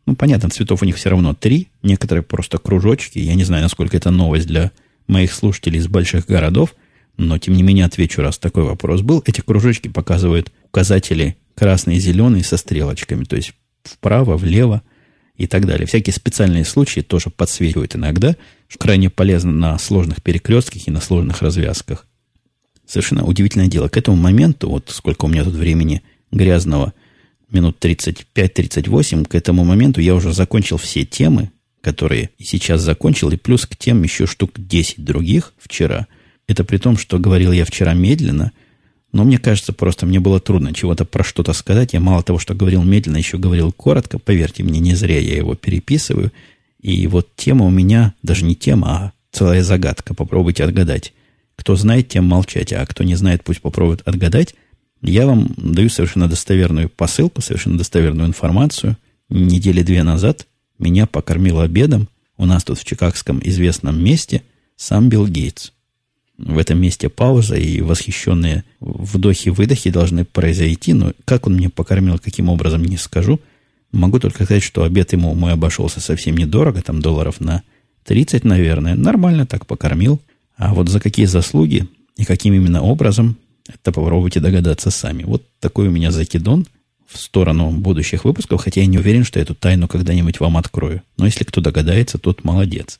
Ну, 0.05 0.15
понятно, 0.15 0.49
цветов 0.49 0.81
у 0.81 0.85
них 0.85 0.95
все 0.95 1.09
равно 1.09 1.33
три, 1.33 1.67
некоторые 1.83 2.23
просто 2.23 2.57
кружочки. 2.57 3.19
Я 3.19 3.35
не 3.35 3.43
знаю, 3.43 3.63
насколько 3.63 3.97
это 3.97 4.09
новость 4.09 4.47
для 4.47 4.71
моих 5.07 5.33
слушателей 5.33 5.79
из 5.79 5.89
больших 5.89 6.25
городов, 6.25 6.73
но 7.17 7.37
тем 7.37 7.55
не 7.55 7.63
менее 7.63 7.83
отвечу, 7.83 8.21
раз 8.21 8.37
такой 8.37 8.63
вопрос 8.63 9.01
был. 9.01 9.21
Эти 9.25 9.41
кружочки 9.41 9.89
показывают 9.89 10.53
указатели 10.63 11.35
красный 11.53 11.97
и 11.97 11.99
зеленый 11.99 12.45
со 12.45 12.55
стрелочками, 12.55 13.25
то 13.25 13.35
есть 13.35 13.51
вправо, 13.83 14.37
влево 14.37 14.83
и 15.37 15.47
так 15.47 15.65
далее. 15.65 15.85
Всякие 15.85 16.13
специальные 16.13 16.65
случаи 16.65 17.01
тоже 17.01 17.29
подсвечивают 17.29 17.95
иногда, 17.95 18.35
что 18.67 18.79
крайне 18.79 19.09
полезно 19.09 19.51
на 19.51 19.77
сложных 19.77 20.21
перекрестках 20.21 20.87
и 20.87 20.91
на 20.91 20.99
сложных 20.99 21.41
развязках. 21.41 22.05
Совершенно 22.85 23.25
удивительное 23.25 23.67
дело. 23.67 23.87
К 23.87 23.97
этому 23.97 24.17
моменту, 24.17 24.69
вот 24.69 24.89
сколько 24.89 25.25
у 25.25 25.27
меня 25.27 25.43
тут 25.43 25.53
времени 25.53 26.01
грязного, 26.31 26.93
минут 27.51 27.83
35-38, 27.83 29.25
к 29.25 29.35
этому 29.35 29.63
моменту 29.63 30.01
я 30.01 30.15
уже 30.15 30.33
закончил 30.33 30.77
все 30.77 31.05
темы, 31.05 31.51
которые 31.81 32.31
сейчас 32.39 32.81
закончил, 32.81 33.29
и 33.29 33.37
плюс 33.37 33.65
к 33.65 33.75
тем 33.75 34.03
еще 34.03 34.25
штук 34.25 34.51
10 34.55 35.03
других 35.03 35.53
вчера. 35.57 36.07
Это 36.47 36.63
при 36.63 36.77
том, 36.77 36.97
что 36.97 37.19
говорил 37.19 37.51
я 37.51 37.65
вчера 37.65 37.93
медленно, 37.93 38.51
но 39.17 39.23
мне 39.23 39.39
кажется, 39.39 39.73
просто 39.73 40.05
мне 40.05 40.19
было 40.19 40.39
трудно 40.39 40.75
чего-то 40.75 41.03
про 41.03 41.23
что-то 41.23 41.53
сказать. 41.53 41.93
Я 41.93 41.99
мало 41.99 42.21
того, 42.21 42.37
что 42.37 42.53
говорил 42.53 42.83
медленно, 42.83 43.17
еще 43.17 43.39
говорил 43.39 43.71
коротко. 43.71 44.19
Поверьте 44.19 44.61
мне, 44.61 44.79
не 44.79 44.93
зря 44.93 45.19
я 45.19 45.35
его 45.37 45.55
переписываю. 45.55 46.31
И 46.79 47.07
вот 47.07 47.35
тема 47.35 47.65
у 47.65 47.71
меня, 47.71 48.13
даже 48.21 48.45
не 48.45 48.55
тема, 48.55 48.87
а 48.87 49.11
целая 49.31 49.63
загадка. 49.63 50.13
Попробуйте 50.13 50.63
отгадать. 50.63 51.15
Кто 51.55 51.75
знает, 51.75 52.09
тем 52.09 52.25
молчать, 52.25 52.71
а 52.71 52.85
кто 52.85 53.03
не 53.03 53.15
знает, 53.15 53.43
пусть 53.43 53.59
попробует 53.59 54.07
отгадать. 54.07 54.53
Я 55.01 55.25
вам 55.25 55.49
даю 55.57 55.89
совершенно 55.89 56.27
достоверную 56.27 56.87
посылку, 56.87 57.41
совершенно 57.41 57.79
достоверную 57.79 58.27
информацию. 58.27 58.97
Недели 59.29 59.81
две 59.81 60.03
назад 60.03 60.45
меня 60.77 61.07
покормил 61.07 61.59
обедом 61.59 62.07
у 62.37 62.45
нас 62.45 62.63
тут 62.63 62.77
в 62.77 62.83
чикагском 62.83 63.41
известном 63.43 63.99
месте 63.99 64.43
сам 64.75 65.09
Билл 65.09 65.25
Гейтс. 65.25 65.71
В 66.37 66.59
этом 66.59 66.79
месте 66.79 67.09
пауза 67.09 67.55
и 67.55 67.81
восхищенные 67.81 68.63
вдохи-выдохи 68.79 69.89
должны 69.89 70.23
произойти, 70.23 70.93
но 70.93 71.13
как 71.25 71.47
он 71.47 71.55
мне 71.55 71.69
покормил, 71.69 72.19
каким 72.19 72.49
образом, 72.49 72.85
не 72.85 72.97
скажу. 72.97 73.39
Могу 73.91 74.19
только 74.19 74.43
сказать, 74.43 74.63
что 74.63 74.83
обед 74.83 75.13
ему 75.13 75.33
мой 75.33 75.53
обошелся 75.53 75.99
совсем 75.99 76.37
недорого, 76.37 76.81
там 76.81 77.01
долларов 77.01 77.39
на 77.39 77.63
30, 78.05 78.43
наверное. 78.43 78.95
Нормально 78.95 79.47
так 79.47 79.65
покормил. 79.65 80.21
А 80.57 80.73
вот 80.73 80.89
за 80.89 80.99
какие 80.99 81.25
заслуги 81.25 81.87
И 82.17 82.25
каким 82.25 82.53
именно 82.53 82.81
образом, 82.81 83.37
это 83.67 83.91
попробуйте 83.91 84.39
догадаться 84.39 84.91
сами. 84.91 85.23
Вот 85.23 85.43
такой 85.59 85.87
у 85.87 85.91
меня 85.91 86.11
закидон 86.11 86.67
в 87.07 87.17
сторону 87.17 87.71
будущих 87.71 88.25
выпусков, 88.25 88.63
хотя 88.63 88.81
я 88.81 88.87
не 88.87 88.97
уверен, 88.97 89.23
что 89.23 89.39
эту 89.39 89.55
тайну 89.55 89.87
когда-нибудь 89.87 90.39
вам 90.39 90.57
открою. 90.57 91.01
Но 91.17 91.25
если 91.25 91.43
кто 91.43 91.61
догадается, 91.61 92.17
тот 92.17 92.43
молодец. 92.43 92.99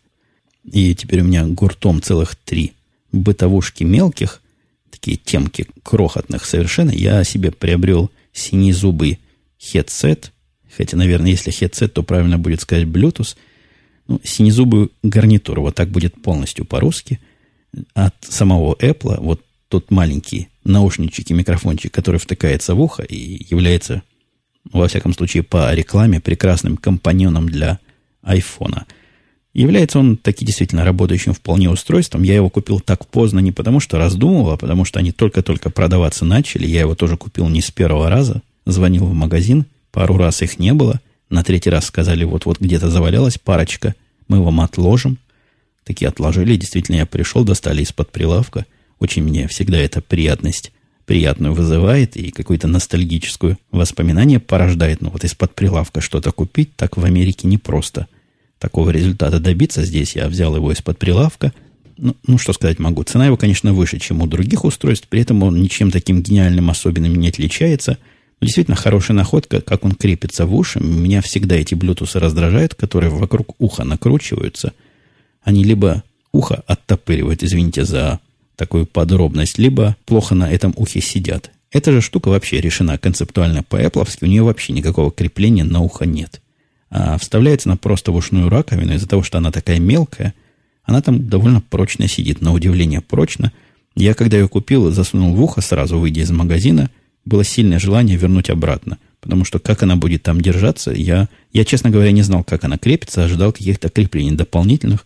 И 0.63 0.95
теперь 0.95 1.21
у 1.21 1.25
меня 1.25 1.45
гуртом 1.45 2.01
целых 2.01 2.35
три 2.35 2.73
бытовушки 3.11 3.83
мелких, 3.83 4.41
такие 4.89 5.17
темки 5.17 5.67
крохотных 5.83 6.45
совершенно. 6.45 6.91
Я 6.91 7.23
себе 7.23 7.51
приобрел 7.51 8.11
синезубый 8.33 9.19
хедсет, 9.59 10.31
хотя, 10.75 10.97
наверное, 10.97 11.31
если 11.31 11.51
хедсет, 11.51 11.93
то 11.93 12.03
правильно 12.03 12.37
будет 12.37 12.61
сказать 12.61 12.85
Bluetooth. 12.85 13.35
Ну, 14.07 14.21
синезубую 14.23 14.91
гарнитуру, 15.03 15.61
вот 15.61 15.75
так 15.75 15.89
будет 15.89 16.21
полностью 16.21 16.65
по-русски. 16.65 17.19
От 17.93 18.15
самого 18.21 18.75
Apple, 18.75 19.19
вот 19.19 19.41
тот 19.67 19.91
маленький 19.91 20.47
наушничек 20.63 21.29
и 21.29 21.33
микрофончик, 21.33 21.93
который 21.93 22.19
втыкается 22.19 22.73
в 22.73 22.81
ухо 22.81 23.03
и 23.03 23.45
является, 23.49 24.03
во 24.71 24.87
всяком 24.87 25.13
случае, 25.13 25.43
по 25.43 25.73
рекламе 25.73 26.21
прекрасным 26.21 26.77
компаньоном 26.77 27.49
для 27.49 27.79
айфона– 28.21 28.85
Является 29.57 29.97
он 29.97 30.17
таки 30.17 30.45
действительно 30.45 30.85
работающим 30.85 31.33
вполне 31.33 31.67
устройством. 31.67 32.21
Я 32.21 32.35
его 32.35 32.47
купил 32.47 32.79
так 32.79 33.07
поздно 33.07 33.39
не 33.39 33.51
потому, 33.51 33.79
что 33.79 33.97
раздумывал, 33.97 34.51
а 34.51 34.57
потому 34.57 34.85
что 34.85 34.99
они 34.99 35.11
только-только 35.11 35.71
продаваться 35.71 36.25
начали. 36.25 36.67
Я 36.67 36.81
его 36.81 36.93
тоже 36.93 37.17
купил 37.17 37.49
не 37.49 37.61
с 37.61 37.71
первого 37.71 38.07
раза. 38.07 38.43
Звонил 38.67 39.05
в 39.05 39.15
магазин, 39.15 39.65
пару 39.91 40.15
раз 40.15 40.43
их 40.43 40.59
не 40.59 40.75
было. 40.75 41.01
На 41.31 41.43
третий 41.43 41.71
раз 41.71 41.85
сказали, 41.85 42.23
вот-вот 42.23 42.59
где-то 42.59 42.91
завалялась 42.91 43.39
парочка, 43.39 43.95
мы 44.27 44.43
вам 44.43 44.61
отложим. 44.61 45.17
Такие 45.83 46.07
отложили. 46.07 46.55
Действительно, 46.55 46.97
я 46.97 47.07
пришел, 47.07 47.43
достали 47.43 47.81
из-под 47.81 48.11
прилавка. 48.11 48.67
Очень 48.99 49.23
мне 49.23 49.47
всегда 49.47 49.79
эта 49.79 50.01
приятность 50.01 50.71
приятную 51.07 51.55
вызывает 51.55 52.15
и 52.15 52.29
какое-то 52.29 52.67
ностальгическое 52.67 53.57
воспоминание 53.71 54.39
порождает. 54.39 55.01
Ну 55.01 55.09
вот 55.09 55.23
из-под 55.23 55.55
прилавка 55.55 55.99
что-то 55.99 56.31
купить 56.31 56.75
так 56.75 56.95
в 56.95 57.03
Америке 57.03 57.47
непросто– 57.47 58.05
такого 58.59 58.89
результата 58.89 59.39
добиться. 59.39 59.83
Здесь 59.83 60.15
я 60.15 60.27
взял 60.27 60.55
его 60.55 60.71
из-под 60.71 60.97
прилавка. 60.97 61.53
Ну, 61.97 62.15
ну, 62.25 62.37
что 62.37 62.53
сказать 62.53 62.79
могу. 62.79 63.03
Цена 63.03 63.25
его, 63.25 63.37
конечно, 63.37 63.73
выше, 63.73 63.99
чем 63.99 64.21
у 64.21 64.27
других 64.27 64.65
устройств. 64.65 65.07
При 65.07 65.21
этом 65.21 65.41
он 65.43 65.61
ничем 65.61 65.91
таким 65.91 66.21
гениальным, 66.21 66.69
особенным 66.69 67.15
не 67.15 67.29
отличается. 67.29 67.97
Но 68.39 68.45
действительно 68.45 68.77
хорошая 68.77 69.17
находка, 69.17 69.61
как 69.61 69.83
он 69.83 69.93
крепится 69.93 70.45
в 70.45 70.53
уши. 70.53 70.79
Меня 70.79 71.21
всегда 71.21 71.55
эти 71.55 71.73
блютусы 71.73 72.19
раздражают, 72.19 72.75
которые 72.75 73.09
вокруг 73.09 73.55
уха 73.57 73.83
накручиваются. 73.83 74.73
Они 75.41 75.63
либо 75.63 76.03
ухо 76.31 76.63
оттопыривают, 76.67 77.43
извините 77.43 77.83
за 77.83 78.19
такую 78.55 78.85
подробность, 78.85 79.57
либо 79.57 79.95
плохо 80.05 80.35
на 80.35 80.51
этом 80.51 80.73
ухе 80.75 81.01
сидят. 81.01 81.51
Эта 81.71 81.91
же 81.91 82.01
штука 82.01 82.29
вообще 82.29 82.61
решена 82.61 82.97
концептуально 82.97 83.63
по-эпловски. 83.63 84.23
У 84.23 84.27
нее 84.27 84.43
вообще 84.43 84.73
никакого 84.73 85.11
крепления 85.11 85.63
на 85.63 85.79
ухо 85.79 86.05
нет 86.05 86.41
а 86.89 87.17
вставляется 87.17 87.69
она 87.69 87.77
просто 87.77 88.11
в 88.11 88.15
ушную 88.15 88.49
раковину. 88.49 88.93
Из-за 88.93 89.07
того, 89.07 89.23
что 89.23 89.37
она 89.37 89.51
такая 89.51 89.79
мелкая, 89.79 90.33
она 90.83 91.01
там 91.01 91.27
довольно 91.27 91.61
прочно 91.61 92.07
сидит, 92.07 92.41
на 92.41 92.53
удивление 92.53 93.01
прочно. 93.01 93.51
Я, 93.95 94.13
когда 94.13 94.37
ее 94.37 94.47
купил, 94.47 94.91
засунул 94.91 95.35
в 95.35 95.41
ухо 95.41 95.61
сразу, 95.61 95.99
выйдя 95.99 96.21
из 96.21 96.31
магазина, 96.31 96.89
было 97.25 97.43
сильное 97.43 97.79
желание 97.79 98.15
вернуть 98.15 98.49
обратно. 98.49 98.97
Потому 99.19 99.43
что 99.43 99.59
как 99.59 99.83
она 99.83 99.95
будет 99.95 100.23
там 100.23 100.39
держаться, 100.39 100.91
я, 100.91 101.27
я, 101.51 101.65
честно 101.65 101.89
говоря, 101.89 102.11
не 102.11 102.21
знал, 102.21 102.43
как 102.43 102.63
она 102.63 102.77
крепится, 102.77 103.23
ожидал 103.23 103.51
каких-то 103.51 103.89
креплений 103.89 104.31
дополнительных. 104.31 105.05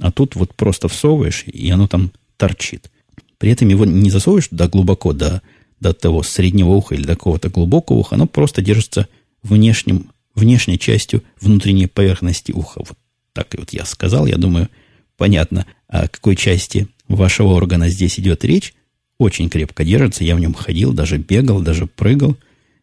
А 0.00 0.10
тут 0.12 0.34
вот 0.34 0.54
просто 0.54 0.88
всовываешь, 0.88 1.44
и 1.46 1.70
оно 1.70 1.86
там 1.86 2.10
торчит. 2.36 2.90
При 3.38 3.50
этом 3.50 3.68
его 3.68 3.84
не 3.84 4.10
засовываешь 4.10 4.48
туда 4.48 4.68
глубоко, 4.68 5.12
до, 5.12 5.40
до 5.80 5.92
того 5.92 6.22
среднего 6.22 6.70
уха 6.70 6.94
или 6.94 7.04
до 7.04 7.14
какого-то 7.14 7.48
глубокого 7.48 7.98
уха, 7.98 8.16
оно 8.16 8.26
просто 8.26 8.60
держится 8.60 9.08
внешним 9.42 10.10
внешней 10.34 10.78
частью 10.78 11.22
внутренней 11.40 11.86
поверхности 11.86 12.52
уха. 12.52 12.80
Вот 12.86 12.98
так 13.32 13.54
вот 13.56 13.72
я 13.72 13.84
сказал. 13.84 14.26
Я 14.26 14.36
думаю, 14.36 14.68
понятно, 15.16 15.66
о 15.88 16.08
какой 16.08 16.36
части 16.36 16.88
вашего 17.08 17.52
органа 17.54 17.88
здесь 17.88 18.18
идет 18.18 18.44
речь. 18.44 18.74
Очень 19.18 19.48
крепко 19.48 19.84
держится. 19.84 20.24
Я 20.24 20.36
в 20.36 20.40
нем 20.40 20.54
ходил, 20.54 20.92
даже 20.92 21.18
бегал, 21.18 21.60
даже 21.60 21.86
прыгал. 21.86 22.36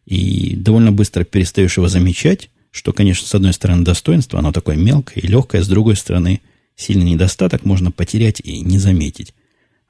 И 0.06 0.56
довольно 0.56 0.92
быстро 0.92 1.24
перестаешь 1.24 1.76
его 1.76 1.88
замечать, 1.88 2.50
что, 2.70 2.92
конечно, 2.92 3.26
с 3.26 3.34
одной 3.34 3.52
стороны, 3.52 3.84
достоинство, 3.84 4.38
оно 4.38 4.50
такое 4.50 4.76
мелкое 4.76 5.22
и 5.22 5.28
легкое, 5.28 5.62
с 5.62 5.68
другой 5.68 5.94
стороны, 5.94 6.40
сильный 6.74 7.12
недостаток 7.12 7.64
можно 7.64 7.92
потерять 7.92 8.40
и 8.42 8.60
не 8.60 8.78
заметить. 8.78 9.34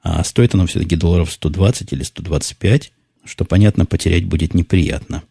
А 0.03 0.23
стоит 0.23 0.53
оно 0.53 0.67
все-таки 0.67 0.95
долларов 0.95 1.31
120 1.31 1.93
или 1.93 2.03
125, 2.03 2.91
что, 3.25 3.45
понятно, 3.45 3.85
потерять 3.85 4.25
будет 4.25 4.53
неприятно. 4.53 5.23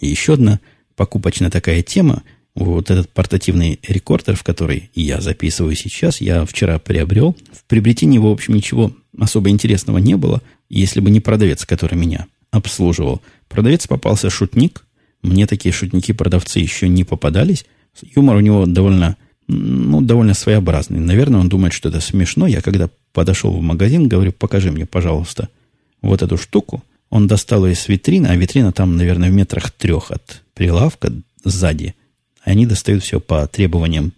И 0.00 0.08
еще 0.08 0.34
одна 0.34 0.60
покупочная 0.98 1.48
такая 1.48 1.82
тема. 1.82 2.22
Вот 2.54 2.90
этот 2.90 3.08
портативный 3.10 3.78
рекордер, 3.86 4.34
в 4.34 4.42
который 4.42 4.90
я 4.94 5.20
записываю 5.20 5.76
сейчас, 5.76 6.20
я 6.20 6.44
вчера 6.44 6.80
приобрел. 6.80 7.36
В 7.52 7.64
приобретении 7.64 8.16
его, 8.16 8.30
в 8.30 8.32
общем, 8.34 8.54
ничего 8.54 8.92
особо 9.16 9.48
интересного 9.48 9.98
не 9.98 10.16
было, 10.16 10.42
если 10.68 11.00
бы 11.00 11.10
не 11.10 11.20
продавец, 11.20 11.64
который 11.64 11.94
меня 11.94 12.26
обслуживал. 12.50 13.22
Продавец 13.48 13.86
попался 13.86 14.28
шутник. 14.28 14.84
Мне 15.22 15.46
такие 15.46 15.72
шутники-продавцы 15.72 16.58
еще 16.58 16.88
не 16.88 17.04
попадались. 17.04 17.64
Юмор 18.16 18.36
у 18.36 18.40
него 18.40 18.66
довольно, 18.66 19.16
ну, 19.46 20.00
довольно 20.00 20.34
своеобразный. 20.34 20.98
Наверное, 20.98 21.40
он 21.40 21.48
думает, 21.48 21.72
что 21.72 21.90
это 21.90 22.00
смешно. 22.00 22.48
Я 22.48 22.60
когда 22.60 22.90
подошел 23.12 23.52
в 23.52 23.62
магазин, 23.62 24.08
говорю, 24.08 24.32
покажи 24.32 24.72
мне, 24.72 24.84
пожалуйста, 24.84 25.48
вот 26.02 26.22
эту 26.22 26.36
штуку. 26.36 26.82
Он 27.10 27.26
достал 27.26 27.66
ее 27.66 27.72
из 27.72 27.88
витрины, 27.88 28.26
а 28.26 28.36
витрина 28.36 28.72
там, 28.72 28.96
наверное, 28.96 29.30
в 29.30 29.32
метрах 29.32 29.70
трех 29.70 30.10
от 30.10 30.42
прилавка 30.54 31.12
сзади. 31.44 31.94
Они 32.42 32.66
достают 32.66 33.02
все 33.02 33.20
по 33.20 33.46
требованиям 33.46 34.12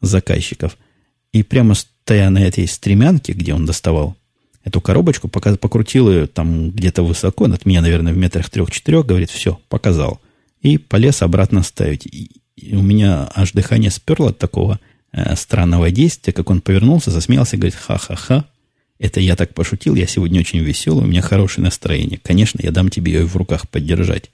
заказчиков. 0.00 0.76
И 1.32 1.42
прямо 1.42 1.74
стоя 1.74 2.30
на 2.30 2.38
этой 2.38 2.66
стремянке, 2.66 3.32
где 3.32 3.54
он 3.54 3.66
доставал 3.66 4.16
эту 4.62 4.80
коробочку, 4.80 5.28
пока 5.28 5.56
покрутил 5.56 6.10
ее 6.10 6.26
там 6.26 6.70
где-то 6.70 7.02
высоко, 7.02 7.46
над 7.46 7.66
меня, 7.66 7.80
наверное, 7.80 8.12
в 8.12 8.16
метрах 8.16 8.50
трех-четырех, 8.50 9.06
говорит, 9.06 9.30
все, 9.30 9.60
показал. 9.68 10.20
И 10.60 10.78
полез 10.78 11.22
обратно 11.22 11.62
ставить. 11.62 12.06
И, 12.06 12.30
и 12.56 12.74
у 12.74 12.82
меня 12.82 13.30
аж 13.34 13.52
дыхание 13.52 13.90
сперло 13.90 14.30
от 14.30 14.38
такого 14.38 14.80
э, 15.12 15.36
странного 15.36 15.90
действия, 15.90 16.32
как 16.32 16.50
он 16.50 16.60
повернулся, 16.60 17.10
засмеялся, 17.10 17.56
говорит, 17.56 17.74
ха-ха-ха, 17.74 18.46
это 18.98 19.20
я 19.20 19.36
так 19.36 19.54
пошутил, 19.54 19.94
я 19.94 20.06
сегодня 20.06 20.40
очень 20.40 20.60
веселый, 20.60 21.04
у 21.04 21.08
меня 21.08 21.20
хорошее 21.20 21.64
настроение. 21.64 22.20
Конечно, 22.22 22.60
я 22.62 22.70
дам 22.70 22.88
тебе 22.88 23.12
ее 23.12 23.26
в 23.26 23.36
руках 23.36 23.68
поддержать. 23.68 24.30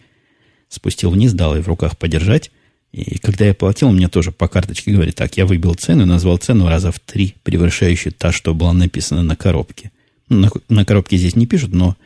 Спустил 0.69 1.11
вниз, 1.11 1.33
дал 1.33 1.57
ее 1.57 1.63
в 1.63 1.69
руках 1.69 1.97
подержать. 1.99 2.51
И 2.93 3.19
когда 3.19 3.47
я 3.47 3.55
платил, 3.55 3.89
он 3.89 3.97
мне 3.97 4.09
тоже 4.09 4.33
по 4.33 4.49
карточке 4.49 4.93
говорит, 4.93 5.15
так, 5.15 5.37
я 5.37 5.47
выбил 5.47 5.75
цену, 5.75 6.07
назвал 6.07 6.39
цену 6.39 6.69
раза 6.69 6.91
в 6.91 6.99
три, 6.99 7.35
превышающую 7.43 8.13
та, 8.13 8.33
что 8.33 8.55
была 8.55 8.73
написана 8.73 9.23
на 9.23 9.37
коробке. 9.37 9.93
Ну, 10.29 10.39
на, 10.39 10.51
на 10.69 10.85
коробке 10.85 11.17
здесь 11.17 11.37
не 11.37 11.47
пишут, 11.47 11.73
но 11.73 11.97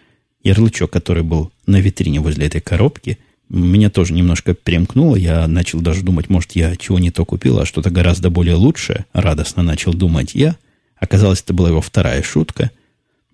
ярлычок, 0.43 0.91
который 0.91 1.23
был 1.23 1.51
на 1.67 1.81
витрине 1.81 2.21
возле 2.21 2.47
этой 2.47 2.61
коробки, 2.61 3.19
меня 3.49 3.91
тоже 3.91 4.13
немножко 4.13 4.55
примкнуло. 4.55 5.17
Я 5.17 5.47
начал 5.49 5.81
даже 5.81 6.03
думать, 6.03 6.29
может, 6.29 6.53
я 6.53 6.77
чего 6.77 6.99
не 6.99 7.11
то 7.11 7.25
купил, 7.25 7.59
а 7.59 7.67
что-то 7.67 7.91
гораздо 7.91 8.31
более 8.31 8.55
лучшее. 8.55 9.07
Радостно 9.13 9.63
начал 9.63 9.93
думать 9.93 10.35
я. 10.35 10.57
Оказалось, 10.97 11.42
это 11.42 11.53
была 11.53 11.68
его 11.68 11.80
вторая 11.80 12.22
шутка. 12.22 12.70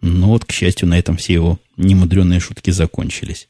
Но 0.00 0.28
вот, 0.28 0.44
к 0.44 0.52
счастью, 0.52 0.88
на 0.88 0.98
этом 0.98 1.16
все 1.16 1.34
его 1.34 1.58
немудренные 1.76 2.40
шутки 2.40 2.70
закончились. 2.70 3.48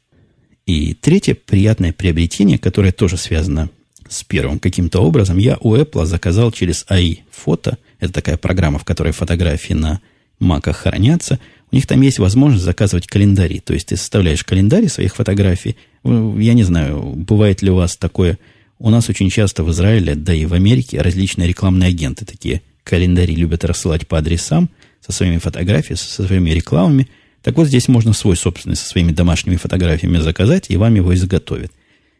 И 0.65 0.93
третье 0.93 1.35
приятное 1.35 1.93
приобретение, 1.93 2.57
которое 2.57 2.91
тоже 2.91 3.17
связано 3.17 3.69
с 4.09 4.23
первым 4.23 4.59
каким-то 4.59 4.99
образом, 4.99 5.37
я 5.37 5.57
у 5.61 5.75
Apple 5.75 6.05
заказал 6.05 6.51
через 6.51 6.85
AI 6.89 7.19
фото. 7.31 7.77
Это 7.99 8.13
такая 8.13 8.37
программа, 8.37 8.77
в 8.77 8.83
которой 8.83 9.13
фотографии 9.13 9.73
на 9.73 10.01
маках 10.39 10.77
хранятся. 10.77 11.39
У 11.71 11.75
них 11.75 11.87
там 11.87 12.01
есть 12.01 12.19
возможность 12.19 12.65
заказывать 12.65 13.07
календари. 13.07 13.59
То 13.59 13.73
есть 13.73 13.87
ты 13.87 13.97
составляешь 13.97 14.43
календарь 14.43 14.87
своих 14.89 15.15
фотографий. 15.15 15.77
Я 16.03 16.53
не 16.53 16.63
знаю, 16.63 17.01
бывает 17.15 17.61
ли 17.61 17.71
у 17.71 17.75
вас 17.75 17.95
такое. 17.95 18.37
У 18.77 18.89
нас 18.89 19.07
очень 19.09 19.29
часто 19.29 19.63
в 19.63 19.71
Израиле, 19.71 20.15
да 20.15 20.33
и 20.33 20.45
в 20.45 20.53
Америке 20.53 21.01
различные 21.01 21.47
рекламные 21.47 21.89
агенты 21.89 22.25
такие 22.25 22.61
календари 22.83 23.35
любят 23.35 23.63
рассылать 23.65 24.07
по 24.07 24.17
адресам 24.17 24.69
со 24.99 25.11
своими 25.11 25.37
фотографиями, 25.37 25.97
со 25.97 26.23
своими 26.23 26.51
рекламами– 26.51 27.07
так 27.41 27.57
вот, 27.57 27.67
здесь 27.67 27.87
можно 27.87 28.13
свой 28.13 28.35
собственный 28.35 28.75
со 28.75 28.85
своими 28.85 29.11
домашними 29.11 29.55
фотографиями 29.55 30.19
заказать, 30.19 30.69
и 30.69 30.77
вам 30.77 30.95
его 30.95 31.13
изготовят. 31.13 31.71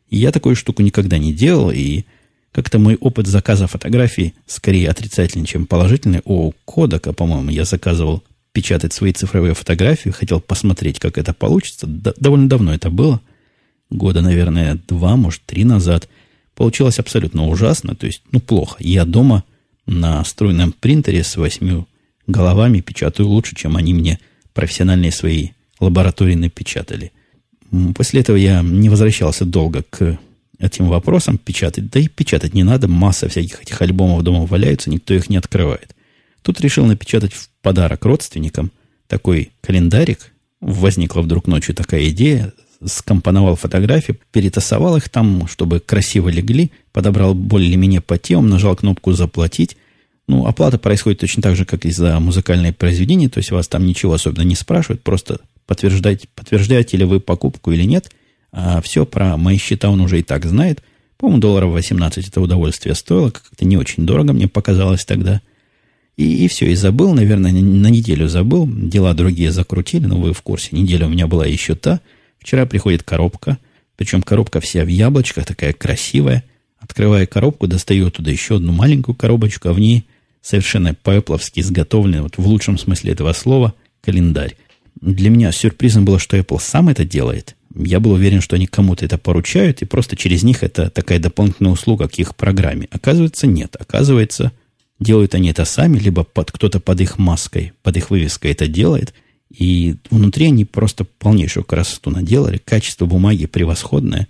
И 0.10 0.18
я 0.18 0.32
такую 0.32 0.56
штуку 0.56 0.82
никогда 0.82 1.18
не 1.18 1.32
делал, 1.32 1.72
и 1.72 2.04
как-то 2.52 2.80
мой 2.80 2.96
опыт 2.96 3.28
заказа 3.28 3.68
фотографий 3.68 4.34
скорее 4.46 4.90
отрицательный, 4.90 5.46
чем 5.46 5.68
положительный. 5.68 6.22
У 6.26 6.52
Кодека, 6.66 7.14
по-моему, 7.14 7.52
я 7.52 7.66
заказывал 7.66 8.24
печатать 8.52 8.94
свои 8.94 9.14
цифровые 9.14 9.54
фотографии, 9.54 10.10
хотел 10.10 10.42
посмотреть, 10.42 11.00
как 11.00 11.18
это 11.18 11.34
получится. 11.34 11.88
Д- 11.88 12.14
довольно 12.18 12.50
давно 12.50 12.74
это 12.74 12.90
было. 12.90 13.22
Года, 13.90 14.22
наверное, 14.22 14.80
два, 14.88 15.16
может, 15.16 15.42
три 15.46 15.64
назад. 15.64 16.10
Получилось 16.56 17.00
абсолютно 17.00 17.48
ужасно, 17.48 17.96
то 17.96 18.08
есть, 18.08 18.24
ну, 18.32 18.40
плохо. 18.40 18.76
Я 18.80 19.06
дома 19.06 19.46
на 19.86 20.24
струйном 20.24 20.72
принтере 20.72 21.24
с 21.24 21.36
восьмью 21.36 21.88
головами 22.28 22.82
печатаю 22.82 23.28
лучше, 23.30 23.56
чем 23.56 23.78
они 23.78 23.94
мне 23.94 24.20
профессиональные 24.54 25.12
свои 25.12 25.50
лаборатории 25.80 26.36
напечатали. 26.36 27.12
После 27.96 28.22
этого 28.22 28.36
я 28.36 28.62
не 28.62 28.90
возвращался 28.90 29.46
долго 29.46 29.84
к 29.84 30.20
этим 30.60 30.88
вопросам 30.88 31.38
печатать. 31.38 31.90
Да 31.90 32.00
и 32.00 32.08
печатать 32.08 32.54
не 32.54 32.64
надо, 32.64 32.88
масса 32.88 33.28
всяких 33.30 33.62
этих 33.62 33.82
альбомов 33.82 34.24
дома 34.24 34.46
валяются, 34.46 34.90
никто 34.90 35.14
их 35.14 35.30
не 35.30 35.38
открывает. 35.38 35.96
Тут 36.42 36.62
решил 36.62 36.86
напечатать 36.86 37.34
в 37.34 37.50
подарок 37.62 38.06
родственникам 38.06 38.72
такой 39.08 39.52
календарик. 39.62 40.32
Возникла 40.60 41.22
вдруг 41.22 41.48
ночью 41.48 41.74
такая 41.74 42.10
идея, 42.10 42.54
скомпоновал 42.86 43.56
фотографии, 43.56 44.18
перетасовал 44.32 44.98
их 44.98 45.10
там, 45.10 45.48
чтобы 45.48 45.80
красиво 45.80 46.30
легли, 46.30 46.72
подобрал 46.92 47.34
более-менее 47.34 48.02
по 48.02 48.18
темам, 48.18 48.50
нажал 48.50 48.76
кнопку 48.76 49.14
«Заплатить». 49.14 49.78
Ну, 50.28 50.46
оплата 50.46 50.78
происходит 50.78 51.20
точно 51.20 51.42
так 51.42 51.56
же, 51.56 51.66
как 51.66 51.86
и 51.86 51.92
за 51.92 52.20
музыкальное 52.20 52.72
произведение, 52.72 53.28
то 53.28 53.40
есть 53.40 53.52
вас 53.52 53.68
там 53.68 53.86
ничего 53.86 54.14
особенно 54.14 54.44
не 54.44 54.56
спрашивают, 54.56 55.04
просто 55.04 55.40
подтверждаете, 55.66 56.28
подтверждаете 56.36 56.98
ли 56.98 57.06
вы 57.06 57.20
покупку 57.20 57.72
или 57.72 57.84
нет– 57.84 58.12
а 58.52 58.82
все 58.82 59.06
про 59.06 59.38
мои 59.38 59.58
счета 59.58 59.90
он 59.90 60.02
уже 60.02 60.20
и 60.20 60.24
так 60.24 60.46
знает. 60.46 60.84
По-моему, 61.18 61.42
долларов 61.42 61.72
18 61.72 62.28
это 62.28 62.42
удовольствие 62.42 62.96
стоило. 62.96 63.30
Как-то 63.30 63.66
не 63.66 63.78
очень 63.78 64.06
дорого 64.06 64.34
мне 64.34 64.48
показалось 64.48 65.06
тогда. 65.06 65.42
И, 66.18 66.46
и 66.46 66.48
все, 66.48 66.72
и 66.72 66.76
забыл, 66.76 67.14
наверное, 67.14 67.52
на 67.52 67.88
неделю 67.88 68.28
забыл. 68.28 68.68
Дела 68.68 69.14
другие 69.14 69.52
закрутили, 69.52 70.06
но 70.06 70.20
вы 70.20 70.34
в 70.34 70.42
курсе. 70.42 70.70
Неделя 70.72 71.06
у 71.08 71.10
меня 71.10 71.28
была 71.28 71.46
еще 71.46 71.76
та. 71.76 72.02
Вчера 72.42 72.66
приходит 72.66 73.04
коробка. 73.04 73.58
Причем 73.96 74.22
коробка 74.22 74.60
вся 74.60 74.84
в 74.84 74.88
яблочках, 74.88 75.46
такая 75.46 75.74
красивая. 75.74 76.44
Открывая 76.80 77.26
коробку, 77.28 77.68
достаю 77.68 78.08
оттуда 78.08 78.32
еще 78.32 78.58
одну 78.58 78.72
маленькую 78.72 79.16
коробочку, 79.16 79.70
а 79.70 79.74
в 79.74 79.80
ней 79.80 80.06
совершенно 80.42 80.96
по-эпловски 80.96 81.60
изготовленный, 81.60 82.22
вот 82.22 82.38
в 82.38 82.48
лучшем 82.48 82.78
смысле 82.80 83.12
этого 83.14 83.34
слова, 83.34 83.76
календарь. 84.02 84.56
Для 85.00 85.30
меня 85.30 85.52
сюрпризом 85.52 86.04
было, 86.04 86.18
что 86.18 86.38
Apple 86.38 86.60
сам 86.60 86.90
это 86.90 87.06
делает– 87.06 87.56
я 87.76 88.00
был 88.00 88.12
уверен, 88.12 88.42
что 88.42 88.56
они 88.56 88.68
кому-то 88.68 89.06
это 89.06 89.18
поручают, 89.18 89.82
и 89.82 89.86
просто 89.86 90.16
через 90.16 90.44
них 90.44 90.64
это 90.64 90.90
такая 90.90 91.20
дополнительная 91.20 91.72
услуга 91.72 92.08
к 92.08 92.16
их 92.16 92.36
программе. 92.36 92.88
Оказывается, 92.92 93.48
нет. 93.48 93.76
Оказывается, 93.80 94.52
делают 95.00 95.36
они 95.36 95.50
это 95.50 95.66
сами, 95.66 95.98
либо 95.98 96.24
под, 96.24 96.52
кто-то 96.52 96.80
под 96.80 97.02
их 97.02 97.18
маской, 97.18 97.74
под 97.82 97.98
их 97.98 98.10
вывеской 98.10 98.52
это 98.52 98.68
делает. 98.68 99.14
И 99.58 99.96
внутри 100.10 100.48
они 100.48 100.66
просто 100.66 101.04
полнейшую 101.04 101.64
красоту 101.64 102.10
наделали. 102.10 102.58
Качество 102.58 103.06
бумаги 103.06 103.46
превосходное. 103.46 104.28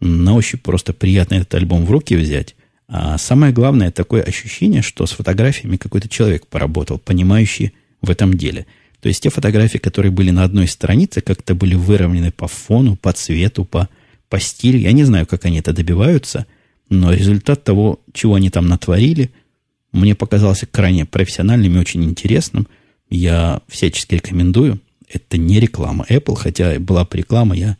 На 0.00 0.34
ощупь 0.34 0.62
просто 0.62 0.92
приятно 0.92 1.36
этот 1.36 1.54
альбом 1.54 1.84
в 1.84 1.90
руки 1.90 2.16
взять. 2.16 2.56
А 2.88 3.18
самое 3.18 3.52
главное, 3.52 3.90
такое 3.90 4.22
ощущение, 4.22 4.82
что 4.82 5.06
с 5.06 5.12
фотографиями 5.12 5.76
какой-то 5.76 6.08
человек 6.08 6.46
поработал, 6.46 6.98
понимающий 6.98 7.72
в 8.00 8.10
этом 8.10 8.34
деле– 8.34 8.66
то 9.06 9.08
есть 9.08 9.22
те 9.22 9.30
фотографии, 9.30 9.78
которые 9.78 10.10
были 10.10 10.30
на 10.30 10.42
одной 10.42 10.66
странице, 10.66 11.20
как-то 11.20 11.54
были 11.54 11.76
выровнены 11.76 12.32
по 12.32 12.48
фону, 12.48 12.96
по 12.96 13.12
цвету, 13.12 13.64
по, 13.64 13.88
по 14.28 14.40
стилю. 14.40 14.80
Я 14.80 14.90
не 14.90 15.04
знаю, 15.04 15.26
как 15.26 15.44
они 15.44 15.60
это 15.60 15.72
добиваются, 15.72 16.46
но 16.88 17.12
результат 17.12 17.62
того, 17.62 18.00
чего 18.12 18.34
они 18.34 18.50
там 18.50 18.66
натворили, 18.66 19.30
мне 19.92 20.14
показался 20.14 20.66
крайне 20.66 21.04
профессиональным 21.04 21.76
и 21.76 21.78
очень 21.78 22.02
интересным. 22.02 22.66
Я 23.08 23.62
всячески 23.68 24.14
рекомендую. 24.14 24.80
Это 25.08 25.38
не 25.38 25.60
реклама 25.60 26.04
Apple, 26.08 26.34
хотя 26.34 26.78
была 26.78 27.04
бы 27.04 27.16
реклама, 27.16 27.54
я 27.54 27.76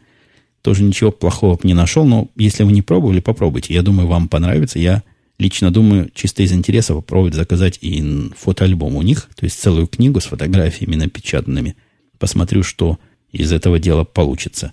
тоже 0.63 0.83
ничего 0.83 1.13
плохого 1.13 1.59
не 1.63 1.75
нашел, 1.75 2.05
но 2.05 2.29
если 2.37 2.65
вы 2.65 2.73
не 2.73 2.83
пробовали, 2.83 3.21
попробуйте. 3.21 3.75
Я 3.75 3.83
думаю, 3.83 4.09
вам 4.09 4.29
понравится. 4.29 4.79
Я 4.79 5.03
лично 5.39 5.71
думаю, 5.71 6.11
чисто 6.15 6.43
из 6.43 6.53
интереса 6.53 6.95
попробовать 6.95 7.35
заказать 7.35 7.79
и 7.81 8.31
фотоальбом 8.37 8.97
у 8.97 9.03
них, 9.03 9.29
то 9.37 9.45
есть 9.45 9.61
целую 9.61 9.87
книгу 9.87 10.21
с 10.21 10.27
фотографиями 10.27 10.97
напечатанными. 10.97 11.77
Посмотрю, 12.19 12.63
что 12.63 12.99
из 13.31 13.53
этого 13.53 13.79
дела 13.79 14.05
получится. 14.05 14.73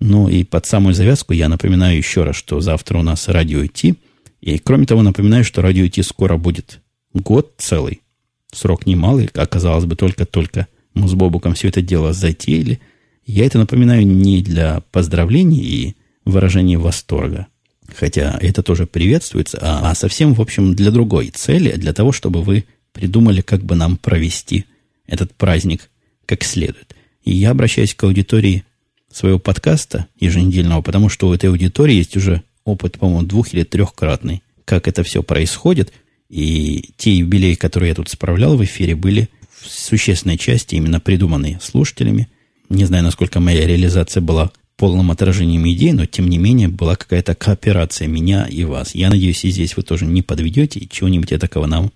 Ну 0.00 0.28
и 0.28 0.44
под 0.44 0.66
самую 0.66 0.94
завязку 0.94 1.32
я 1.32 1.48
напоминаю 1.48 1.96
еще 1.96 2.24
раз, 2.24 2.36
что 2.36 2.60
завтра 2.60 2.98
у 2.98 3.02
нас 3.02 3.28
радио 3.28 3.64
идти. 3.64 3.96
И 4.40 4.58
кроме 4.58 4.86
того, 4.86 5.02
напоминаю, 5.02 5.44
что 5.44 5.62
радио 5.62 5.86
идти 5.86 6.02
скоро 6.02 6.36
будет 6.36 6.80
год 7.12 7.54
целый. 7.58 8.00
Срок 8.52 8.86
немалый, 8.86 9.30
оказалось 9.34 9.84
бы, 9.84 9.96
только-только 9.96 10.66
мы 10.94 11.08
с 11.08 11.14
Бобуком 11.14 11.54
все 11.54 11.68
это 11.68 11.82
дело 11.82 12.12
затеяли. 12.12 12.80
Я 13.24 13.46
это 13.46 13.58
напоминаю 13.58 14.06
не 14.06 14.42
для 14.42 14.82
поздравлений 14.90 15.60
и 15.60 15.96
выражения 16.24 16.78
восторга, 16.78 17.46
хотя 17.94 18.36
это 18.40 18.62
тоже 18.62 18.86
приветствуется, 18.86 19.58
а, 19.60 19.90
а 19.90 19.94
совсем, 19.94 20.34
в 20.34 20.40
общем, 20.40 20.74
для 20.74 20.90
другой 20.90 21.28
цели, 21.28 21.72
для 21.72 21.92
того, 21.92 22.12
чтобы 22.12 22.42
вы 22.42 22.64
придумали, 22.92 23.40
как 23.40 23.62
бы 23.62 23.76
нам 23.76 23.96
провести 23.96 24.64
этот 25.06 25.34
праздник 25.34 25.90
как 26.26 26.44
следует. 26.44 26.94
И 27.24 27.32
я 27.32 27.50
обращаюсь 27.50 27.94
к 27.94 28.04
аудитории 28.04 28.64
своего 29.12 29.38
подкаста 29.38 30.06
еженедельного, 30.18 30.82
потому 30.82 31.08
что 31.08 31.28
у 31.28 31.34
этой 31.34 31.50
аудитории 31.50 31.94
есть 31.94 32.16
уже 32.16 32.42
опыт, 32.64 32.98
по-моему, 32.98 33.26
двух- 33.26 33.52
или 33.52 33.64
трехкратный, 33.64 34.42
как 34.64 34.86
это 34.88 35.02
все 35.02 35.22
происходит. 35.22 35.92
И 36.30 36.92
те 36.96 37.12
юбилеи, 37.12 37.54
которые 37.54 37.90
я 37.90 37.94
тут 37.94 38.08
справлял 38.08 38.56
в 38.56 38.64
эфире, 38.64 38.94
были 38.94 39.28
в 39.50 39.68
существенной 39.68 40.38
части 40.38 40.76
именно 40.76 41.00
придуманные 41.00 41.58
слушателями. 41.60 42.28
Не 42.68 42.84
знаю, 42.84 43.02
насколько 43.02 43.40
моя 43.40 43.66
реализация 43.66 44.20
была 44.20 44.52
полным 44.76 45.10
отражением 45.10 45.68
идей, 45.68 45.92
но 45.92 46.06
тем 46.06 46.30
не 46.30 46.38
менее 46.38 46.68
была 46.68 46.96
какая-то 46.96 47.34
кооперация 47.34 48.08
меня 48.08 48.46
и 48.46 48.64
вас. 48.64 48.94
Я 48.94 49.10
надеюсь, 49.10 49.44
и 49.44 49.50
здесь 49.50 49.76
вы 49.76 49.82
тоже 49.82 50.06
не 50.06 50.22
подведете 50.22 50.78
и 50.78 50.88
чего-нибудь 50.88 51.38
такого 51.40 51.66
нам 51.66 51.92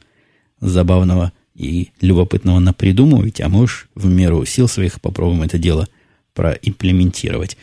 забавного 0.60 1.32
и 1.54 1.90
любопытного 2.00 2.58
напридумываете, 2.58 3.44
а 3.44 3.48
мы 3.48 3.62
уж 3.62 3.88
в 3.94 4.06
меру 4.06 4.44
сил 4.44 4.66
своих 4.66 5.00
попробуем 5.00 5.42
это 5.42 5.58
дело 5.58 5.88
проимплементировать. 6.34 7.56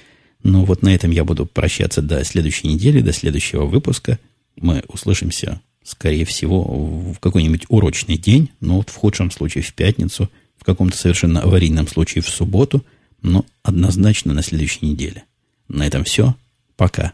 Ну 0.43 0.63
вот 0.63 0.82
на 0.82 0.95
этом 0.95 1.11
я 1.11 1.26
буду 1.26 1.45
прощаться 1.45 2.01
до 2.01 2.24
следующей 2.24 2.69
недели, 2.69 3.01
до 3.01 3.11
следующего 3.11 3.65
выпуска. 3.65 4.17
Мы 4.55 4.84
услышимся, 4.88 5.61
скорее 5.84 6.25
всего, 6.25 6.63
в 6.63 7.19
какой-нибудь 7.19 7.65
урочный 7.69 8.17
день, 8.17 8.49
ну 8.59 8.77
вот 8.77 8.89
в 8.89 8.95
худшем 8.95 9.32
случае 9.32 9.63
в 9.63 9.73
пятницу, 9.73 10.29
в 10.57 10.63
каком-то 10.63 10.97
совершенно 10.97 11.41
аварийном 11.41 11.88
случае 11.88 12.21
в 12.21 12.29
субботу– 12.29 12.84
но 13.21 13.45
однозначно 13.63 14.34
на 14.34 14.41
следующей 14.41 14.86
неделе. 14.86 15.23
На 15.67 15.88
этом 15.88 16.03
все. 16.03 16.36
Пока. 16.75 17.13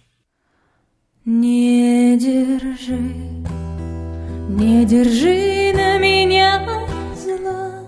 Не 1.26 2.18
держи, 2.18 2.98
не 4.50 4.86
держи 4.86 5.74
на 5.76 5.98
меня 5.98 6.66
зла, 7.16 7.84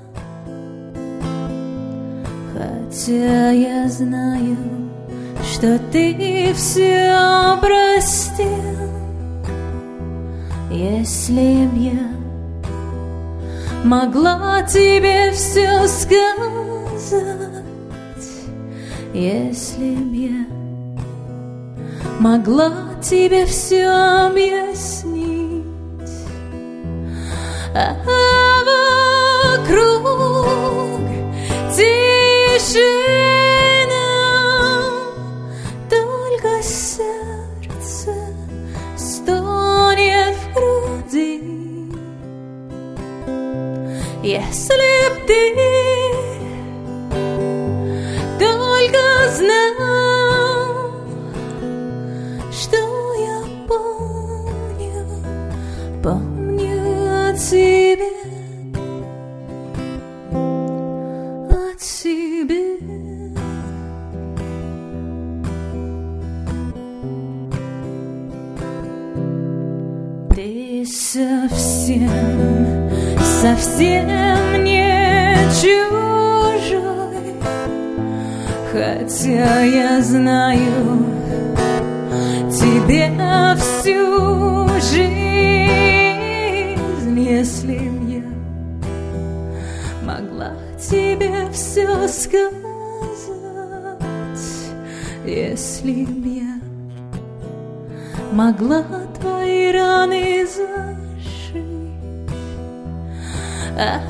Хотя 2.54 3.52
я 3.52 3.88
знаю, 3.88 4.58
что 5.54 5.80
ты 5.92 6.54
все 6.54 7.58
простил, 7.62 8.89
Если 10.72 11.66
б 11.66 11.78
я 11.78 12.12
могла 13.84 14.62
тебе 14.62 15.32
все 15.32 15.88
сказать, 15.88 17.24
если 19.12 19.96
б 19.96 20.16
я 20.16 20.46
могла 22.20 22.72
тебе 23.02 23.48
все 23.48 23.88
объяснить, 24.28 25.66
а 27.74 27.96
вокруг 29.58 31.02
тишина, 31.76 33.29
Б 44.70 44.76
ты 45.26 45.70
знал, 49.36 50.92
что 52.52 52.78
я 53.20 53.40
помню, 53.68 55.06
помню 56.04 57.30
о 57.30 57.34
тебе, 57.34 58.12
о 61.50 61.74
тебе. 61.78 62.66
Ты 70.36 70.86
совсем, 70.86 72.29
совсем 73.42 74.08
не 74.66 75.34
чужой, 75.62 77.36
хотя 78.70 79.62
я 79.62 80.02
знаю 80.02 81.06
тебе 82.52 83.10
всю 83.56 84.68
жизнь, 84.92 85.10
если 87.18 87.78
б 87.78 88.12
я 88.12 88.24
могла 90.04 90.52
тебе 90.78 91.50
все 91.54 92.08
сказать, 92.10 92.60
если 95.26 96.04
б 96.04 96.28
я 96.28 96.60
могла 98.34 98.84
твои 99.18 99.72
раны 99.72 100.46
знать 100.46 100.99
а 103.82 104.02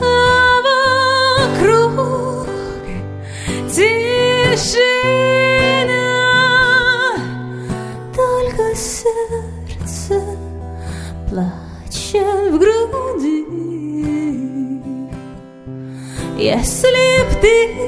вокруг 1.52 2.48
тишина, 3.70 4.88
только 8.16 8.76
сердце 8.76 10.24
плачет 11.30 12.52
в 12.52 12.58
груди. 12.58 13.46
Если 16.36 17.24
б 17.26 17.36
ты 17.40 17.79